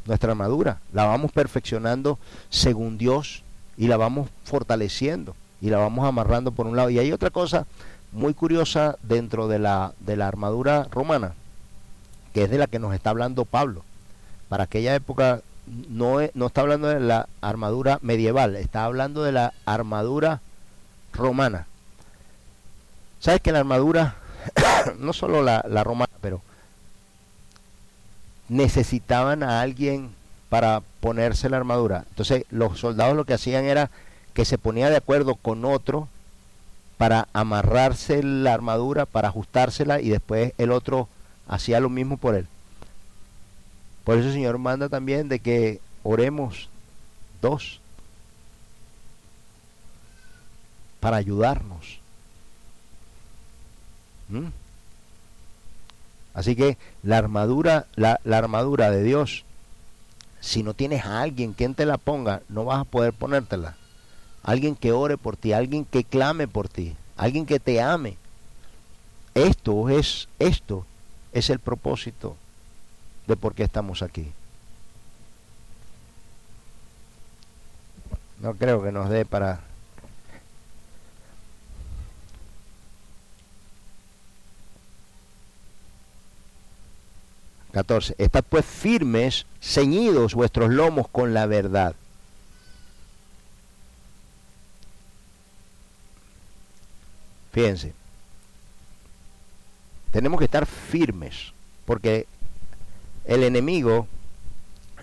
Nuestra 0.07 0.33
armadura, 0.33 0.81
la 0.93 1.05
vamos 1.05 1.33
perfeccionando 1.33 2.19
según 2.51 2.99
Dios 2.99 3.43
y 3.77 3.89
la 3.89 3.97
vamos 3.97 4.29
fortaleciendo 4.45 5.35
y 5.61 5.71
la 5.71 5.79
vamos 5.79 6.07
amarrando 6.07 6.53
por 6.53 6.67
un 6.67 6.77
lado. 6.77 6.91
Y 6.91 6.99
hay 6.99 7.13
otra 7.13 7.31
cosa 7.31 7.67
muy 8.13 8.35
curiosa 8.35 8.97
dentro 9.03 9.49
de 9.49 9.59
la, 9.59 9.93
de 10.01 10.17
la 10.17 10.29
armadura 10.29 10.87
romana, 10.91 11.33
que 12.33 12.45
es 12.45 12.51
de 12.51 12.59
la 12.59 12.67
que 12.67 12.79
nos 12.79 12.95
está 12.95 13.11
hablando 13.11 13.45
Pablo. 13.45 13.83
Para 14.49 14.65
aquella 14.65 14.95
época 14.95 15.41
no, 15.89 16.19
no 16.35 16.47
está 16.47 16.61
hablando 16.61 16.89
de 16.89 17.01
la 17.01 17.29
armadura 17.41 17.99
medieval, 18.03 18.57
está 18.57 18.85
hablando 18.85 19.23
de 19.23 19.33
la 19.33 19.53
armadura 19.65 20.41
romana. 21.13 21.67
¿Sabes 23.21 23.41
que 23.41 23.53
la 23.53 23.61
armadura, 23.61 24.17
no 24.99 25.13
solo 25.13 25.43
la, 25.43 25.65
la 25.69 25.83
romana, 25.83 26.13
pero 26.21 26.43
necesitaban 28.55 29.43
a 29.43 29.63
alguien 29.63 30.11
para 30.49 30.81
ponerse 31.01 31.51
la 31.51 31.57
armadura. 31.57 32.05
Entonces 32.11 32.45
los 32.51 32.79
soldados 32.79 33.17
lo 33.17 33.25
que 33.25 33.35
hacían 33.35 33.65
era 33.65 33.91
que 34.33 34.45
se 34.45 34.59
ponía 34.59 34.91
de 34.91 34.97
acuerdo 34.97 35.35
con 35.35 35.65
otro 35.65 36.07
para 36.97 37.27
amarrarse 37.33 38.23
la 38.23 38.55
armadura, 38.55 39.07
para 39.07 39.27
ajustársela 39.27 40.01
y 40.01 40.09
después 40.09 40.53
el 40.57 40.71
otro 40.71 41.09
hacía 41.49 41.81
lo 41.81 41.91
mismo 41.91 42.17
por 42.17 42.37
él. 42.37 42.47
Por 44.05 44.19
eso 44.19 44.29
el 44.29 44.35
Señor 44.35 44.59
manda 44.59 44.89
también 44.89 45.29
de 45.29 45.41
que 45.41 45.81
oremos 46.05 46.69
dos 47.43 47.81
para 51.01 51.17
ayudarnos. 51.17 51.99
¿Mm? 54.29 54.47
Así 56.35 56.57
que 56.57 56.77
la 57.05 57.17
armadura, 57.17 57.87
la, 57.95 58.19
armadura 58.25 58.91
de 58.91 59.03
Dios, 59.05 59.45
si 60.41 60.63
no 60.63 60.75
tienes 60.75 61.05
a 61.05 61.23
alguien 61.23 61.53
quien 61.53 61.75
te 61.75 61.87
la 61.87 61.97
ponga, 61.97 62.43
no 62.49 62.65
vas 62.65 62.81
a 62.81 62.85
poder 62.85 63.13
ponértela. 63.13 63.77
Alguien 64.43 64.75
que 64.75 64.93
ore 64.93 65.17
por 65.17 65.37
ti, 65.37 65.53
alguien 65.53 65.85
que 65.85 66.05
clame 66.05 66.49
por 66.49 66.69
ti, 66.69 66.97
alguien 67.17 67.47
que 67.47 67.61
te 67.61 67.81
ame. 67.81 68.19
Esto 69.35 69.89
es, 69.89 70.29
esto 70.39 70.85
es 71.33 71.51
el 71.51 71.61
propósito 71.61 72.37
de 73.27 73.37
por 73.37 73.55
qué 73.55 73.63
estamos 73.63 74.03
aquí. 74.03 74.33
No 78.41 78.55
creo 78.55 78.83
que 78.83 78.93
nos 78.93 79.09
dé 79.09 79.25
para... 79.25 79.61
Catorce. 87.75 88.15
Estad 88.19 88.45
pues 88.49 88.65
firmes, 88.65 89.47
ceñidos 89.61 90.35
vuestros 90.35 90.71
lomos 90.71 91.09
con 91.09 91.35
la 91.35 91.47
verdad. 91.47 91.97
Fíjense. 97.53 97.93
Tenemos 100.13 100.39
que 100.39 100.45
estar 100.45 100.67
firmes, 100.67 101.53
porque 101.85 102.27
el 103.25 103.43
enemigo 103.43 104.07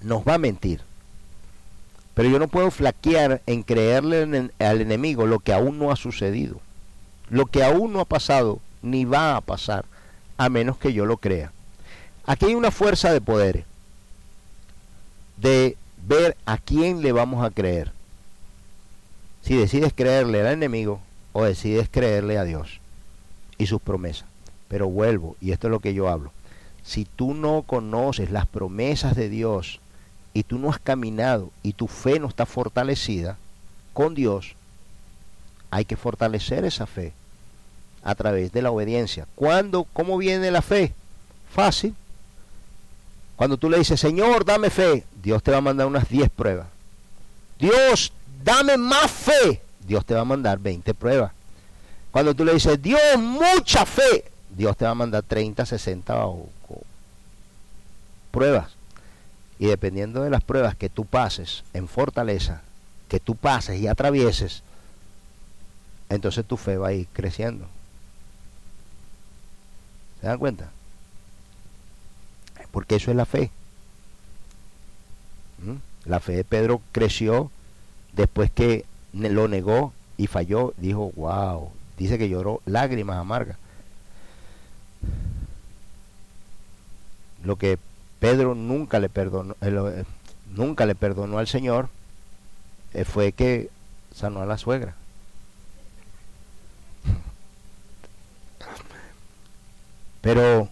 nos 0.02 0.24
va 0.24 0.36
a 0.36 0.38
mentir. 0.38 0.80
Pero 2.14 2.30
yo 2.30 2.40
no 2.40 2.48
puedo 2.48 2.72
flaquear 2.72 3.42
en 3.48 3.64
creerle 3.64 4.50
al 4.60 4.82
enemigo 4.82 5.26
lo 5.26 5.40
que 5.40 5.52
aún 5.52 5.78
no 5.78 5.92
ha 5.92 5.98
sucedido, 5.98 6.62
lo 7.30 7.48
que 7.48 7.64
aún 7.66 7.92
no 7.92 8.00
ha 8.00 8.06
pasado, 8.06 8.60
ni 8.82 9.04
va 9.04 9.36
a 9.36 9.42
pasar, 9.42 9.84
a 10.38 10.48
menos 10.48 10.78
que 10.78 10.94
yo 10.94 11.06
lo 11.06 11.18
crea. 11.18 11.52
Aquí 12.26 12.46
hay 12.46 12.56
una 12.56 12.72
fuerza 12.72 13.12
de 13.12 13.22
poder, 13.22 13.66
de 15.38 15.76
ver 16.08 16.38
a 16.46 16.58
quién 16.58 17.02
le 17.02 17.12
vamos 17.12 17.44
a 17.44 17.50
creer. 17.50 17.92
Si 19.42 19.56
decides 19.56 19.94
creerle 19.94 20.42
al 20.42 20.54
enemigo 20.54 21.02
o 21.34 21.44
decides 21.44 21.90
creerle 21.90 22.38
a 22.38 22.44
Dios 22.44 22.80
y 23.58 23.68
sus 23.68 23.82
promesas. 23.82 24.26
Pero 24.68 24.88
vuelvo, 24.88 25.36
y 25.42 25.52
esto 25.52 25.68
es 25.68 25.72
lo 25.72 25.80
que 25.80 25.94
yo 25.94 26.10
hablo. 26.10 26.32
Si 26.84 27.06
tú 27.06 27.34
no 27.34 27.64
conoces 27.64 28.32
las 28.32 28.48
promesas 28.48 29.16
de 29.16 29.30
Dios 29.30 29.80
y 30.34 30.44
tú 30.44 30.60
no 30.60 30.70
has 30.70 30.80
caminado 30.80 31.52
y 31.64 31.74
tu 31.74 31.88
fe 31.88 32.20
no 32.20 32.28
está 32.28 32.46
fortalecida 32.46 33.38
con 33.94 34.16
Dios, 34.16 34.56
hay 35.72 35.86
que 35.86 35.98
fortalecer 35.98 36.66
esa 36.66 36.86
fe 36.86 37.14
a 38.04 38.16
través 38.16 38.52
de 38.52 38.62
la 38.62 38.72
obediencia. 38.72 39.28
¿Cuándo? 39.36 39.86
¿Cómo 39.94 40.18
viene 40.18 40.52
la 40.52 40.62
fe? 40.62 40.94
Fácil. 41.50 41.96
Cuando 43.42 43.58
tú 43.58 43.72
le 43.72 43.80
dices, 43.80 44.00
Señor, 44.00 44.46
dame 44.46 44.70
fe, 44.70 45.04
Dios 45.24 45.42
te 45.42 45.50
va 45.50 45.58
a 45.58 45.62
mandar 45.62 45.88
unas 45.88 46.08
10 46.08 46.30
pruebas. 46.30 46.68
Dios, 47.58 48.14
dame 48.44 48.78
más 48.78 49.10
fe, 49.10 49.64
Dios 49.80 50.06
te 50.06 50.14
va 50.14 50.22
a 50.22 50.26
mandar 50.26 50.60
20 50.60 50.94
pruebas. 50.94 51.32
Cuando 52.12 52.36
tú 52.36 52.46
le 52.46 52.54
dices, 52.54 52.80
Dios, 52.80 53.02
mucha 53.18 53.84
fe, 53.88 54.26
Dios 54.56 54.78
te 54.78 54.86
va 54.86 54.92
a 54.92 54.94
mandar 54.94 55.24
30, 55.24 55.66
60 55.66 56.24
o, 56.28 56.50
pruebas. 58.30 58.74
Y 59.58 59.66
dependiendo 59.66 60.22
de 60.22 60.30
las 60.30 60.44
pruebas 60.44 60.76
que 60.76 60.90
tú 60.90 61.06
pases 61.06 61.64
en 61.74 61.88
fortaleza, 61.88 62.62
que 63.08 63.20
tú 63.20 63.34
pases 63.34 63.82
y 63.82 63.88
atravieses, 63.88 64.62
entonces 66.10 66.46
tu 66.46 66.58
fe 66.58 66.78
va 66.78 66.90
a 66.90 66.94
ir 66.94 67.08
creciendo. 67.12 67.66
¿Se 70.22 70.28
dan 70.28 70.38
cuenta? 70.38 70.70
Porque 72.72 72.96
eso 72.96 73.12
es 73.12 73.18
la 73.18 73.26
fe. 73.26 73.52
¿Mm? 75.64 76.10
La 76.10 76.20
fe 76.20 76.34
de 76.34 76.44
Pedro 76.44 76.82
creció 76.92 77.52
después 78.14 78.52
que 78.52 78.86
lo 79.14 79.48
negó 79.48 79.94
y 80.18 80.28
falló. 80.28 80.74
Dijo, 80.78 81.12
wow, 81.16 81.70
dice 81.98 82.18
que 82.18 82.30
lloró 82.30 82.62
lágrimas 82.66 83.18
amargas. 83.18 83.58
Lo 87.44 87.56
que 87.56 87.78
Pedro 88.20 88.54
nunca 88.54 89.00
le 89.00 89.10
perdonó, 89.10 89.56
eh, 89.62 89.72
eh, 89.72 90.04
nunca 90.54 90.86
le 90.86 90.94
perdonó 90.94 91.40
al 91.40 91.48
Señor, 91.48 91.90
eh, 92.94 93.04
fue 93.04 93.32
que 93.32 93.70
sanó 94.14 94.42
a 94.42 94.46
la 94.46 94.58
suegra. 94.58 94.96
Pero 100.22 100.70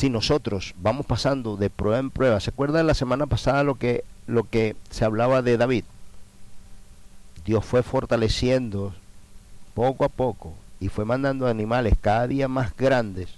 si 0.00 0.08
nosotros 0.08 0.74
vamos 0.78 1.04
pasando 1.04 1.58
de 1.58 1.68
prueba 1.68 1.98
en 1.98 2.08
prueba, 2.08 2.40
¿se 2.40 2.48
acuerdan 2.48 2.86
la 2.86 2.94
semana 2.94 3.26
pasada 3.26 3.64
lo 3.64 3.74
que 3.74 4.02
lo 4.26 4.44
que 4.44 4.74
se 4.88 5.04
hablaba 5.04 5.42
de 5.42 5.58
David? 5.58 5.84
Dios 7.44 7.66
fue 7.66 7.82
fortaleciendo 7.82 8.94
poco 9.74 10.06
a 10.06 10.08
poco 10.08 10.54
y 10.80 10.88
fue 10.88 11.04
mandando 11.04 11.46
animales 11.48 11.96
cada 12.00 12.26
día 12.26 12.48
más 12.48 12.74
grandes, 12.74 13.28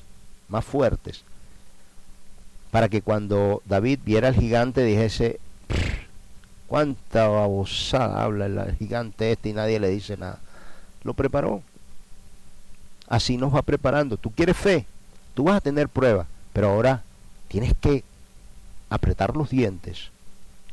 más 0.48 0.64
fuertes, 0.64 1.24
para 2.70 2.88
que 2.88 3.02
cuando 3.02 3.60
David 3.64 3.98
viera 4.04 4.28
al 4.28 4.36
gigante 4.36 4.84
dijese, 4.84 5.40
cuánta 6.68 7.26
babosada 7.26 8.22
habla 8.22 8.46
el 8.46 8.76
gigante 8.76 9.32
este 9.32 9.48
y 9.48 9.52
nadie 9.52 9.80
le 9.80 9.88
dice 9.88 10.16
nada. 10.16 10.38
Lo 11.02 11.12
preparó. 11.14 11.60
Así 13.08 13.36
nos 13.36 13.52
va 13.52 13.62
preparando. 13.62 14.16
Tú 14.16 14.30
quieres 14.30 14.56
fe, 14.56 14.86
tú 15.34 15.42
vas 15.42 15.56
a 15.56 15.60
tener 15.60 15.88
prueba, 15.88 16.28
pero 16.52 16.70
ahora 16.70 17.02
tienes 17.48 17.74
que 17.80 18.04
apretar 18.90 19.36
los 19.36 19.50
dientes 19.50 20.10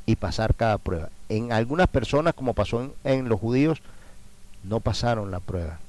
y 0.06 0.16
pasar 0.16 0.56
cada 0.56 0.78
prueba. 0.78 1.10
En 1.30 1.52
algunas 1.52 1.88
personas, 1.88 2.34
como 2.34 2.54
pasó 2.54 2.92
en, 3.04 3.30
los 3.30 3.40
judíos, 3.40 3.82
no 4.64 4.80
pasaron 4.80 5.32
la 5.32 5.40
prueba 5.40 5.80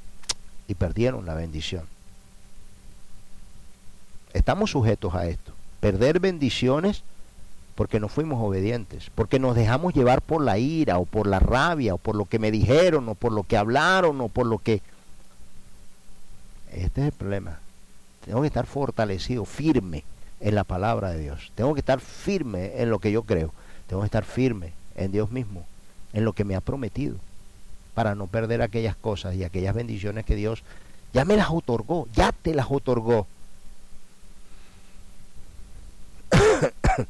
y 0.68 0.74
perdieron 0.74 1.26
la 1.26 1.34
bendición. 1.34 1.84
Estamos 4.32 4.70
sujetos 4.70 5.14
a 5.14 5.26
esto 5.26 5.52
perder 5.80 6.20
bendiciones 6.20 7.02
porque 7.74 7.98
no 7.98 8.08
fuimos 8.08 8.38
obedientes, 8.42 9.10
porque 9.14 9.38
nos 9.38 9.56
dejamos 9.56 9.94
llevar 9.94 10.20
por 10.20 10.42
la 10.42 10.58
ira 10.58 10.98
o 10.98 11.06
por 11.06 11.26
la 11.26 11.40
rabia 11.40 11.94
o 11.94 11.98
por 11.98 12.14
lo 12.14 12.26
que 12.26 12.38
me 12.38 12.50
dijeron 12.50 13.08
o 13.08 13.14
por 13.14 13.32
lo 13.32 13.42
que 13.42 13.56
hablaron 13.56 14.20
o 14.20 14.28
por 14.28 14.46
lo 14.46 14.58
que... 14.58 14.82
Este 16.72 17.00
es 17.00 17.06
el 17.06 17.12
problema. 17.12 17.58
Tengo 18.24 18.40
que 18.42 18.46
estar 18.48 18.66
fortalecido, 18.66 19.44
firme 19.44 20.04
en 20.40 20.54
la 20.54 20.64
palabra 20.64 21.10
de 21.10 21.20
Dios. 21.20 21.52
Tengo 21.54 21.74
que 21.74 21.80
estar 21.80 22.00
firme 22.00 22.80
en 22.82 22.90
lo 22.90 22.98
que 22.98 23.12
yo 23.12 23.22
creo. 23.22 23.52
Tengo 23.86 24.02
que 24.02 24.06
estar 24.06 24.24
firme 24.24 24.72
en 24.94 25.12
Dios 25.12 25.30
mismo, 25.30 25.66
en 26.12 26.24
lo 26.24 26.32
que 26.32 26.44
me 26.44 26.54
ha 26.54 26.60
prometido, 26.60 27.16
para 27.94 28.14
no 28.14 28.26
perder 28.26 28.62
aquellas 28.62 28.96
cosas 28.96 29.34
y 29.34 29.44
aquellas 29.44 29.74
bendiciones 29.74 30.24
que 30.24 30.36
Dios 30.36 30.62
ya 31.12 31.24
me 31.24 31.36
las 31.36 31.50
otorgó, 31.50 32.06
ya 32.14 32.32
te 32.32 32.54
las 32.54 32.66
otorgó. 32.70 33.26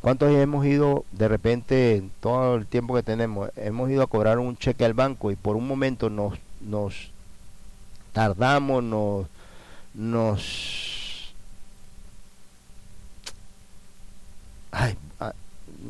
¿Cuántos 0.00 0.30
hemos 0.30 0.64
ido 0.64 1.04
de 1.12 1.28
repente, 1.28 1.96
en 1.96 2.10
todo 2.20 2.56
el 2.56 2.66
tiempo 2.66 2.94
que 2.94 3.02
tenemos, 3.02 3.50
hemos 3.56 3.90
ido 3.90 4.02
a 4.02 4.06
cobrar 4.06 4.38
un 4.38 4.56
cheque 4.56 4.86
al 4.86 4.94
banco 4.94 5.30
y 5.30 5.36
por 5.36 5.56
un 5.56 5.68
momento 5.68 6.08
nos, 6.08 6.38
nos 6.62 7.10
tardamos, 8.12 8.82
nos, 8.82 9.26
nos... 9.94 11.34
Ay, 14.72 14.96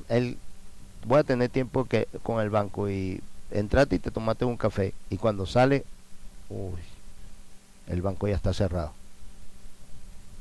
el, 0.08 0.38
voy 1.04 1.18
a 1.20 1.24
tener 1.24 1.50
tiempo 1.50 1.84
que 1.84 2.08
con 2.22 2.40
el 2.40 2.50
banco 2.50 2.88
y 2.88 3.22
entraste 3.50 3.96
y 3.96 3.98
te 3.98 4.10
tomaste 4.10 4.44
un 4.44 4.56
café 4.56 4.94
y 5.10 5.16
cuando 5.16 5.46
sale, 5.46 5.84
uy, 6.48 6.80
el 7.88 8.02
banco 8.02 8.28
ya 8.28 8.36
está 8.36 8.54
cerrado. 8.54 8.92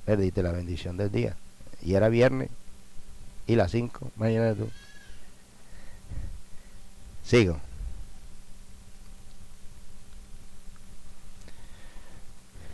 Perdiste 0.05 0.43
la 0.43 0.51
bendición 0.51 0.97
del 0.97 1.11
día. 1.11 1.35
Y 1.81 1.95
era 1.95 2.09
viernes 2.09 2.49
y 3.47 3.55
las 3.55 3.71
5, 3.71 4.11
mañana 4.15 4.53
tú. 4.53 4.69
Sigo. 7.23 7.59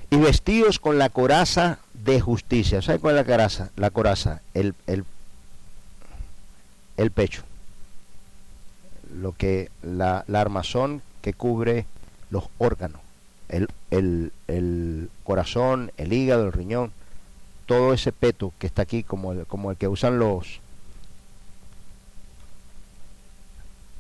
Y 0.10 0.18
vestidos 0.18 0.80
con 0.80 0.97
la 0.97 1.10
coraza 1.10 1.80
de 1.93 2.22
justicia. 2.22 2.82
¿Sabe 2.82 2.99
cuál 2.99 3.16
es 3.16 3.26
la 3.26 3.32
coraza? 3.32 3.70
La 3.76 3.89
coraza, 3.89 4.41
el, 4.53 4.76
el, 4.88 5.03
el 6.97 7.12
pecho. 7.12 7.43
Lo 9.14 9.34
que 9.34 9.70
la, 9.82 10.24
la, 10.28 10.41
armazón 10.41 11.01
que 11.22 11.34
cubre 11.34 11.86
los 12.30 12.45
órganos. 12.58 13.01
El, 13.49 13.68
el, 13.91 14.32
el 14.47 15.10
corazón, 15.24 15.91
el 15.97 16.14
hígado, 16.14 16.45
el 16.45 16.53
riñón. 16.53 16.91
Todo 17.66 17.93
ese 17.93 18.12
peto 18.12 18.53
que 18.60 18.68
está 18.68 18.84
aquí 18.84 19.03
como 19.03 19.32
el, 19.32 19.45
como 19.47 19.72
el 19.72 19.78
que 19.78 19.88
usan 19.88 20.20
los, 20.20 20.60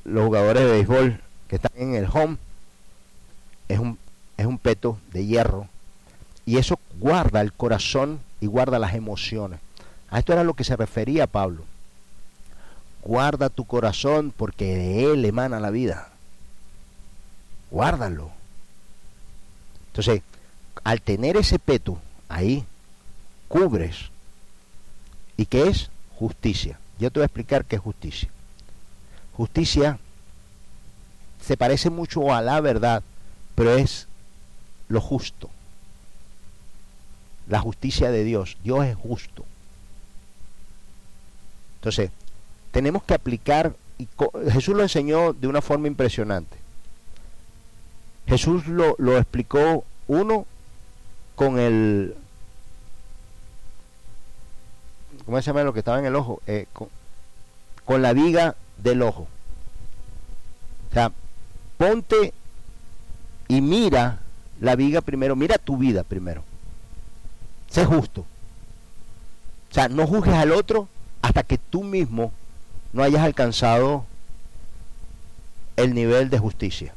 los 0.03 0.25
jugadores 0.25 0.63
de 0.63 0.71
béisbol 0.71 1.19
que 1.47 1.55
están 1.55 1.71
en 1.75 1.95
el 1.95 2.05
home 2.11 2.37
es 3.67 3.79
un, 3.79 3.97
es 4.37 4.45
un 4.45 4.59
peto 4.59 4.99
de 5.11 5.25
hierro 5.25 5.67
y 6.45 6.57
eso 6.57 6.79
guarda 6.99 7.41
el 7.41 7.53
corazón 7.53 8.19
y 8.39 8.47
guarda 8.47 8.79
las 8.79 8.93
emociones. 8.93 9.59
A 10.09 10.19
esto 10.19 10.33
era 10.33 10.43
lo 10.43 10.53
que 10.53 10.63
se 10.63 10.75
refería 10.75 11.27
Pablo. 11.27 11.63
Guarda 13.01 13.49
tu 13.49 13.65
corazón 13.65 14.33
porque 14.35 14.75
de 14.75 15.11
él 15.11 15.25
emana 15.25 15.59
la 15.59 15.71
vida. 15.71 16.09
Guárdalo. 17.71 18.31
Entonces, 19.87 20.21
al 20.83 21.01
tener 21.01 21.37
ese 21.37 21.59
peto 21.59 21.99
ahí, 22.29 22.65
cubres. 23.47 24.09
¿Y 25.37 25.45
qué 25.45 25.67
es? 25.67 25.89
Justicia. 26.15 26.79
Yo 26.99 27.11
te 27.11 27.19
voy 27.19 27.23
a 27.23 27.27
explicar 27.27 27.65
qué 27.65 27.75
es 27.75 27.81
justicia. 27.81 28.29
Justicia 29.33 29.99
se 31.41 31.57
parece 31.57 31.89
mucho 31.89 32.33
a 32.33 32.41
la 32.41 32.61
verdad, 32.61 33.03
pero 33.53 33.75
es 33.75 34.07
lo 34.87 35.01
justo. 35.01 35.49
La 37.47 37.59
justicia 37.59 38.11
de 38.11 38.23
Dios. 38.23 38.57
Dios 38.63 38.85
es 38.85 38.95
justo. 38.95 39.45
Entonces, 41.75 42.09
tenemos 42.71 43.03
que 43.03 43.13
aplicar, 43.13 43.75
y 43.97 44.07
Jesús 44.51 44.75
lo 44.75 44.81
enseñó 44.81 45.33
de 45.33 45.47
una 45.47 45.61
forma 45.61 45.87
impresionante. 45.87 46.57
Jesús 48.27 48.65
lo, 48.67 48.95
lo 48.97 49.17
explicó, 49.17 49.83
uno, 50.07 50.45
con 51.35 51.59
el... 51.59 52.15
¿Cómo 55.25 55.41
se 55.41 55.47
llama 55.47 55.63
lo 55.63 55.73
que 55.73 55.79
estaba 55.79 55.99
en 55.99 56.05
el 56.05 56.15
ojo? 56.15 56.41
Eh, 56.47 56.65
con, 56.73 56.89
con 57.83 58.01
la 58.01 58.13
viga 58.13 58.55
del 58.77 59.01
ojo. 59.01 59.27
O 60.89 60.93
sea, 60.93 61.11
ponte 61.77 62.33
y 63.47 63.61
mira 63.61 64.19
la 64.59 64.75
viga 64.75 65.01
primero, 65.01 65.35
mira 65.35 65.57
tu 65.57 65.77
vida 65.77 66.03
primero. 66.03 66.43
Sé 67.75 67.83
justo. 67.83 68.21
O 69.69 69.73
sea, 69.73 69.89
no 69.89 70.07
juzgues 70.07 70.33
al 70.33 70.53
otro 70.53 70.87
hasta 71.21 71.43
que 71.43 71.57
tú 71.57 71.83
mismo 71.83 72.31
no 72.93 73.03
hayas 73.03 73.21
alcanzado 73.21 74.05
el 75.75 75.93
nivel 75.93 76.29
de 76.29 76.39
justicia. 76.39 76.93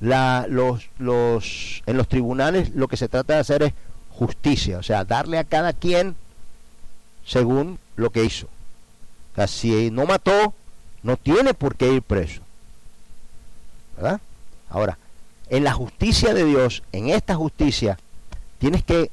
La, 0.00 0.46
los, 0.48 0.88
los, 0.98 1.84
en 1.86 1.96
los 1.96 2.08
tribunales 2.08 2.74
lo 2.74 2.88
que 2.88 2.96
se 2.96 3.08
trata 3.08 3.34
de 3.34 3.38
hacer 3.38 3.62
es 3.62 3.72
justicia, 4.10 4.78
o 4.78 4.82
sea, 4.82 5.04
darle 5.04 5.38
a 5.38 5.44
cada 5.44 5.72
quien 5.72 6.16
según 7.24 7.78
lo 7.94 8.10
que 8.10 8.24
hizo. 8.24 8.46
O 8.46 9.36
sea, 9.36 9.46
si 9.46 9.92
no 9.92 10.06
mató, 10.06 10.54
no 11.04 11.16
tiene 11.16 11.54
por 11.54 11.76
qué 11.76 11.92
ir 11.92 12.02
preso. 12.02 12.40
¿Verdad? 13.94 14.20
Ahora, 14.68 14.98
en 15.50 15.62
la 15.62 15.72
justicia 15.72 16.34
de 16.34 16.44
Dios, 16.44 16.82
en 16.90 17.10
esta 17.10 17.36
justicia, 17.36 17.96
tienes 18.64 18.82
que 18.82 19.10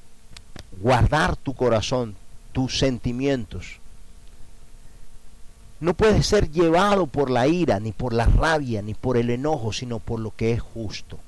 guardar 0.81 1.35
tu 1.35 1.53
corazón, 1.53 2.15
tus 2.53 2.79
sentimientos. 2.79 3.79
No 5.81 5.93
puedes 5.93 6.25
ser 6.25 6.49
llevado 6.51 7.05
por 7.05 7.29
la 7.29 7.47
ira, 7.47 7.81
ni 7.81 7.91
por 7.91 8.13
la 8.13 8.27
rabia, 8.27 8.81
ni 8.81 8.93
por 8.93 9.17
el 9.17 9.29
enojo, 9.29 9.73
sino 9.73 9.99
por 9.99 10.21
lo 10.21 10.33
que 10.33 10.53
es 10.53 10.61
justo. 10.61 11.19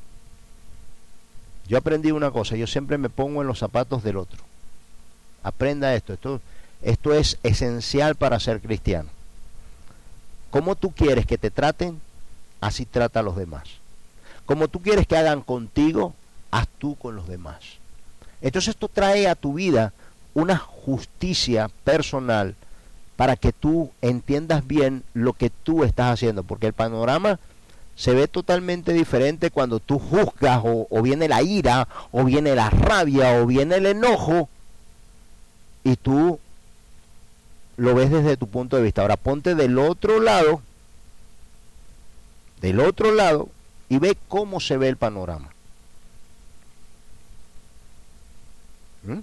Yo 1.67 1.77
aprendí 1.77 2.11
una 2.11 2.31
cosa, 2.31 2.55
yo 2.55 2.65
siempre 2.65 2.97
me 2.97 3.09
pongo 3.09 3.41
en 3.41 3.47
los 3.49 3.59
zapatos 3.59 4.03
del 4.03 4.15
otro. 4.15 4.39
Aprenda 5.43 5.93
esto, 5.93 6.13
esto, 6.13 6.39
esto 6.81 7.13
es 7.13 7.37
esencial 7.43 8.15
para 8.15 8.39
ser 8.39 8.61
cristiano. 8.61 9.09
¿Cómo 10.49 10.77
tú 10.77 10.91
quieres 10.91 11.25
que 11.25 11.37
te 11.37 11.51
traten? 11.51 11.99
Así 12.61 12.85
trata 12.85 13.19
a 13.19 13.23
los 13.23 13.35
demás. 13.35 13.63
Como 14.45 14.69
tú 14.69 14.81
quieres 14.81 15.07
que 15.07 15.17
hagan 15.17 15.41
contigo, 15.41 16.13
haz 16.51 16.69
tú 16.79 16.95
con 16.95 17.17
los 17.17 17.27
demás. 17.27 17.82
Entonces 18.43 18.75
esto 18.75 18.89
trae 18.89 19.27
a 19.27 19.35
tu 19.35 19.53
vida 19.53 19.93
una 20.35 20.57
justicia 20.57 21.69
personal 21.83 22.55
para 23.15 23.37
que 23.37 23.53
tú 23.53 23.91
entiendas 24.01 24.67
bien 24.67 25.03
lo 25.13 25.33
que 25.33 25.49
tú 25.49 25.83
estás 25.83 26.13
haciendo, 26.13 26.43
porque 26.43 26.67
el 26.67 26.73
panorama 26.73 27.39
se 27.95 28.13
ve 28.13 28.27
totalmente 28.27 28.91
diferente 28.91 29.49
cuando 29.49 29.79
tú 29.79 29.97
juzgas 29.97 30.61
o, 30.63 30.87
o, 30.89 31.01
viene 31.01 31.27
la 31.27 31.41
ira 31.41 31.87
o 32.11 32.25
viene 32.25 32.53
la 32.53 32.69
rabia 32.69 33.41
o 33.41 33.45
viene 33.45 33.75
el 33.75 33.85
enojo 33.85 34.49
y 35.83 35.95
tú 35.95 36.39
lo 37.77 37.95
ves 37.95 38.11
desde 38.11 38.35
tu 38.35 38.47
punto 38.47 38.75
de 38.75 38.83
vista. 38.83 39.03
Ahora 39.03 39.15
ponte 39.15 39.55
del 39.55 39.79
otro 39.79 40.19
lado, 40.19 40.61
del 42.61 42.81
otro 42.81 43.13
lado 43.13 43.47
y 43.87 43.99
ve 43.99 44.17
cómo 44.27 44.59
se 44.59 44.75
ve 44.75 44.89
el 44.89 44.97
panorama. 44.97 45.52
¿Mm? 49.03 49.19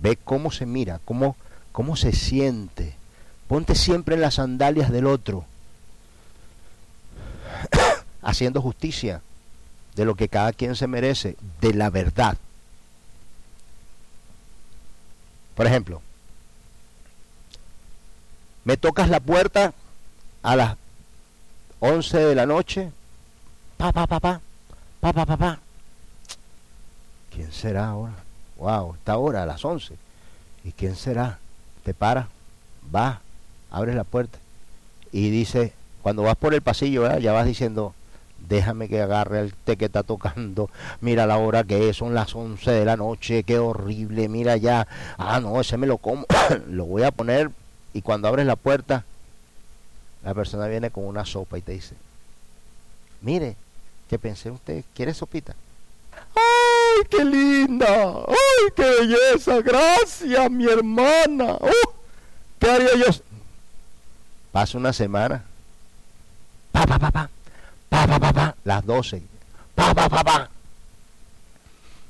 Ve 0.00 0.16
cómo 0.16 0.50
se 0.50 0.66
mira, 0.66 1.00
cómo, 1.04 1.36
cómo 1.72 1.96
se 1.96 2.12
siente. 2.12 2.94
Ponte 3.48 3.74
siempre 3.74 4.14
en 4.14 4.20
las 4.20 4.34
sandalias 4.34 4.90
del 4.90 5.06
otro, 5.06 5.44
haciendo 8.22 8.60
justicia 8.60 9.22
de 9.94 10.04
lo 10.04 10.14
que 10.14 10.28
cada 10.28 10.52
quien 10.52 10.76
se 10.76 10.86
merece, 10.86 11.36
de 11.60 11.74
la 11.74 11.90
verdad. 11.90 12.36
Por 15.54 15.66
ejemplo, 15.66 16.02
me 18.64 18.76
tocas 18.76 19.08
la 19.08 19.20
puerta 19.20 19.72
a 20.42 20.56
las 20.56 20.76
11 21.80 22.18
de 22.18 22.34
la 22.34 22.46
noche, 22.46 22.90
pa, 23.76 23.92
pa, 23.92 24.06
pa, 24.06 24.20
pa, 24.20 24.40
pa, 25.00 25.12
pa, 25.12 25.26
pa, 25.26 25.36
pa. 25.36 25.65
¿Quién 27.36 27.52
será 27.52 27.90
ahora? 27.90 28.14
Wow, 28.56 28.94
está 28.94 29.12
ahora 29.12 29.42
a 29.42 29.46
las 29.46 29.62
11. 29.62 29.94
¿Y 30.64 30.72
quién 30.72 30.96
será? 30.96 31.38
Te 31.84 31.92
para, 31.92 32.28
va, 32.92 33.20
abres 33.70 33.94
la 33.94 34.04
puerta 34.04 34.38
y 35.12 35.28
dice, 35.28 35.74
cuando 36.02 36.22
vas 36.22 36.36
por 36.36 36.54
el 36.54 36.62
pasillo, 36.62 37.18
ya 37.18 37.32
vas 37.32 37.44
diciendo, 37.44 37.94
déjame 38.48 38.88
que 38.88 39.02
agarre 39.02 39.40
el 39.40 39.52
té 39.52 39.76
que 39.76 39.84
está 39.84 40.02
tocando, 40.02 40.70
mira 41.02 41.26
la 41.26 41.36
hora 41.36 41.62
que 41.62 41.90
es, 41.90 41.98
son 41.98 42.14
las 42.14 42.34
11 42.34 42.70
de 42.70 42.84
la 42.86 42.96
noche, 42.96 43.44
qué 43.44 43.58
horrible, 43.58 44.28
mira 44.28 44.56
ya, 44.56 44.88
ah, 45.18 45.38
no, 45.38 45.60
ese 45.60 45.76
me 45.76 45.86
lo 45.86 45.98
como, 45.98 46.24
lo 46.68 46.86
voy 46.86 47.02
a 47.02 47.10
poner 47.10 47.50
y 47.92 48.00
cuando 48.00 48.28
abres 48.28 48.46
la 48.46 48.56
puerta, 48.56 49.04
la 50.24 50.32
persona 50.32 50.66
viene 50.68 50.90
con 50.90 51.04
una 51.04 51.26
sopa 51.26 51.58
y 51.58 51.62
te 51.62 51.72
dice, 51.72 51.94
mire, 53.20 53.56
¿qué 54.08 54.18
pensé 54.18 54.50
usted? 54.50 54.84
¿Quiere 54.94 55.12
sopita? 55.12 55.54
¡Ay, 56.96 57.06
qué 57.10 57.24
linda! 57.24 57.86
¡Ay, 58.28 58.72
qué 58.74 58.82
belleza! 58.82 59.60
Gracias, 59.62 60.50
mi 60.50 60.64
hermana. 60.64 61.54
¡Uh! 61.60 61.90
¿Qué 62.58 62.70
haría 62.70 62.96
yo? 62.96 63.06
Pasa 64.52 64.78
una 64.78 64.92
semana. 64.92 65.44
Pa, 66.72 66.86
pa, 66.86 66.98
pa, 66.98 67.10
pa. 67.10 67.30
Pa, 67.88 68.06
pa, 68.06 68.18
pa, 68.18 68.32
pa. 68.32 68.54
Las 68.64 68.84
12. 68.84 69.22
Pa, 69.74 69.94
pa, 69.94 70.08
pa, 70.08 70.24
pa. 70.24 70.50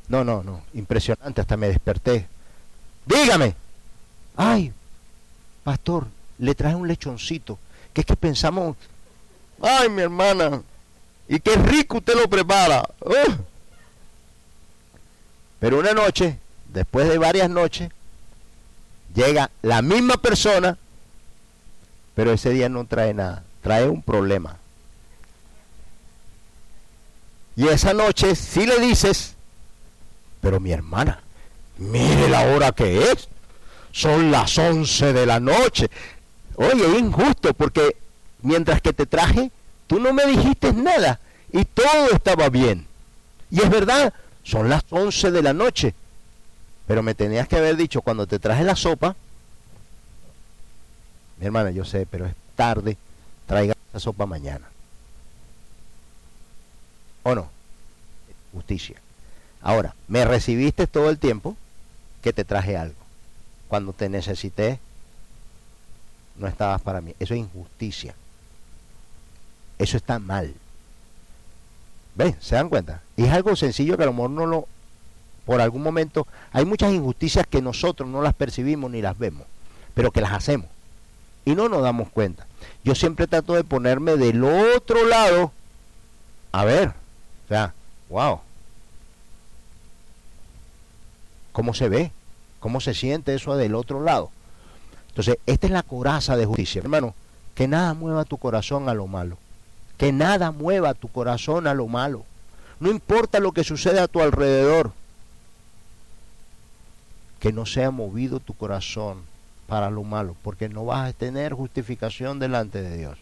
No, 0.09 0.24
no, 0.24 0.43
no. 0.43 0.62
Impresionante. 0.74 1.41
Hasta 1.41 1.57
me 1.57 1.68
desperté. 1.68 2.28
Dígame. 3.05 3.55
Ay, 4.37 4.72
pastor, 5.64 6.07
le 6.39 6.55
traje 6.55 6.74
un 6.74 6.87
lechoncito 6.87 7.59
que 7.97 8.03
es 8.03 8.07
que 8.07 8.14
pensamos, 8.14 8.76
ay 9.62 9.89
mi 9.89 10.03
hermana, 10.03 10.61
y 11.28 11.41
qué 11.41 11.57
rico 11.57 11.97
usted 11.97 12.14
lo 12.14 12.28
prepara. 12.28 12.87
Pero 15.66 15.80
una 15.80 15.94
noche, 15.94 16.38
después 16.72 17.08
de 17.08 17.18
varias 17.18 17.50
noches, 17.50 17.90
llega 19.12 19.50
la 19.62 19.82
misma 19.82 20.16
persona, 20.16 20.78
pero 22.14 22.30
ese 22.30 22.50
día 22.50 22.68
no 22.68 22.84
trae 22.84 23.12
nada, 23.12 23.42
trae 23.62 23.88
un 23.88 24.00
problema. 24.00 24.58
Y 27.56 27.66
esa 27.66 27.94
noche 27.94 28.36
si 28.36 28.64
le 28.64 28.78
dices, 28.78 29.34
pero 30.40 30.60
mi 30.60 30.70
hermana, 30.70 31.20
mire 31.78 32.28
la 32.28 32.46
hora 32.46 32.70
que 32.70 33.10
es, 33.10 33.26
son 33.90 34.30
las 34.30 34.56
11 34.56 35.12
de 35.12 35.26
la 35.26 35.40
noche, 35.40 35.90
Oye, 36.54 36.96
injusto 36.96 37.52
porque 37.54 37.96
mientras 38.40 38.80
que 38.80 38.92
te 38.92 39.04
traje, 39.04 39.50
tú 39.88 39.98
no 39.98 40.12
me 40.12 40.26
dijiste 40.26 40.72
nada 40.72 41.18
y 41.52 41.64
todo 41.64 42.12
estaba 42.12 42.50
bien. 42.50 42.86
Y 43.50 43.62
es 43.62 43.68
verdad, 43.68 44.14
son 44.47 44.68
las 44.68 44.84
11 44.90 45.32
de 45.32 45.42
la 45.42 45.53
noche. 45.53 45.94
Pero 46.86 47.03
me 47.03 47.14
tenías 47.14 47.49
que 47.49 47.57
haber 47.57 47.76
dicho 47.76 48.01
cuando 48.01 48.26
te 48.26 48.38
traje 48.38 48.62
la 48.62 48.76
sopa, 48.76 49.16
mi 51.38 51.47
hermana, 51.47 51.72
yo 51.72 51.84
sé, 51.84 52.07
pero 52.07 52.26
es 52.26 52.34
tarde, 52.55 52.97
traiga 53.47 53.74
esa 53.90 54.01
sopa 54.01 54.24
mañana. 54.24 54.66
¿O 57.24 57.34
no? 57.34 57.51
Justicia. 58.53 58.97
Ahora, 59.61 59.94
me 60.07 60.24
recibiste 60.24 60.86
todo 60.86 61.11
el 61.11 61.18
tiempo 61.18 61.57
que 62.22 62.32
te 62.32 62.44
traje 62.44 62.76
algo. 62.76 62.94
Cuando 63.66 63.92
te 63.92 64.09
necesité, 64.09 64.78
no 66.36 66.47
estabas 66.47 66.80
para 66.80 67.01
mí. 67.01 67.14
Eso 67.18 67.34
es 67.34 67.40
injusticia. 67.40 68.14
Eso 69.78 69.97
está 69.97 70.20
mal. 70.20 70.55
¿Ven? 72.16 72.34
¿Se 72.40 72.54
dan 72.54 72.68
cuenta? 72.68 73.02
Y 73.16 73.24
es 73.24 73.32
algo 73.32 73.54
sencillo 73.54 73.96
que 73.96 74.02
a 74.02 74.06
lo 74.06 74.12
mejor 74.12 74.30
no 74.30 74.46
lo... 74.46 74.66
Por 75.44 75.60
algún 75.60 75.82
momento 75.82 76.26
hay 76.50 76.64
muchas 76.64 76.92
injusticias 76.92 77.46
que 77.46 77.62
nosotros 77.62 78.08
no 78.08 78.20
las 78.20 78.34
percibimos 78.34 78.90
ni 78.90 79.00
las 79.00 79.16
vemos, 79.16 79.46
pero 79.94 80.10
que 80.10 80.20
las 80.20 80.32
hacemos. 80.32 80.66
Y 81.44 81.54
no 81.54 81.68
nos 81.68 81.82
damos 81.82 82.08
cuenta. 82.08 82.46
Yo 82.82 82.96
siempre 82.96 83.28
trato 83.28 83.54
de 83.54 83.62
ponerme 83.62 84.16
del 84.16 84.42
otro 84.42 85.06
lado. 85.06 85.52
A 86.50 86.64
ver. 86.64 86.88
O 86.88 87.48
sea, 87.48 87.74
wow. 88.08 88.40
¿Cómo 91.52 91.74
se 91.74 91.88
ve? 91.88 92.10
¿Cómo 92.58 92.80
se 92.80 92.94
siente 92.94 93.34
eso 93.34 93.56
del 93.56 93.76
otro 93.76 94.02
lado? 94.02 94.30
Entonces, 95.10 95.38
esta 95.46 95.66
es 95.68 95.72
la 95.72 95.84
coraza 95.84 96.36
de 96.36 96.46
justicia, 96.46 96.80
hermano. 96.80 97.14
Que 97.54 97.68
nada 97.68 97.94
mueva 97.94 98.24
tu 98.24 98.36
corazón 98.38 98.88
a 98.88 98.94
lo 98.94 99.06
malo. 99.06 99.38
Que 99.99 100.12
nada 100.12 100.51
mueva 100.51 100.94
tu 100.94 101.09
corazón 101.09 101.66
a 101.66 101.74
lo 101.74 101.86
malo. 101.86 102.24
No 102.80 102.90
importa 102.90 103.40
lo 103.40 103.53
que 103.53 103.64
suceda 103.64 104.05
a 104.05 104.09
tu 104.09 104.20
alrededor. 104.20 104.92
Que 107.40 107.53
no 107.53 107.66
sea 107.66 107.90
movido 107.90 108.40
tu 108.40 108.55
corazón 108.55 109.22
para 109.66 109.90
lo 109.90 110.05
malo, 110.05 110.36
porque 110.42 110.68
no 110.68 110.84
vas 110.84 111.09
a 111.09 111.12
tener 111.12 111.53
justificación 111.53 112.38
delante 112.38 112.82
de 112.82 112.97
Dios. 112.97 113.18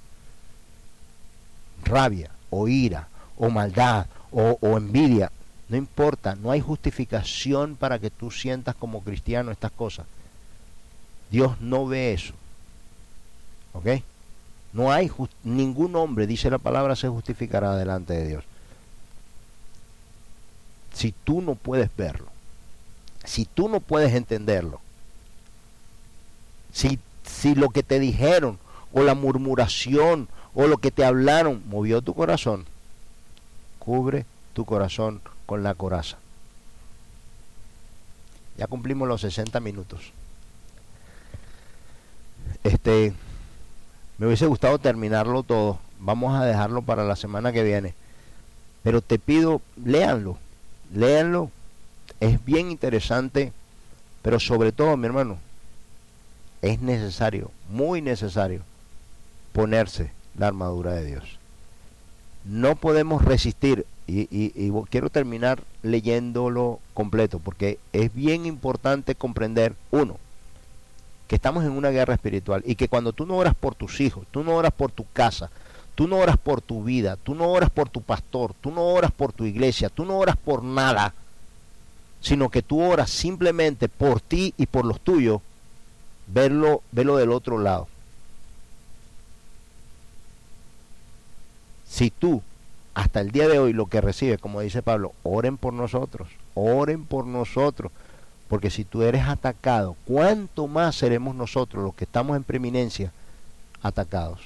Rabia 1.84 2.30
o 2.50 2.68
ira 2.68 3.08
o 3.36 3.50
maldad 3.50 4.06
o, 4.30 4.58
o 4.60 4.76
envidia, 4.76 5.30
no 5.68 5.76
importa, 5.76 6.34
no 6.34 6.50
hay 6.50 6.60
justificación 6.60 7.76
para 7.76 7.98
que 7.98 8.10
tú 8.10 8.30
sientas 8.30 8.74
como 8.74 9.02
cristiano 9.02 9.50
estas 9.50 9.72
cosas. 9.72 10.06
Dios 11.30 11.60
no 11.60 11.86
ve 11.86 12.12
eso. 12.12 12.34
¿Ok? 13.72 13.86
No 14.74 14.90
hay 14.92 15.10
ningún 15.44 15.94
hombre, 15.94 16.26
dice 16.26 16.50
la 16.50 16.58
palabra, 16.58 16.96
se 16.96 17.08
justificará 17.08 17.76
delante 17.76 18.12
de 18.12 18.26
Dios. 18.26 18.44
Si 20.92 21.12
tú 21.12 21.40
no 21.40 21.54
puedes 21.54 21.94
verlo, 21.96 22.26
si 23.24 23.44
tú 23.44 23.68
no 23.68 23.78
puedes 23.78 24.12
entenderlo, 24.14 24.80
si, 26.72 26.98
si 27.24 27.54
lo 27.54 27.70
que 27.70 27.84
te 27.84 28.00
dijeron 28.00 28.58
o 28.92 29.04
la 29.04 29.14
murmuración 29.14 30.28
o 30.54 30.66
lo 30.66 30.78
que 30.78 30.90
te 30.90 31.04
hablaron 31.04 31.62
movió 31.68 32.02
tu 32.02 32.12
corazón, 32.12 32.66
cubre 33.78 34.26
tu 34.54 34.64
corazón 34.64 35.20
con 35.46 35.62
la 35.62 35.74
coraza. 35.74 36.18
Ya 38.56 38.66
cumplimos 38.66 39.06
los 39.06 39.20
60 39.20 39.60
minutos. 39.60 40.12
Este, 42.64 43.12
me 44.18 44.26
hubiese 44.26 44.46
gustado 44.46 44.78
terminarlo 44.78 45.42
todo. 45.42 45.78
Vamos 46.00 46.34
a 46.34 46.44
dejarlo 46.44 46.82
para 46.82 47.04
la 47.04 47.16
semana 47.16 47.52
que 47.52 47.62
viene. 47.62 47.94
Pero 48.82 49.00
te 49.00 49.18
pido, 49.18 49.60
léanlo. 49.82 50.36
Léanlo. 50.92 51.50
Es 52.20 52.44
bien 52.44 52.70
interesante. 52.70 53.52
Pero 54.22 54.40
sobre 54.40 54.72
todo, 54.72 54.96
mi 54.96 55.06
hermano, 55.06 55.38
es 56.64 56.80
necesario, 56.80 57.50
muy 57.68 58.00
necesario, 58.00 58.62
ponerse 59.52 60.12
la 60.38 60.46
armadura 60.46 60.94
de 60.94 61.04
Dios. 61.04 61.38
No 62.44 62.74
podemos 62.74 63.22
resistir 63.22 63.84
y, 64.06 64.70
quiero 64.88 65.10
terminar 65.10 65.62
leyéndolo 65.82 66.80
completo, 66.94 67.38
porque 67.38 67.78
es 67.92 68.14
bien 68.14 68.46
importante 68.46 69.14
comprender, 69.14 69.74
uno, 69.90 70.16
que 71.26 71.36
estamos 71.36 71.64
en 71.64 71.72
una 71.72 71.90
guerra 71.90 72.14
espiritual 72.14 72.62
y 72.66 72.74
que 72.74 72.88
cuando 72.88 73.12
tú 73.12 73.26
no 73.26 73.36
oras 73.36 73.54
por 73.54 73.74
tus 73.74 74.00
hijos, 74.00 74.26
tú 74.30 74.44
no 74.44 74.52
oras 74.52 74.72
por 74.72 74.92
tu 74.92 75.06
casa, 75.12 75.50
tú 75.94 76.06
no 76.06 76.16
oras 76.16 76.36
por 76.36 76.60
tu 76.60 76.84
vida, 76.84 77.16
tú 77.16 77.34
no 77.34 77.48
oras 77.48 77.70
por 77.70 77.88
tu 77.88 78.02
pastor, 78.02 78.54
tú 78.60 78.70
no 78.70 78.82
oras 78.82 79.12
por 79.12 79.32
tu 79.32 79.44
iglesia, 79.44 79.88
tú 79.88 80.04
no 80.04 80.18
oras 80.18 80.36
por 80.36 80.62
nada, 80.62 81.14
sino 82.20 82.48
que 82.48 82.62
tú 82.62 82.82
oras 82.82 83.10
simplemente 83.10 83.88
por 83.88 84.20
ti 84.20 84.54
y 84.56 84.66
por 84.66 84.84
los 84.84 85.00
tuyos, 85.00 85.40
verlo, 86.26 86.82
verlo 86.92 87.16
del 87.16 87.32
otro 87.32 87.58
lado. 87.58 87.88
Si 91.86 92.10
tú 92.10 92.42
hasta 92.94 93.20
el 93.20 93.30
día 93.30 93.48
de 93.48 93.58
hoy 93.58 93.72
lo 93.72 93.86
que 93.86 94.00
recibe, 94.00 94.38
como 94.38 94.60
dice 94.60 94.82
Pablo, 94.82 95.12
oren 95.22 95.56
por 95.56 95.72
nosotros, 95.72 96.28
oren 96.54 97.04
por 97.04 97.26
nosotros, 97.26 97.92
porque 98.48 98.70
si 98.70 98.84
tú 98.84 99.02
eres 99.02 99.26
atacado, 99.26 99.96
¿cuánto 100.04 100.66
más 100.66 100.96
seremos 100.96 101.34
nosotros 101.34 101.82
los 101.82 101.94
que 101.94 102.04
estamos 102.04 102.36
en 102.36 102.44
preeminencia 102.44 103.12
atacados? 103.82 104.40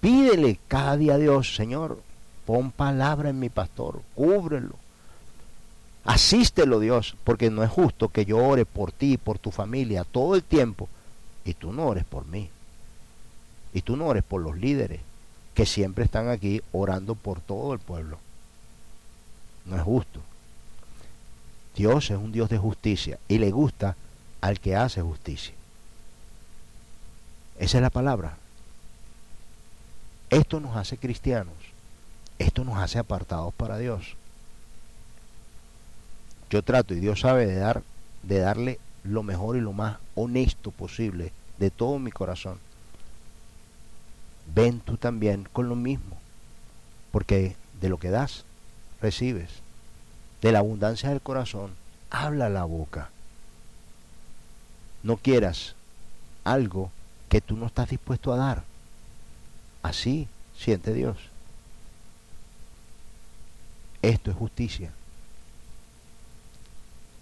Pídele 0.00 0.58
cada 0.68 0.96
día 0.96 1.14
a 1.14 1.18
Dios, 1.18 1.54
Señor, 1.54 2.00
pon 2.44 2.72
palabra 2.72 3.30
en 3.30 3.38
mi 3.38 3.48
pastor, 3.48 4.02
cúbrelo. 4.14 4.74
Asístelo 6.04 6.80
Dios, 6.80 7.14
porque 7.22 7.50
no 7.50 7.62
es 7.62 7.70
justo 7.70 8.08
que 8.08 8.24
yo 8.24 8.38
ore 8.38 8.66
por 8.66 8.90
ti, 8.90 9.16
por 9.16 9.38
tu 9.38 9.52
familia, 9.52 10.04
todo 10.04 10.34
el 10.34 10.42
tiempo, 10.42 10.88
y 11.44 11.54
tú 11.54 11.72
no 11.72 11.86
ores 11.86 12.04
por 12.04 12.26
mí. 12.26 12.50
Y 13.72 13.82
tú 13.82 13.96
no 13.96 14.06
ores 14.06 14.24
por 14.24 14.42
los 14.42 14.56
líderes 14.56 15.00
que 15.54 15.66
siempre 15.66 16.04
están 16.04 16.28
aquí 16.28 16.62
orando 16.72 17.14
por 17.14 17.40
todo 17.40 17.72
el 17.72 17.78
pueblo. 17.78 18.18
No 19.66 19.76
es 19.76 19.82
justo. 19.82 20.20
Dios 21.74 22.10
es 22.10 22.16
un 22.16 22.32
Dios 22.32 22.48
de 22.50 22.58
justicia 22.58 23.18
y 23.28 23.38
le 23.38 23.50
gusta 23.50 23.96
al 24.40 24.60
que 24.60 24.76
hace 24.76 25.00
justicia. 25.02 25.54
Esa 27.58 27.78
es 27.78 27.82
la 27.82 27.90
palabra. 27.90 28.36
Esto 30.30 30.60
nos 30.60 30.76
hace 30.76 30.96
cristianos. 30.96 31.54
Esto 32.38 32.64
nos 32.64 32.78
hace 32.78 32.98
apartados 32.98 33.54
para 33.54 33.78
Dios. 33.78 34.16
Yo 36.50 36.62
trato, 36.62 36.94
y 36.94 37.00
Dios 37.00 37.20
sabe, 37.20 37.46
de, 37.46 37.56
dar, 37.56 37.82
de 38.22 38.38
darle 38.38 38.78
lo 39.04 39.22
mejor 39.22 39.56
y 39.56 39.60
lo 39.60 39.72
más 39.72 39.98
honesto 40.14 40.70
posible 40.70 41.32
de 41.58 41.70
todo 41.70 41.98
mi 41.98 42.10
corazón 42.10 42.58
ven 44.54 44.80
tú 44.80 44.96
también 44.96 45.48
con 45.52 45.68
lo 45.68 45.76
mismo, 45.76 46.18
porque 47.10 47.56
de 47.80 47.88
lo 47.88 47.98
que 47.98 48.10
das, 48.10 48.44
recibes. 49.00 49.61
De 50.42 50.52
la 50.52 50.58
abundancia 50.58 51.08
del 51.08 51.22
corazón, 51.22 51.72
habla 52.10 52.50
la 52.50 52.64
boca. 52.64 53.08
No 55.02 55.16
quieras 55.16 55.74
algo 56.44 56.90
que 57.30 57.40
tú 57.40 57.56
no 57.56 57.66
estás 57.66 57.88
dispuesto 57.88 58.32
a 58.32 58.36
dar. 58.36 58.64
Así 59.82 60.28
siente 60.56 60.92
Dios. 60.92 61.16
Esto 64.02 64.30
es 64.30 64.36
justicia. 64.36 64.92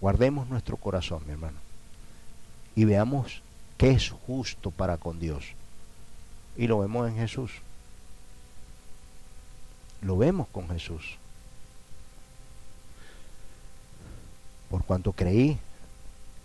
Guardemos 0.01 0.49
nuestro 0.49 0.75
corazón, 0.75 1.23
mi 1.25 1.31
hermano, 1.31 1.59
y 2.75 2.85
veamos 2.85 3.41
qué 3.77 3.91
es 3.91 4.09
justo 4.09 4.71
para 4.71 4.97
con 4.97 5.19
Dios 5.19 5.53
y 6.57 6.67
lo 6.67 6.79
vemos 6.79 7.09
en 7.09 7.15
Jesús. 7.15 7.51
Lo 10.01 10.17
vemos 10.17 10.47
con 10.49 10.69
Jesús. 10.69 11.17
Por 14.71 14.85
cuanto 14.85 15.11
creí, 15.11 15.59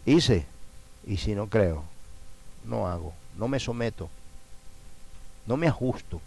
hice. 0.04 0.44
Y 1.06 1.18
si 1.18 1.36
no 1.36 1.46
creo, 1.46 1.84
no 2.64 2.88
hago. 2.88 3.14
No 3.38 3.46
me 3.46 3.60
someto. 3.60 4.10
No 5.46 5.56
me 5.56 5.68
ajusto. 5.68 6.20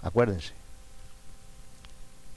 Acuérdense. 0.00 0.52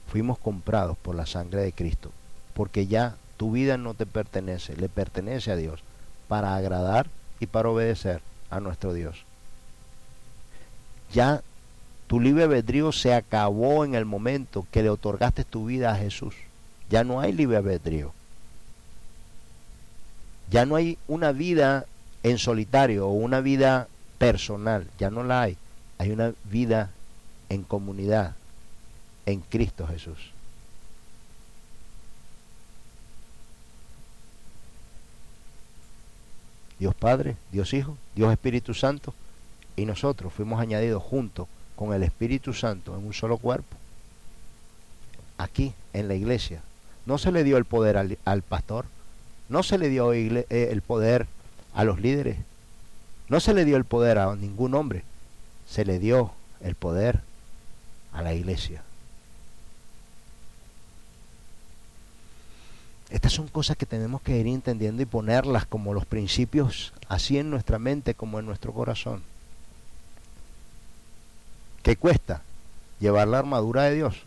Fuimos 0.08 0.38
comprados 0.38 0.98
por 0.98 1.14
la 1.14 1.26
sangre 1.26 1.62
de 1.62 1.72
Cristo. 1.72 2.10
Porque 2.52 2.88
ya 2.88 3.14
tu 3.36 3.52
vida 3.52 3.76
no 3.76 3.94
te 3.94 4.06
pertenece, 4.06 4.76
le 4.76 4.88
pertenece 4.88 5.52
a 5.52 5.56
Dios. 5.56 5.80
Para 6.26 6.56
agradar 6.56 7.06
y 7.38 7.46
para 7.46 7.68
obedecer 7.68 8.22
a 8.50 8.58
nuestro 8.58 8.92
Dios. 8.92 9.24
Ya 11.12 11.42
tu 12.08 12.18
libre 12.18 12.44
albedrío 12.44 12.90
se 12.90 13.14
acabó 13.14 13.84
en 13.84 13.94
el 13.94 14.04
momento 14.04 14.66
que 14.72 14.82
le 14.82 14.90
otorgaste 14.90 15.44
tu 15.44 15.66
vida 15.66 15.92
a 15.92 15.96
Jesús. 15.96 16.34
Ya 16.90 17.04
no 17.04 17.20
hay 17.20 17.32
libre 17.32 17.56
albedrío. 17.56 18.12
Ya 20.50 20.64
no 20.64 20.76
hay 20.76 20.98
una 21.08 21.32
vida 21.32 21.86
en 22.22 22.38
solitario 22.38 23.08
o 23.08 23.12
una 23.12 23.40
vida 23.40 23.88
personal. 24.18 24.86
Ya 24.98 25.10
no 25.10 25.24
la 25.24 25.42
hay. 25.42 25.56
Hay 25.98 26.10
una 26.10 26.32
vida 26.44 26.90
en 27.48 27.62
comunidad 27.62 28.34
en 29.24 29.40
Cristo 29.40 29.86
Jesús. 29.86 30.18
Dios 36.78 36.94
Padre, 36.94 37.36
Dios 37.52 37.72
Hijo, 37.72 37.96
Dios 38.14 38.30
Espíritu 38.30 38.74
Santo 38.74 39.14
y 39.76 39.84
nosotros 39.86 40.32
fuimos 40.32 40.60
añadidos 40.60 41.02
junto 41.02 41.48
con 41.74 41.92
el 41.92 42.02
Espíritu 42.02 42.52
Santo 42.52 42.96
en 42.96 43.06
un 43.06 43.12
solo 43.12 43.38
cuerpo. 43.38 43.76
Aquí, 45.38 45.74
en 45.92 46.08
la 46.08 46.14
iglesia, 46.14 46.62
no 47.06 47.18
se 47.18 47.32
le 47.32 47.44
dio 47.44 47.56
el 47.56 47.64
poder 47.64 47.96
al, 47.96 48.42
pastor, 48.42 48.84
no 49.48 49.62
se 49.62 49.78
le 49.78 49.88
dio 49.88 50.12
eh, 50.12 50.44
el 50.50 50.82
poder 50.82 51.26
a 51.72 51.84
los 51.84 52.00
líderes, 52.00 52.36
no 53.28 53.40
se 53.40 53.54
le 53.54 53.64
dio 53.64 53.76
el 53.76 53.84
poder 53.84 54.18
a 54.18 54.34
ningún 54.34 54.74
hombre, 54.74 55.04
se 55.68 55.84
le 55.84 55.98
dio 55.98 56.32
el 56.60 56.74
poder 56.74 57.20
a 58.12 58.22
la 58.22 58.34
iglesia. 58.34 58.82
Estas 63.08 63.32
son 63.32 63.46
cosas 63.46 63.76
que 63.76 63.86
tenemos 63.86 64.20
que 64.20 64.36
ir 64.36 64.48
entendiendo 64.48 65.00
y 65.00 65.06
ponerlas 65.06 65.64
como 65.64 65.94
los 65.94 66.06
principios 66.06 66.92
así 67.08 67.38
en 67.38 67.50
nuestra 67.50 67.78
mente 67.78 68.14
como 68.14 68.40
en 68.40 68.46
nuestro 68.46 68.72
corazón. 68.72 69.22
¿Qué 71.84 71.94
cuesta? 71.96 72.42
¿Llevar 72.98 73.28
la 73.28 73.38
armadura 73.38 73.84
de 73.84 73.94
Dios? 73.94 74.22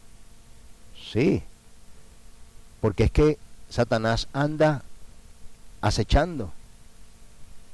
Sí. 1.11 1.43
Porque 2.81 3.05
es 3.05 3.11
que 3.11 3.37
Satanás 3.69 4.27
anda 4.33 4.83
acechando 5.81 6.51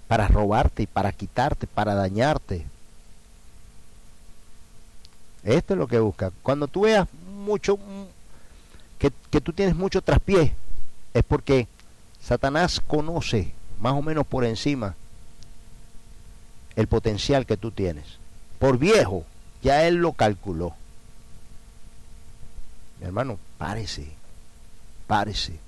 para 0.08 0.28
robarte 0.28 0.84
y 0.84 0.88
para 0.88 1.12
quitarte, 1.12 1.68
para 1.68 1.96
dañarte. 1.96 2.66
Esto 5.44 5.74
es 5.74 5.80
lo 5.80 5.88
que 5.88 6.00
busca. 6.00 6.32
Cuando 6.44 6.68
tú 6.68 6.82
veas 6.82 7.08
mucho, 7.38 7.78
que, 9.00 9.12
que 9.30 9.42
tú 9.42 9.54
tienes 9.54 9.76
mucho 9.76 10.02
traspié, 10.02 10.56
es 11.14 11.24
porque 11.24 11.68
Satanás 12.22 12.82
conoce 12.86 13.54
más 13.80 13.94
o 13.94 14.02
menos 14.02 14.26
por 14.26 14.46
encima 14.46 14.96
el 16.76 16.88
potencial 16.88 17.46
que 17.46 17.58
tú 17.58 17.72
tienes. 17.72 18.06
Por 18.60 18.78
viejo, 18.78 19.24
ya 19.62 19.88
él 19.88 19.96
lo 19.96 20.14
calculó. 20.14 20.74
Mi 23.00 23.06
hermano, 23.08 23.38
párese, 23.58 24.08
párese 25.08 25.60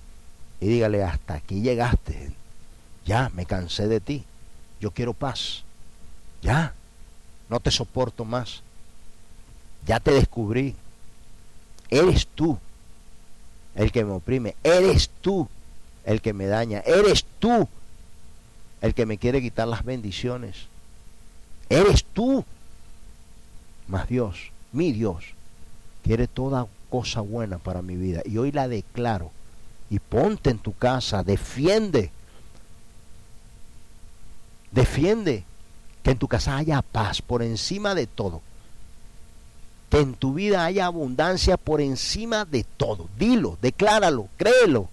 y 0.59 0.67
dígale, 0.67 1.03
hasta 1.03 1.35
aquí 1.35 1.61
llegaste. 1.61 2.31
Ya, 3.05 3.29
me 3.33 3.45
cansé 3.45 3.87
de 3.87 3.99
ti. 3.99 4.23
Yo 4.79 4.91
quiero 4.91 5.13
paz. 5.13 5.63
Ya, 6.41 6.73
no 7.49 7.59
te 7.59 7.71
soporto 7.71 8.25
más. 8.25 8.61
Ya 9.85 9.99
te 9.99 10.11
descubrí. 10.11 10.75
Eres 11.89 12.27
tú 12.27 12.57
el 13.75 13.91
que 13.91 14.03
me 14.03 14.11
oprime. 14.11 14.55
Eres 14.63 15.09
tú 15.21 15.47
el 16.03 16.21
que 16.21 16.33
me 16.33 16.47
daña. 16.47 16.79
Eres 16.79 17.25
tú 17.39 17.67
el 18.81 18.93
que 18.93 19.05
me 19.05 19.17
quiere 19.17 19.41
quitar 19.41 19.67
las 19.67 19.85
bendiciones. 19.85 20.67
Eres 21.69 22.03
tú. 22.03 22.43
Mas 23.87 24.09
Dios, 24.09 24.51
mi 24.73 24.91
Dios, 24.91 25.23
quiere 26.03 26.27
toda 26.27 26.67
cosa 26.89 27.21
buena 27.21 27.57
para 27.57 27.81
mi 27.81 27.95
vida. 27.95 28.21
Y 28.25 28.37
hoy 28.37 28.51
la 28.51 28.67
declaro. 28.67 29.31
Y 29.89 29.99
ponte 29.99 30.49
en 30.49 30.59
tu 30.59 30.73
casa, 30.73 31.23
defiende. 31.23 32.11
Defiende 34.71 35.45
que 36.03 36.11
en 36.11 36.17
tu 36.17 36.27
casa 36.27 36.57
haya 36.57 36.81
paz 36.81 37.21
por 37.21 37.41
encima 37.41 37.95
de 37.95 38.07
todo. 38.07 38.41
Que 39.89 39.99
en 39.99 40.15
tu 40.15 40.33
vida 40.33 40.65
haya 40.65 40.85
abundancia 40.85 41.57
por 41.57 41.79
encima 41.79 42.43
de 42.43 42.63
todo. 42.63 43.07
Dilo, 43.17 43.57
decláralo, 43.61 44.27
créelo. 44.37 44.89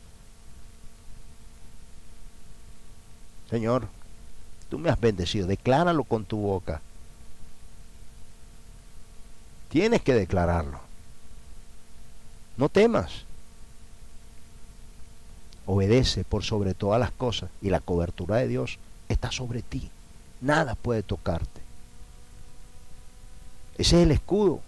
Señor, 3.51 3.89
tú 4.69 4.79
me 4.79 4.91
has 4.91 5.01
bendecido, 5.01 5.47
decláralo 5.47 6.05
con 6.05 6.25
tu 6.25 6.37
boca. 6.37 6.81
Tienes 9.69 10.03
que 10.03 10.15
declararlo. 10.15 10.84
No 12.57 12.69
temas. 12.69 13.25
Obedece 15.67 16.25
por 16.25 16.45
sobre 16.45 16.75
todas 16.75 17.01
las 17.01 17.11
cosas 17.11 17.51
y 17.63 17.71
la 17.71 17.81
cobertura 17.81 18.37
de 18.37 18.49
Dios 18.49 18.79
está 19.09 19.33
sobre 19.33 19.63
ti. 19.63 19.91
Nada 20.41 20.75
puede 20.75 21.03
tocarte. 21.03 21.61
Ese 23.79 23.97
es 23.97 24.03
el 24.07 24.11
escudo. 24.13 24.61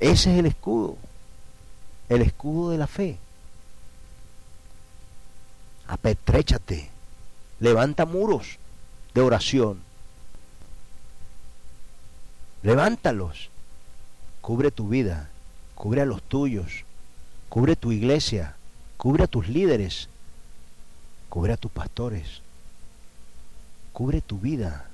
Ese 0.00 0.32
es 0.32 0.38
el 0.38 0.46
escudo. 0.46 0.96
El 2.08 2.22
escudo 2.22 2.70
de 2.70 2.78
la 2.78 2.86
fe 2.86 3.18
apetréchate, 5.88 6.90
levanta 7.60 8.06
muros 8.06 8.58
de 9.14 9.20
oración, 9.20 9.80
levántalos, 12.62 13.50
cubre 14.40 14.70
tu 14.70 14.88
vida, 14.88 15.30
cubre 15.76 16.00
a 16.00 16.06
los 16.06 16.22
tuyos, 16.22 16.84
cubre 17.48 17.76
tu 17.76 17.92
iglesia, 17.92 18.56
cubre 18.96 19.22
a 19.22 19.26
tus 19.28 19.46
líderes, 19.46 20.08
cubre 21.28 21.52
a 21.52 21.56
tus 21.56 21.70
pastores, 21.70 22.40
cubre 23.92 24.20
tu 24.20 24.38
vida. 24.38 24.88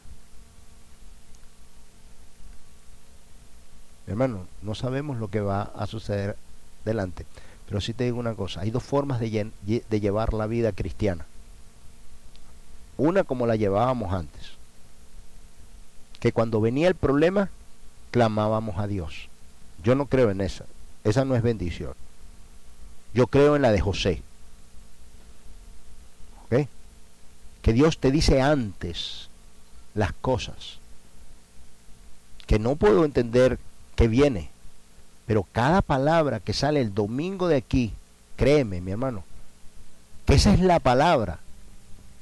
Hermano, 4.06 4.46
no 4.60 4.74
sabemos 4.74 5.16
lo 5.16 5.28
que 5.28 5.40
va 5.40 5.62
a 5.62 5.86
suceder 5.86 6.36
delante. 6.84 7.24
Pero 7.66 7.80
sí 7.80 7.94
te 7.94 8.04
digo 8.04 8.18
una 8.18 8.34
cosa, 8.34 8.60
hay 8.60 8.70
dos 8.70 8.82
formas 8.82 9.20
de, 9.20 9.50
de 9.62 10.00
llevar 10.00 10.34
la 10.34 10.46
vida 10.46 10.72
cristiana. 10.72 11.24
Una 12.98 13.24
como 13.24 13.46
la 13.46 13.56
llevábamos 13.56 14.12
antes, 14.12 14.50
que 16.20 16.32
cuando 16.32 16.60
venía 16.60 16.88
el 16.88 16.96
problema, 16.96 17.48
clamábamos 18.10 18.78
a 18.78 18.88
Dios. 18.88 19.28
Yo 19.82 19.94
no 19.94 20.06
creo 20.06 20.30
en 20.30 20.40
esa, 20.40 20.64
esa 21.04 21.24
no 21.24 21.34
es 21.34 21.42
bendición. 21.42 21.94
Yo 23.14 23.26
creo 23.26 23.56
en 23.56 23.62
la 23.62 23.72
de 23.72 23.80
José. 23.80 24.22
¿Ok? 26.44 26.66
Que 27.62 27.72
Dios 27.72 27.98
te 27.98 28.10
dice 28.10 28.40
antes 28.40 29.28
las 29.94 30.12
cosas. 30.12 30.78
Que 32.46 32.58
no 32.58 32.76
puedo 32.76 33.04
entender 33.04 33.58
que 33.96 34.08
viene. 34.08 34.50
Pero 35.26 35.46
cada 35.52 35.82
palabra 35.82 36.40
que 36.40 36.52
sale 36.52 36.80
el 36.80 36.94
domingo 36.94 37.48
de 37.48 37.56
aquí, 37.56 37.92
créeme, 38.36 38.80
mi 38.80 38.92
hermano, 38.92 39.24
que 40.26 40.34
esa 40.34 40.52
es 40.52 40.60
la 40.60 40.80
palabra 40.80 41.38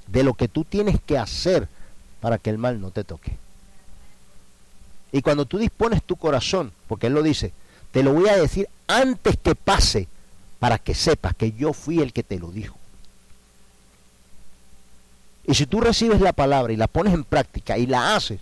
de 0.07 0.23
lo 0.23 0.35
que 0.35 0.49
tú 0.49 0.65
tienes 0.65 1.01
que 1.01 1.19
hacer 1.19 1.69
para 2.21 2.39
que 2.39 2.51
el 2.51 2.59
mal 2.59 2.81
no 2.81 2.91
te 2.91 3.05
toque. 3.05 3.37
Y 5.13 5.23
cuando 5.23 5.45
tú 5.45 5.59
dispones 5.59 6.03
tu 6.03 6.17
corazón, 6.17 6.73
porque 6.89 7.09
Él 7.09 7.15
lo 7.15 7.23
dice, 7.23 7.53
te 7.91 8.03
lo 8.03 8.13
voy 8.13 8.29
a 8.29 8.37
decir 8.37 8.69
antes 8.87 9.37
que 9.43 9.55
pase, 9.55 10.09
para 10.59 10.79
que 10.79 10.95
sepas 10.95 11.35
que 11.35 11.53
yo 11.53 11.73
fui 11.73 12.01
el 12.01 12.13
que 12.13 12.23
te 12.23 12.39
lo 12.39 12.51
dijo. 12.51 12.77
Y 15.47 15.55
si 15.55 15.67
tú 15.67 15.81
recibes 15.81 16.21
la 16.21 16.33
palabra 16.33 16.73
y 16.73 16.77
la 16.77 16.87
pones 16.87 17.15
en 17.15 17.25
práctica 17.25 17.79
y 17.79 17.87
la 17.87 18.15
haces, 18.15 18.41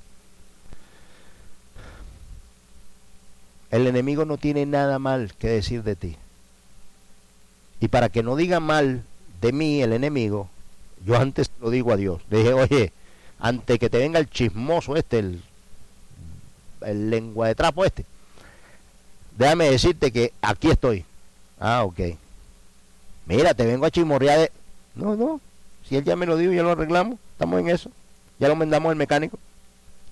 El 3.70 3.86
enemigo 3.86 4.24
no 4.24 4.39
tiene 4.39 4.65
nada 4.66 4.99
mal 4.99 5.35
que 5.39 5.49
decir 5.49 5.82
de 5.82 5.95
ti. 5.95 6.16
Y 7.81 7.89
para 7.89 8.09
que 8.09 8.23
no 8.23 8.35
diga 8.35 8.61
mal 8.61 9.05
de 9.40 9.53
mí 9.53 9.82
el 9.82 9.93
enemigo, 9.93 10.49
yo 11.05 11.16
antes 11.16 11.51
lo 11.61 11.70
digo 11.70 11.93
a 11.93 11.97
Dios. 11.97 12.23
Le 12.31 12.39
dije, 12.39 12.53
oye, 12.55 12.93
antes 13.39 13.78
que 13.78 13.90
te 13.90 13.99
venga 13.99 14.19
el 14.19 14.31
chismoso 14.31 14.97
este, 14.97 15.19
el, 15.19 15.43
el 16.82 17.10
lengua 17.10 17.48
de 17.48 17.55
trapo 17.55 17.84
este, 17.84 18.05
déjame 19.36 19.70
decirte 19.70 20.10
que 20.12 20.32
aquí 20.42 20.70
estoy. 20.70 21.05
Ah, 21.60 21.84
ok. 21.84 22.00
Mira, 23.26 23.55
te 23.55 23.66
vengo 23.66 23.86
a 23.86 23.90
chismorrear 23.90 24.38
de... 24.38 24.52
No, 24.94 25.16
no. 25.16 25.40
Si 25.88 25.96
él 25.96 26.05
ya 26.05 26.16
me 26.16 26.26
lo 26.26 26.36
dijo, 26.36 26.52
ya 26.52 26.62
lo 26.62 26.70
arreglamos. 26.70 27.18
Estamos 27.32 27.60
en 27.60 27.68
eso. 27.68 27.90
Ya 28.38 28.48
lo 28.48 28.56
mandamos 28.56 28.90
al 28.90 28.96
mecánico. 28.96 29.38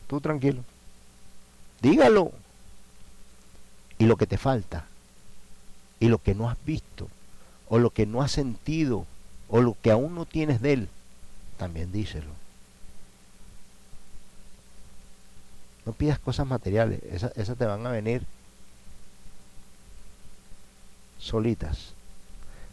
Tú 0.07 0.21
tranquilo. 0.21 0.63
Dígalo 1.81 2.33
y 3.99 4.07
lo 4.07 4.17
que 4.17 4.27
te 4.27 4.39
falta, 4.39 4.87
y 6.01 6.09
lo 6.09 6.19
que 6.19 6.35
no 6.35 6.51
has 6.51 6.59
visto, 6.65 7.09
o 7.69 7.79
lo 7.79 7.91
que 7.91 8.07
no 8.07 8.23
has 8.23 8.33
sentido, 8.33 9.07
o 9.49 9.61
lo 9.61 9.77
que 9.81 9.91
aún 9.91 10.15
no 10.15 10.27
tienes 10.27 10.61
de 10.61 10.73
Él, 10.75 10.89
también 11.57 11.93
díselo. 11.93 12.31
No 15.87 15.93
pidas 15.93 16.19
cosas 16.19 16.47
materiales, 16.47 17.01
esas, 17.05 17.37
esas 17.37 17.57
te 17.57 17.65
van 17.65 17.87
a 17.87 17.91
venir 17.91 18.27
solitas. 21.19 21.95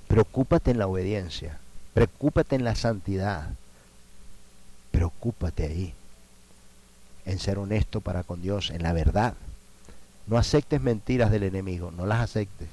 Preocúpate 0.08 0.72
en 0.72 0.80
la 0.80 0.88
obediencia, 0.88 1.60
preocúpate 1.94 2.56
en 2.56 2.64
la 2.64 2.76
santidad, 2.76 3.50
preocúpate 4.92 5.66
ahí, 5.66 5.94
en 7.26 7.40
ser 7.40 7.58
honesto 7.58 8.02
para 8.02 8.24
con 8.24 8.42
Dios, 8.42 8.72
en 8.72 8.84
la 8.84 8.94
verdad. 8.94 9.36
No 10.28 10.38
aceptes 10.38 10.82
mentiras 10.82 11.32
del 11.32 11.44
enemigo, 11.44 11.92
no 11.92 12.06
las 12.06 12.20
aceptes. 12.20 12.70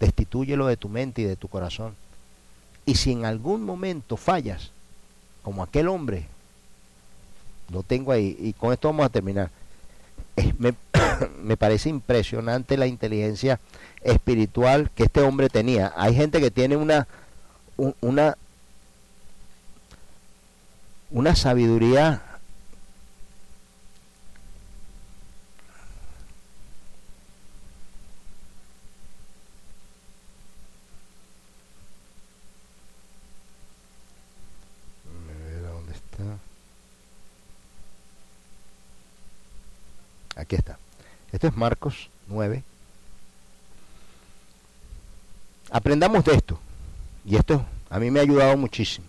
Destitúyelo 0.00 0.66
de 0.66 0.76
tu 0.76 0.88
mente 0.88 1.22
y 1.22 1.24
de 1.24 1.36
tu 1.36 1.48
corazón. 1.48 1.94
Y 2.86 2.94
si 2.94 3.12
en 3.12 3.24
algún 3.24 3.64
momento 3.64 4.16
fallas, 4.16 4.70
como 5.42 5.62
aquel 5.62 5.88
hombre, 5.88 6.26
lo 7.72 7.82
tengo 7.82 8.12
ahí, 8.12 8.36
y 8.40 8.52
con 8.52 8.72
esto 8.72 8.88
vamos 8.88 9.06
a 9.06 9.10
terminar. 9.10 9.50
me, 10.58 10.74
me 11.42 11.56
parece 11.56 11.88
impresionante 11.88 12.76
la 12.76 12.86
inteligencia 12.86 13.60
espiritual 14.02 14.90
que 14.94 15.04
este 15.04 15.20
hombre 15.22 15.48
tenía. 15.48 15.92
Hay 15.96 16.14
gente 16.14 16.40
que 16.40 16.50
tiene 16.50 16.76
una, 16.76 17.06
una, 18.00 18.36
una 21.10 21.34
sabiduría 21.34 22.22
Aquí 40.38 40.54
está. 40.54 40.78
Esto 41.38 41.46
es 41.46 41.56
Marcos 41.56 42.10
9. 42.26 42.64
aprendamos 45.70 46.24
de 46.24 46.34
esto. 46.34 46.58
Y 47.24 47.36
esto 47.36 47.64
a 47.90 48.00
mí 48.00 48.10
me 48.10 48.18
ha 48.18 48.24
ayudado 48.24 48.56
muchísimo. 48.56 49.06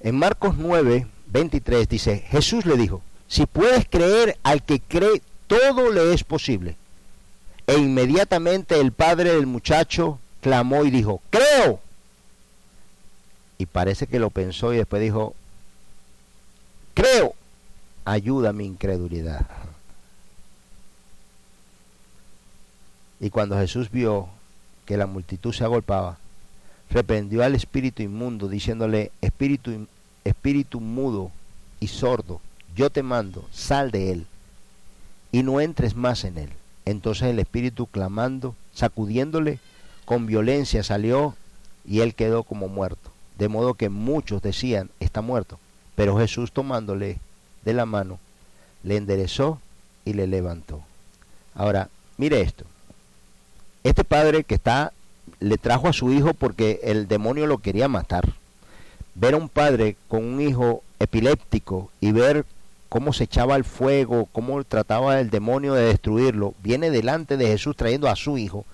En 0.00 0.18
Marcos 0.18 0.56
9, 0.58 1.06
23 1.28 1.88
dice, 1.88 2.24
Jesús 2.28 2.66
le 2.66 2.76
dijo, 2.76 3.00
si 3.28 3.46
puedes 3.46 3.86
creer 3.88 4.38
al 4.42 4.64
que 4.64 4.80
cree, 4.80 5.22
todo 5.46 5.92
le 5.92 6.12
es 6.14 6.24
posible. 6.24 6.74
E 7.68 7.76
inmediatamente 7.76 8.80
el 8.80 8.90
padre 8.90 9.36
del 9.36 9.46
muchacho 9.46 10.18
clamó 10.40 10.84
y 10.84 10.90
dijo, 10.90 11.22
creo. 11.30 11.78
Y 13.56 13.66
parece 13.66 14.08
que 14.08 14.18
lo 14.18 14.30
pensó 14.30 14.74
y 14.74 14.78
después 14.78 15.00
dijo, 15.00 15.36
creo, 16.94 17.34
ayuda 18.04 18.52
mi 18.52 18.64
incredulidad. 18.64 19.46
Y 23.20 23.30
cuando 23.30 23.56
Jesús 23.56 23.90
vio 23.90 24.28
que 24.86 24.96
la 24.96 25.06
multitud 25.06 25.52
se 25.52 25.64
agolpaba, 25.64 26.18
reprendió 26.90 27.44
al 27.44 27.54
espíritu 27.54 28.02
inmundo, 28.02 28.48
diciéndole, 28.48 29.10
espíritu, 29.20 29.86
espíritu 30.24 30.80
mudo 30.80 31.30
y 31.80 31.88
sordo, 31.88 32.40
yo 32.74 32.90
te 32.90 33.02
mando, 33.02 33.44
sal 33.52 33.90
de 33.90 34.12
él, 34.12 34.26
y 35.32 35.42
no 35.42 35.60
entres 35.60 35.94
más 35.94 36.24
en 36.24 36.38
él. 36.38 36.50
Entonces 36.84 37.28
el 37.28 37.38
espíritu 37.38 37.86
clamando, 37.86 38.54
sacudiéndole 38.72 39.58
con 40.04 40.26
violencia, 40.26 40.82
salió 40.82 41.34
y 41.86 42.00
él 42.00 42.14
quedó 42.14 42.44
como 42.44 42.68
muerto. 42.68 43.10
De 43.36 43.48
modo 43.48 43.74
que 43.74 43.88
muchos 43.88 44.40
decían, 44.40 44.90
está 45.00 45.20
muerto. 45.20 45.58
Pero 45.94 46.16
Jesús 46.16 46.52
tomándole 46.52 47.18
de 47.64 47.74
la 47.74 47.84
mano, 47.84 48.18
le 48.82 48.96
enderezó 48.96 49.60
y 50.04 50.14
le 50.14 50.26
levantó. 50.26 50.82
Ahora, 51.54 51.88
mire 52.16 52.40
esto. 52.40 52.64
Este 53.88 54.04
padre 54.04 54.44
que 54.44 54.56
está 54.56 54.92
le 55.40 55.56
trajo 55.56 55.88
a 55.88 55.94
su 55.94 56.12
hijo 56.12 56.34
porque 56.34 56.80
el 56.82 57.08
demonio 57.08 57.46
lo 57.46 57.56
quería 57.56 57.88
matar. 57.88 58.28
Ver 59.14 59.32
a 59.32 59.38
un 59.38 59.48
padre 59.48 59.96
con 60.08 60.26
un 60.26 60.42
hijo 60.42 60.82
epiléptico 60.98 61.90
y 61.98 62.12
ver 62.12 62.44
cómo 62.90 63.14
se 63.14 63.24
echaba 63.24 63.54
al 63.54 63.64
fuego, 63.64 64.28
cómo 64.30 64.62
trataba 64.64 65.18
el 65.20 65.30
demonio 65.30 65.72
de 65.72 65.84
destruirlo, 65.84 66.52
viene 66.62 66.90
delante 66.90 67.38
de 67.38 67.46
Jesús 67.46 67.76
trayendo 67.76 68.10
a 68.10 68.16
su 68.16 68.36
hijo 68.36 68.66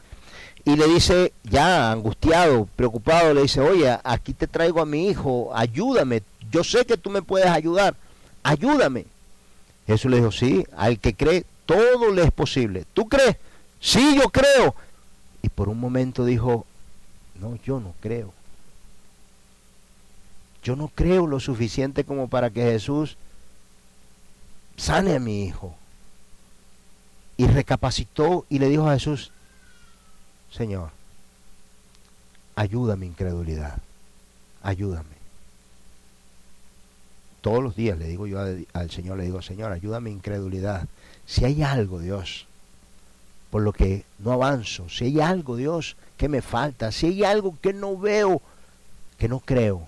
y 0.65 0.75
le 0.75 0.89
dice, 0.89 1.33
ya 1.45 1.93
angustiado, 1.93 2.69
preocupado, 2.75 3.35
le 3.35 3.43
dice, 3.43 3.61
oye, 3.61 3.97
aquí 4.03 4.35
te 4.35 4.49
traigo 4.49 4.81
a 4.81 4.87
mi 4.87 5.07
hijo, 5.07 5.53
ayúdame, 5.55 6.25
yo 6.51 6.65
sé 6.65 6.87
que 6.87 6.97
tú 6.97 7.09
me 7.09 7.23
puedes 7.23 7.47
ayudar, 7.47 7.95
ayúdame. 8.43 9.07
Jesús 9.87 10.11
le 10.11 10.17
dijo, 10.17 10.33
sí, 10.33 10.67
al 10.77 10.99
que 10.99 11.15
cree, 11.15 11.45
todo 11.67 12.11
le 12.11 12.25
es 12.25 12.33
posible. 12.33 12.85
¿Tú 12.95 13.09
crees? 13.09 13.37
Sí, 13.79 14.17
yo 14.17 14.29
creo. 14.31 14.75
Y 15.45 15.51
por 15.51 15.69
un 15.69 15.79
momento 15.79 16.25
dijo, 16.25 16.65
no, 17.35 17.57
yo 17.57 17.79
no 17.79 17.93
creo. 18.01 18.33
Yo 20.63 20.75
no 20.75 20.89
creo 20.89 21.27
lo 21.27 21.39
suficiente 21.39 22.05
como 22.05 22.29
para 22.29 22.49
que 22.49 22.63
Jesús 22.63 23.19
sane 24.79 25.15
a 25.15 25.21
mi 25.21 25.45
hijo. 25.45 25.77
Y 27.37 27.47
recapacitó 27.47 28.47
y 28.49 28.59
le 28.59 28.71
dijo 28.71 28.89
a 28.89 28.95
Jesús, 28.95 29.33
Señor, 30.51 30.93
ayuda 32.57 32.97
mi 32.97 33.05
incredulidad, 33.05 33.77
ayúdame. 34.63 35.15
Todos 37.43 37.63
los 37.63 37.77
días 37.77 37.99
le 37.99 38.09
digo 38.09 38.27
yo 38.27 38.41
al 38.73 38.91
Señor, 38.91 39.19
le 39.19 39.25
digo, 39.25 39.43
Señor, 39.43 39.73
ayuda 39.73 40.01
mi 40.01 40.11
incredulidad. 40.11 40.89
Si 41.27 41.45
hay 41.45 41.63
algo, 41.63 41.99
Dios, 41.99 42.47
por 43.55 43.63
lo 43.63 43.73
que 43.73 44.05
no 44.19 44.33
avanzo, 44.33 44.89
si 44.89 45.05
hay 45.05 45.21
algo, 45.21 45.55
Dios, 45.55 45.95
que 46.17 46.29
me 46.29 46.43
falta, 46.43 46.91
si 46.91 47.07
hay 47.07 47.23
algo 47.23 47.57
que 47.63 47.73
no 47.73 47.97
veo, 47.97 48.43
que 49.17 49.29
no 49.29 49.39
creo, 49.39 49.87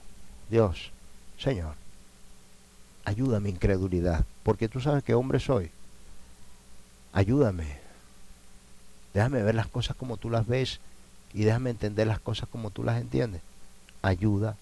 Dios, 0.49 0.93
Señor, 1.37 1.75
ayuda 3.05 3.41
mi 3.41 3.51
incredulidad, 3.51 4.25
porque 4.45 4.69
tú 4.69 4.81
sabes 4.81 5.03
qué 5.03 5.15
hombre 5.15 5.41
soy. 5.41 5.73
Ayúdame. 7.13 7.79
Déjame 9.13 9.43
ver 9.43 9.57
las 9.57 9.67
cosas 9.67 9.97
como 9.97 10.17
tú 10.17 10.31
las 10.31 10.47
ves 10.47 10.79
y 11.35 11.43
déjame 11.43 11.71
entender 11.71 12.07
las 12.07 12.21
cosas 12.21 12.49
como 12.49 12.71
tú 12.71 12.85
las 12.85 13.01
entiendes. 13.01 13.43
Ayuda 14.01 14.55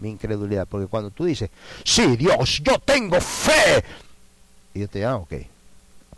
mi 0.00 0.10
incredulidad, 0.10 0.68
porque 0.68 0.86
cuando 0.86 1.10
tú 1.10 1.24
dices, 1.24 1.48
sí, 1.82 2.14
Dios, 2.14 2.60
yo 2.62 2.78
tengo 2.78 3.18
fe, 3.22 3.82
y 4.74 4.80
yo 4.80 4.88
te 4.88 4.98
digo, 4.98 5.10
ah, 5.10 5.16
ok, 5.16 5.32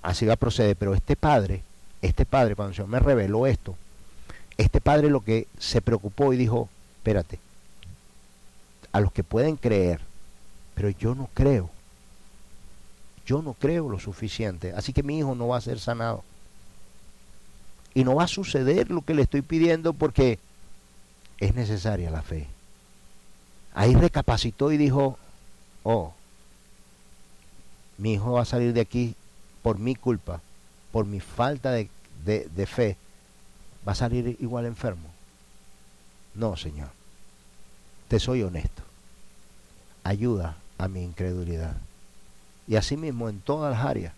así 0.02 0.26
va 0.26 0.32
a 0.32 0.36
proceder, 0.36 0.74
pero 0.74 0.92
este 0.92 1.14
padre 1.14 1.62
este 2.02 2.26
padre, 2.26 2.56
cuando 2.56 2.82
el 2.82 2.88
me 2.88 2.98
reveló 2.98 3.46
esto, 3.46 3.76
este 4.58 4.80
padre 4.80 5.08
lo 5.08 5.20
que 5.20 5.46
se 5.58 5.80
preocupó 5.80 6.32
y 6.32 6.36
dijo, 6.36 6.68
espérate, 6.98 7.38
a 8.90 9.00
los 9.00 9.12
que 9.12 9.24
pueden 9.24 9.56
creer, 9.56 10.00
pero 10.74 10.90
yo 10.90 11.14
no 11.14 11.30
creo, 11.32 11.70
yo 13.24 13.40
no 13.40 13.54
creo 13.54 13.88
lo 13.88 14.00
suficiente, 14.00 14.72
así 14.72 14.92
que 14.92 15.04
mi 15.04 15.18
hijo 15.18 15.36
no 15.36 15.48
va 15.48 15.56
a 15.56 15.62
ser 15.62 15.78
sanado. 15.78 16.24
Y 17.94 18.04
no 18.04 18.16
va 18.16 18.24
a 18.24 18.28
suceder 18.28 18.90
lo 18.90 19.02
que 19.02 19.14
le 19.14 19.22
estoy 19.22 19.42
pidiendo 19.42 19.92
porque 19.92 20.38
es 21.38 21.54
necesaria 21.54 22.10
la 22.10 22.22
fe. 22.22 22.48
Ahí 23.74 23.94
recapacitó 23.94 24.72
y 24.72 24.78
dijo, 24.78 25.18
oh, 25.82 26.14
mi 27.98 28.14
hijo 28.14 28.32
va 28.32 28.42
a 28.42 28.46
salir 28.46 28.72
de 28.72 28.80
aquí 28.80 29.14
por 29.62 29.78
mi 29.78 29.94
culpa 29.94 30.40
por 30.92 31.06
mi 31.06 31.20
falta 31.20 31.72
de, 31.72 32.66
fe, 32.66 32.96
va 33.86 33.92
a 33.92 33.96
salir 33.96 34.36
igual 34.40 34.66
enfermo. 34.66 35.08
No, 36.34 36.56
Señor. 36.56 36.90
Te 38.08 38.20
soy 38.20 38.42
honesto. 38.42 38.82
Ayuda 40.04 40.56
a 40.78 40.88
mi 40.88 41.02
incredulidad. 41.02 41.76
Y 42.68 42.76
así 42.76 42.96
mismo 42.96 43.28
en 43.28 43.40
todas 43.40 43.74
las 43.74 43.84
áreas. 43.84 44.12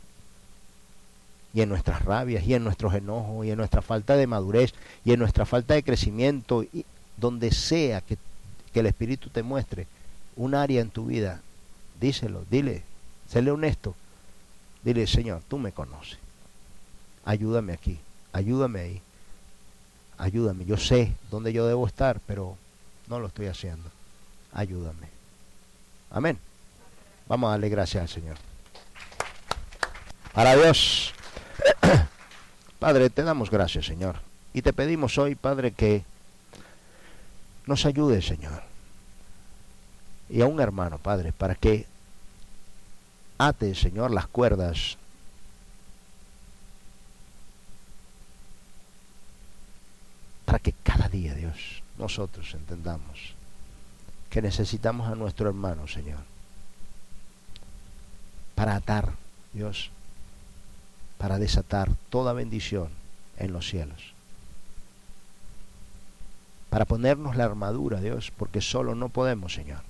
Y 1.55 1.61
en 1.61 1.69
nuestras 1.69 2.05
rabias, 2.05 2.45
y 2.45 2.55
en 2.55 2.65
nuestros 2.65 2.93
enojos, 2.95 3.47
y 3.47 3.53
en 3.53 3.59
nuestra 3.59 3.81
falta 3.81 4.17
de 4.17 4.27
madurez, 4.27 4.75
y 5.05 5.13
en 5.13 5.21
nuestra 5.21 5.47
falta 5.47 5.75
de 5.75 5.85
crecimiento, 5.85 6.65
y 6.65 6.85
donde 7.17 7.53
sea 7.53 8.01
que, 8.01 8.19
que 8.73 8.81
el 8.81 8.87
Espíritu 8.87 9.31
te 9.31 9.45
muestre 9.45 9.87
un 10.35 10.57
área 10.57 10.81
en 10.81 10.91
tu 10.91 11.07
vida, 11.07 11.43
díselo, 12.01 12.45
dile, 12.51 12.83
séle 13.29 13.53
honesto. 13.53 13.95
Dile, 14.83 15.07
Señor, 15.07 15.43
tú 15.49 15.59
me 15.59 15.71
conoces 15.71 16.24
ayúdame 17.25 17.73
aquí, 17.73 17.99
ayúdame 18.33 18.81
ahí, 18.81 19.03
ayúdame. 20.19 20.65
Yo 20.65 20.77
sé 20.77 21.13
dónde 21.31 21.53
yo 21.53 21.67
debo 21.67 21.87
estar, 21.87 22.21
pero 22.27 22.57
no 23.09 23.19
lo 23.19 23.27
estoy 23.27 23.47
haciendo. 23.47 23.91
Ayúdame. 24.53 25.09
Amén. 26.11 26.39
Vamos 27.27 27.49
a 27.49 27.51
darle 27.53 27.69
gracias 27.69 28.03
al 28.03 28.09
Señor. 28.09 28.37
Para 30.33 30.55
Dios. 30.57 31.13
Padre, 32.79 33.11
te 33.11 33.23
damos 33.23 33.51
gracias, 33.51 33.87
Señor. 33.87 34.17
Y 34.53 34.63
te 34.63 34.73
pedimos 34.73 35.19
hoy, 35.19 35.35
Padre, 35.35 35.73
que 35.73 36.05
nos 37.67 37.87
ayude, 37.87 38.23
Señor. 38.23 38.63
Y 40.29 40.41
a 40.41 40.47
un 40.47 40.61
hermano, 40.61 40.99
Padre, 40.99 41.33
para 41.33 41.55
que 41.55 41.87
ate, 43.39 43.75
Señor, 43.75 44.11
las 44.11 44.27
cuerdas 44.27 44.97
para 50.55 50.63
que 50.63 50.73
cada 50.85 51.09
día, 51.09 51.35
Dios, 51.35 51.83
nosotros 51.99 52.55
entendamos 52.55 53.35
que 54.31 54.41
necesitamos 54.41 55.09
a 55.09 55.17
nuestro 55.17 55.49
hermano, 55.49 55.89
Señor, 55.89 56.21
para 58.55 58.77
atar, 58.77 59.15
Dios, 59.53 59.91
para 61.19 61.41
desatar 61.41 61.91
toda 62.09 62.33
bendición 62.35 62.91
en 63.37 63.53
los 63.53 63.69
cielos. 63.69 64.13
Para 66.71 66.85
ponernos 66.85 67.35
la 67.35 67.47
armadura, 67.47 68.01
Dios, 68.01 68.31
porque 68.31 68.61
solo 68.61 68.95
no 68.95 69.09
podemos, 69.09 69.55
Señor. 69.55 69.83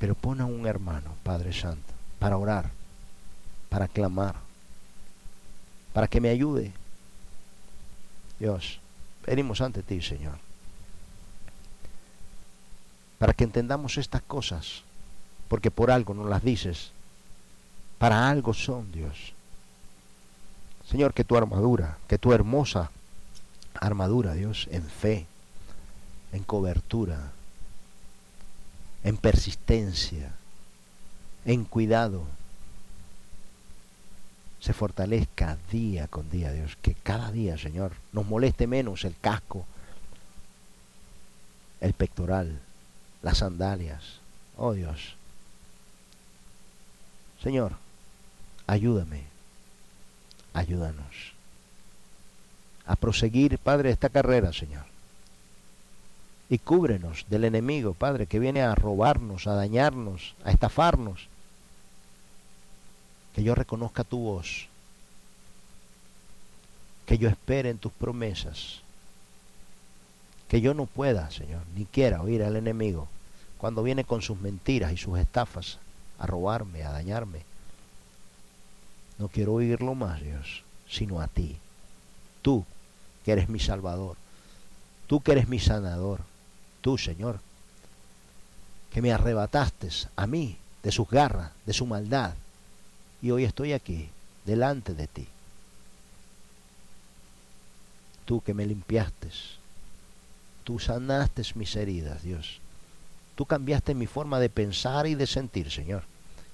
Pero 0.00 0.16
pon 0.16 0.40
a 0.40 0.46
un 0.46 0.66
hermano, 0.66 1.14
Padre 1.22 1.52
Santo, 1.52 1.94
para 2.18 2.38
orar, 2.38 2.70
para 3.68 3.86
clamar, 3.86 4.34
para 5.92 6.08
que 6.08 6.20
me 6.20 6.30
ayude. 6.30 6.72
Dios, 8.40 8.80
venimos 9.28 9.60
ante 9.60 9.82
ti, 9.82 10.00
Señor, 10.00 10.38
para 13.18 13.34
que 13.34 13.44
entendamos 13.44 13.98
estas 13.98 14.22
cosas, 14.22 14.82
porque 15.48 15.70
por 15.70 15.90
algo 15.90 16.14
nos 16.14 16.26
las 16.30 16.42
dices, 16.42 16.92
para 17.98 18.30
algo 18.30 18.54
son, 18.54 18.90
Dios. 18.90 19.34
Señor, 20.88 21.12
que 21.12 21.24
tu 21.24 21.36
armadura, 21.36 21.98
que 22.08 22.16
tu 22.16 22.32
hermosa 22.32 22.90
armadura, 23.74 24.32
Dios, 24.32 24.66
en 24.70 24.84
fe, 24.84 25.26
en 26.32 26.42
cobertura, 26.42 27.32
en 29.04 29.18
persistencia, 29.18 30.32
en 31.44 31.64
cuidado, 31.64 32.24
se 34.60 34.72
fortalezca 34.72 35.56
día 35.70 36.08
con 36.08 36.30
día, 36.30 36.52
Dios. 36.52 36.76
Que 36.82 36.94
cada 36.94 37.30
día, 37.30 37.56
Señor, 37.58 37.92
nos 38.12 38.26
moleste 38.26 38.66
menos 38.66 39.04
el 39.04 39.14
casco, 39.20 39.64
el 41.80 41.92
pectoral, 41.92 42.60
las 43.22 43.38
sandalias. 43.38 44.20
Oh 44.56 44.72
Dios. 44.72 45.16
Señor, 47.42 47.74
ayúdame, 48.66 49.24
ayúdanos 50.52 51.38
a 52.88 52.96
proseguir, 52.96 53.58
Padre, 53.58 53.90
esta 53.90 54.08
carrera, 54.08 54.52
Señor. 54.52 54.84
Y 56.48 56.58
cúbrenos 56.58 57.26
del 57.28 57.44
enemigo, 57.44 57.92
Padre, 57.92 58.26
que 58.26 58.38
viene 58.38 58.62
a 58.62 58.74
robarnos, 58.74 59.46
a 59.46 59.54
dañarnos, 59.54 60.34
a 60.42 60.50
estafarnos. 60.50 61.28
Que 63.38 63.44
yo 63.44 63.54
reconozca 63.54 64.02
tu 64.02 64.18
voz. 64.18 64.66
Que 67.06 67.18
yo 67.18 67.28
espere 67.28 67.70
en 67.70 67.78
tus 67.78 67.92
promesas. 67.92 68.80
Que 70.48 70.60
yo 70.60 70.74
no 70.74 70.86
pueda, 70.86 71.30
Señor, 71.30 71.62
ni 71.76 71.84
quiera 71.84 72.20
oír 72.20 72.42
al 72.42 72.56
enemigo 72.56 73.06
cuando 73.58 73.84
viene 73.84 74.02
con 74.02 74.22
sus 74.22 74.40
mentiras 74.40 74.92
y 74.92 74.96
sus 74.96 75.20
estafas 75.20 75.78
a 76.18 76.26
robarme, 76.26 76.82
a 76.82 76.90
dañarme. 76.90 77.42
No 79.18 79.28
quiero 79.28 79.52
oírlo 79.52 79.94
más, 79.94 80.20
Dios, 80.20 80.64
sino 80.88 81.20
a 81.20 81.28
ti. 81.28 81.58
Tú, 82.42 82.64
que 83.24 83.30
eres 83.30 83.48
mi 83.48 83.60
Salvador. 83.60 84.16
Tú 85.06 85.20
que 85.20 85.30
eres 85.30 85.46
mi 85.46 85.60
sanador. 85.60 86.22
Tú, 86.80 86.98
Señor, 86.98 87.38
que 88.92 89.00
me 89.00 89.12
arrebataste 89.12 89.90
a 90.16 90.26
mí 90.26 90.58
de 90.82 90.90
sus 90.90 91.08
garras, 91.08 91.52
de 91.66 91.72
su 91.72 91.86
maldad. 91.86 92.34
Y 93.20 93.30
hoy 93.30 93.44
estoy 93.44 93.72
aquí, 93.72 94.08
delante 94.44 94.94
de 94.94 95.06
ti. 95.06 95.26
Tú 98.24 98.40
que 98.40 98.54
me 98.54 98.66
limpiaste. 98.66 99.30
Tú 100.64 100.78
sanaste 100.78 101.42
mis 101.54 101.74
heridas, 101.76 102.22
Dios. 102.22 102.60
Tú 103.34 103.46
cambiaste 103.46 103.94
mi 103.94 104.06
forma 104.06 104.38
de 104.38 104.50
pensar 104.50 105.06
y 105.06 105.14
de 105.14 105.26
sentir, 105.26 105.70
Señor. 105.70 106.02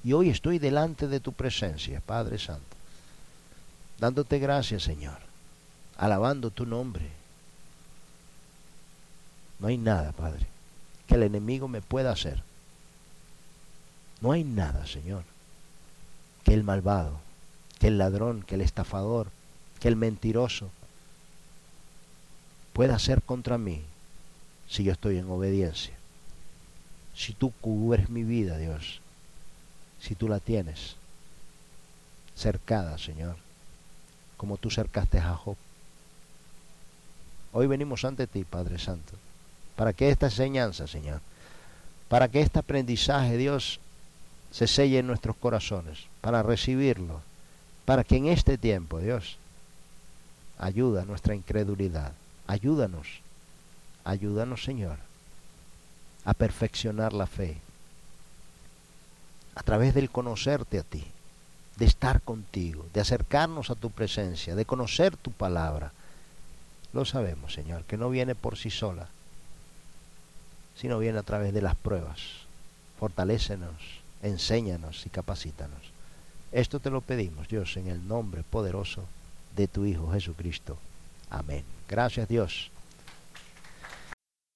Y 0.05 0.12
hoy 0.12 0.31
estoy 0.31 0.59
delante 0.59 1.09
de 1.09 1.19
tu 1.19 1.32
presencia, 1.32 2.01
Padre 2.01 2.39
Santo. 2.39 2.77
Dándote 3.99 4.39
gracias, 4.39 4.82
Señor. 4.82 5.19
Alabando 5.97 6.51
tu 6.51 6.66
nombre. 6.66 7.09
No 9.59 9.69
hay 9.69 9.78
nada, 9.78 10.12
Padre, 10.12 10.47
que 11.07 11.15
el 11.15 11.23
enemigo 11.23 11.69
me 11.69 11.81
pueda 11.81 12.12
hacer. 12.12 12.43
No 14.20 14.32
hay 14.32 14.45
nada, 14.45 14.86
Señor, 14.86 15.24
que 16.45 16.55
el 16.55 16.65
malvado, 16.65 17.19
que 17.79 17.89
el 17.89 17.99
ladrón, 17.99 18.43
que 18.43 18.55
el 18.55 18.61
estafador, 18.61 19.29
que 19.81 19.89
el 19.89 19.97
mentiroso 19.97 20.71
pueda 22.73 22.97
hacer 22.97 23.23
contra 23.23 23.59
mí 23.59 23.83
si 24.69 24.85
yo 24.85 24.93
estoy 24.93 25.19
en 25.19 25.31
obediencia 25.31 25.95
si 27.15 27.33
tú 27.33 27.53
cubres 27.61 28.11
mi 28.11 28.25
vida, 28.25 28.59
Dios, 28.59 29.01
si 30.01 30.15
tú 30.15 30.29
la 30.29 30.41
tienes 30.41 30.97
cercada, 32.35 32.99
Señor, 32.99 33.37
como 34.37 34.57
tú 34.57 34.71
cercaste 34.71 35.19
a 35.19 35.35
Job. 35.35 35.57
Hoy 37.53 37.69
venimos 37.69 38.05
ante 38.05 38.27
ti, 38.27 38.43
Padre 38.45 38.79
Santo, 38.79 39.12
para 39.77 39.93
que 39.93 40.11
esta 40.11 40.27
enseñanza, 40.27 40.89
Señor, 40.89 41.21
para 42.09 42.29
que 42.29 42.41
este 42.41 42.59
aprendizaje, 42.59 43.37
Dios, 43.37 43.79
se 44.55 44.68
selle 44.68 45.01
en 45.01 45.09
nuestros 45.09 45.35
corazones, 45.36 46.06
para 46.20 46.44
recibirlo, 46.44 47.20
para 47.85 48.05
que 48.05 48.16
en 48.16 48.26
este 48.28 48.56
tiempo, 48.56 49.01
Dios, 49.01 49.36
ayuda 50.59 51.05
nuestra 51.05 51.35
incredulidad, 51.35 52.12
ayúdanos, 52.47 53.09
ayúdanos, 54.05 54.62
Señor 54.62 54.98
a 56.24 56.35
perfeccionar 56.35 57.12
la 57.12 57.26
fe. 57.26 57.59
A 59.55 59.62
través 59.62 59.94
del 59.94 60.10
conocerte 60.10 60.78
a 60.78 60.82
ti, 60.82 61.05
de 61.76 61.85
estar 61.85 62.20
contigo, 62.22 62.86
de 62.93 63.01
acercarnos 63.01 63.70
a 63.70 63.74
tu 63.74 63.90
presencia, 63.90 64.55
de 64.55 64.64
conocer 64.64 65.16
tu 65.16 65.31
palabra. 65.31 65.93
Lo 66.93 67.05
sabemos, 67.05 67.52
Señor, 67.52 67.85
que 67.85 67.97
no 67.97 68.10
viene 68.10 68.35
por 68.35 68.56
sí 68.56 68.70
sola, 68.70 69.09
sino 70.76 70.98
viene 70.98 71.18
a 71.18 71.22
través 71.22 71.52
de 71.52 71.62
las 71.62 71.76
pruebas. 71.76 72.20
Fortalécenos, 72.98 73.74
enséñanos 74.24 75.06
y 75.06 75.10
capacítanos. 75.10 75.92
Esto 76.51 76.80
te 76.80 76.90
lo 76.90 77.01
pedimos, 77.01 77.48
Dios, 77.48 77.76
en 77.76 77.88
el 77.88 78.06
nombre 78.06 78.42
poderoso 78.42 79.05
de 79.55 79.68
tu 79.68 79.84
Hijo 79.84 80.10
Jesucristo. 80.12 80.78
Amén. 81.30 81.64
Gracias, 81.88 82.28
Dios. 82.28 82.70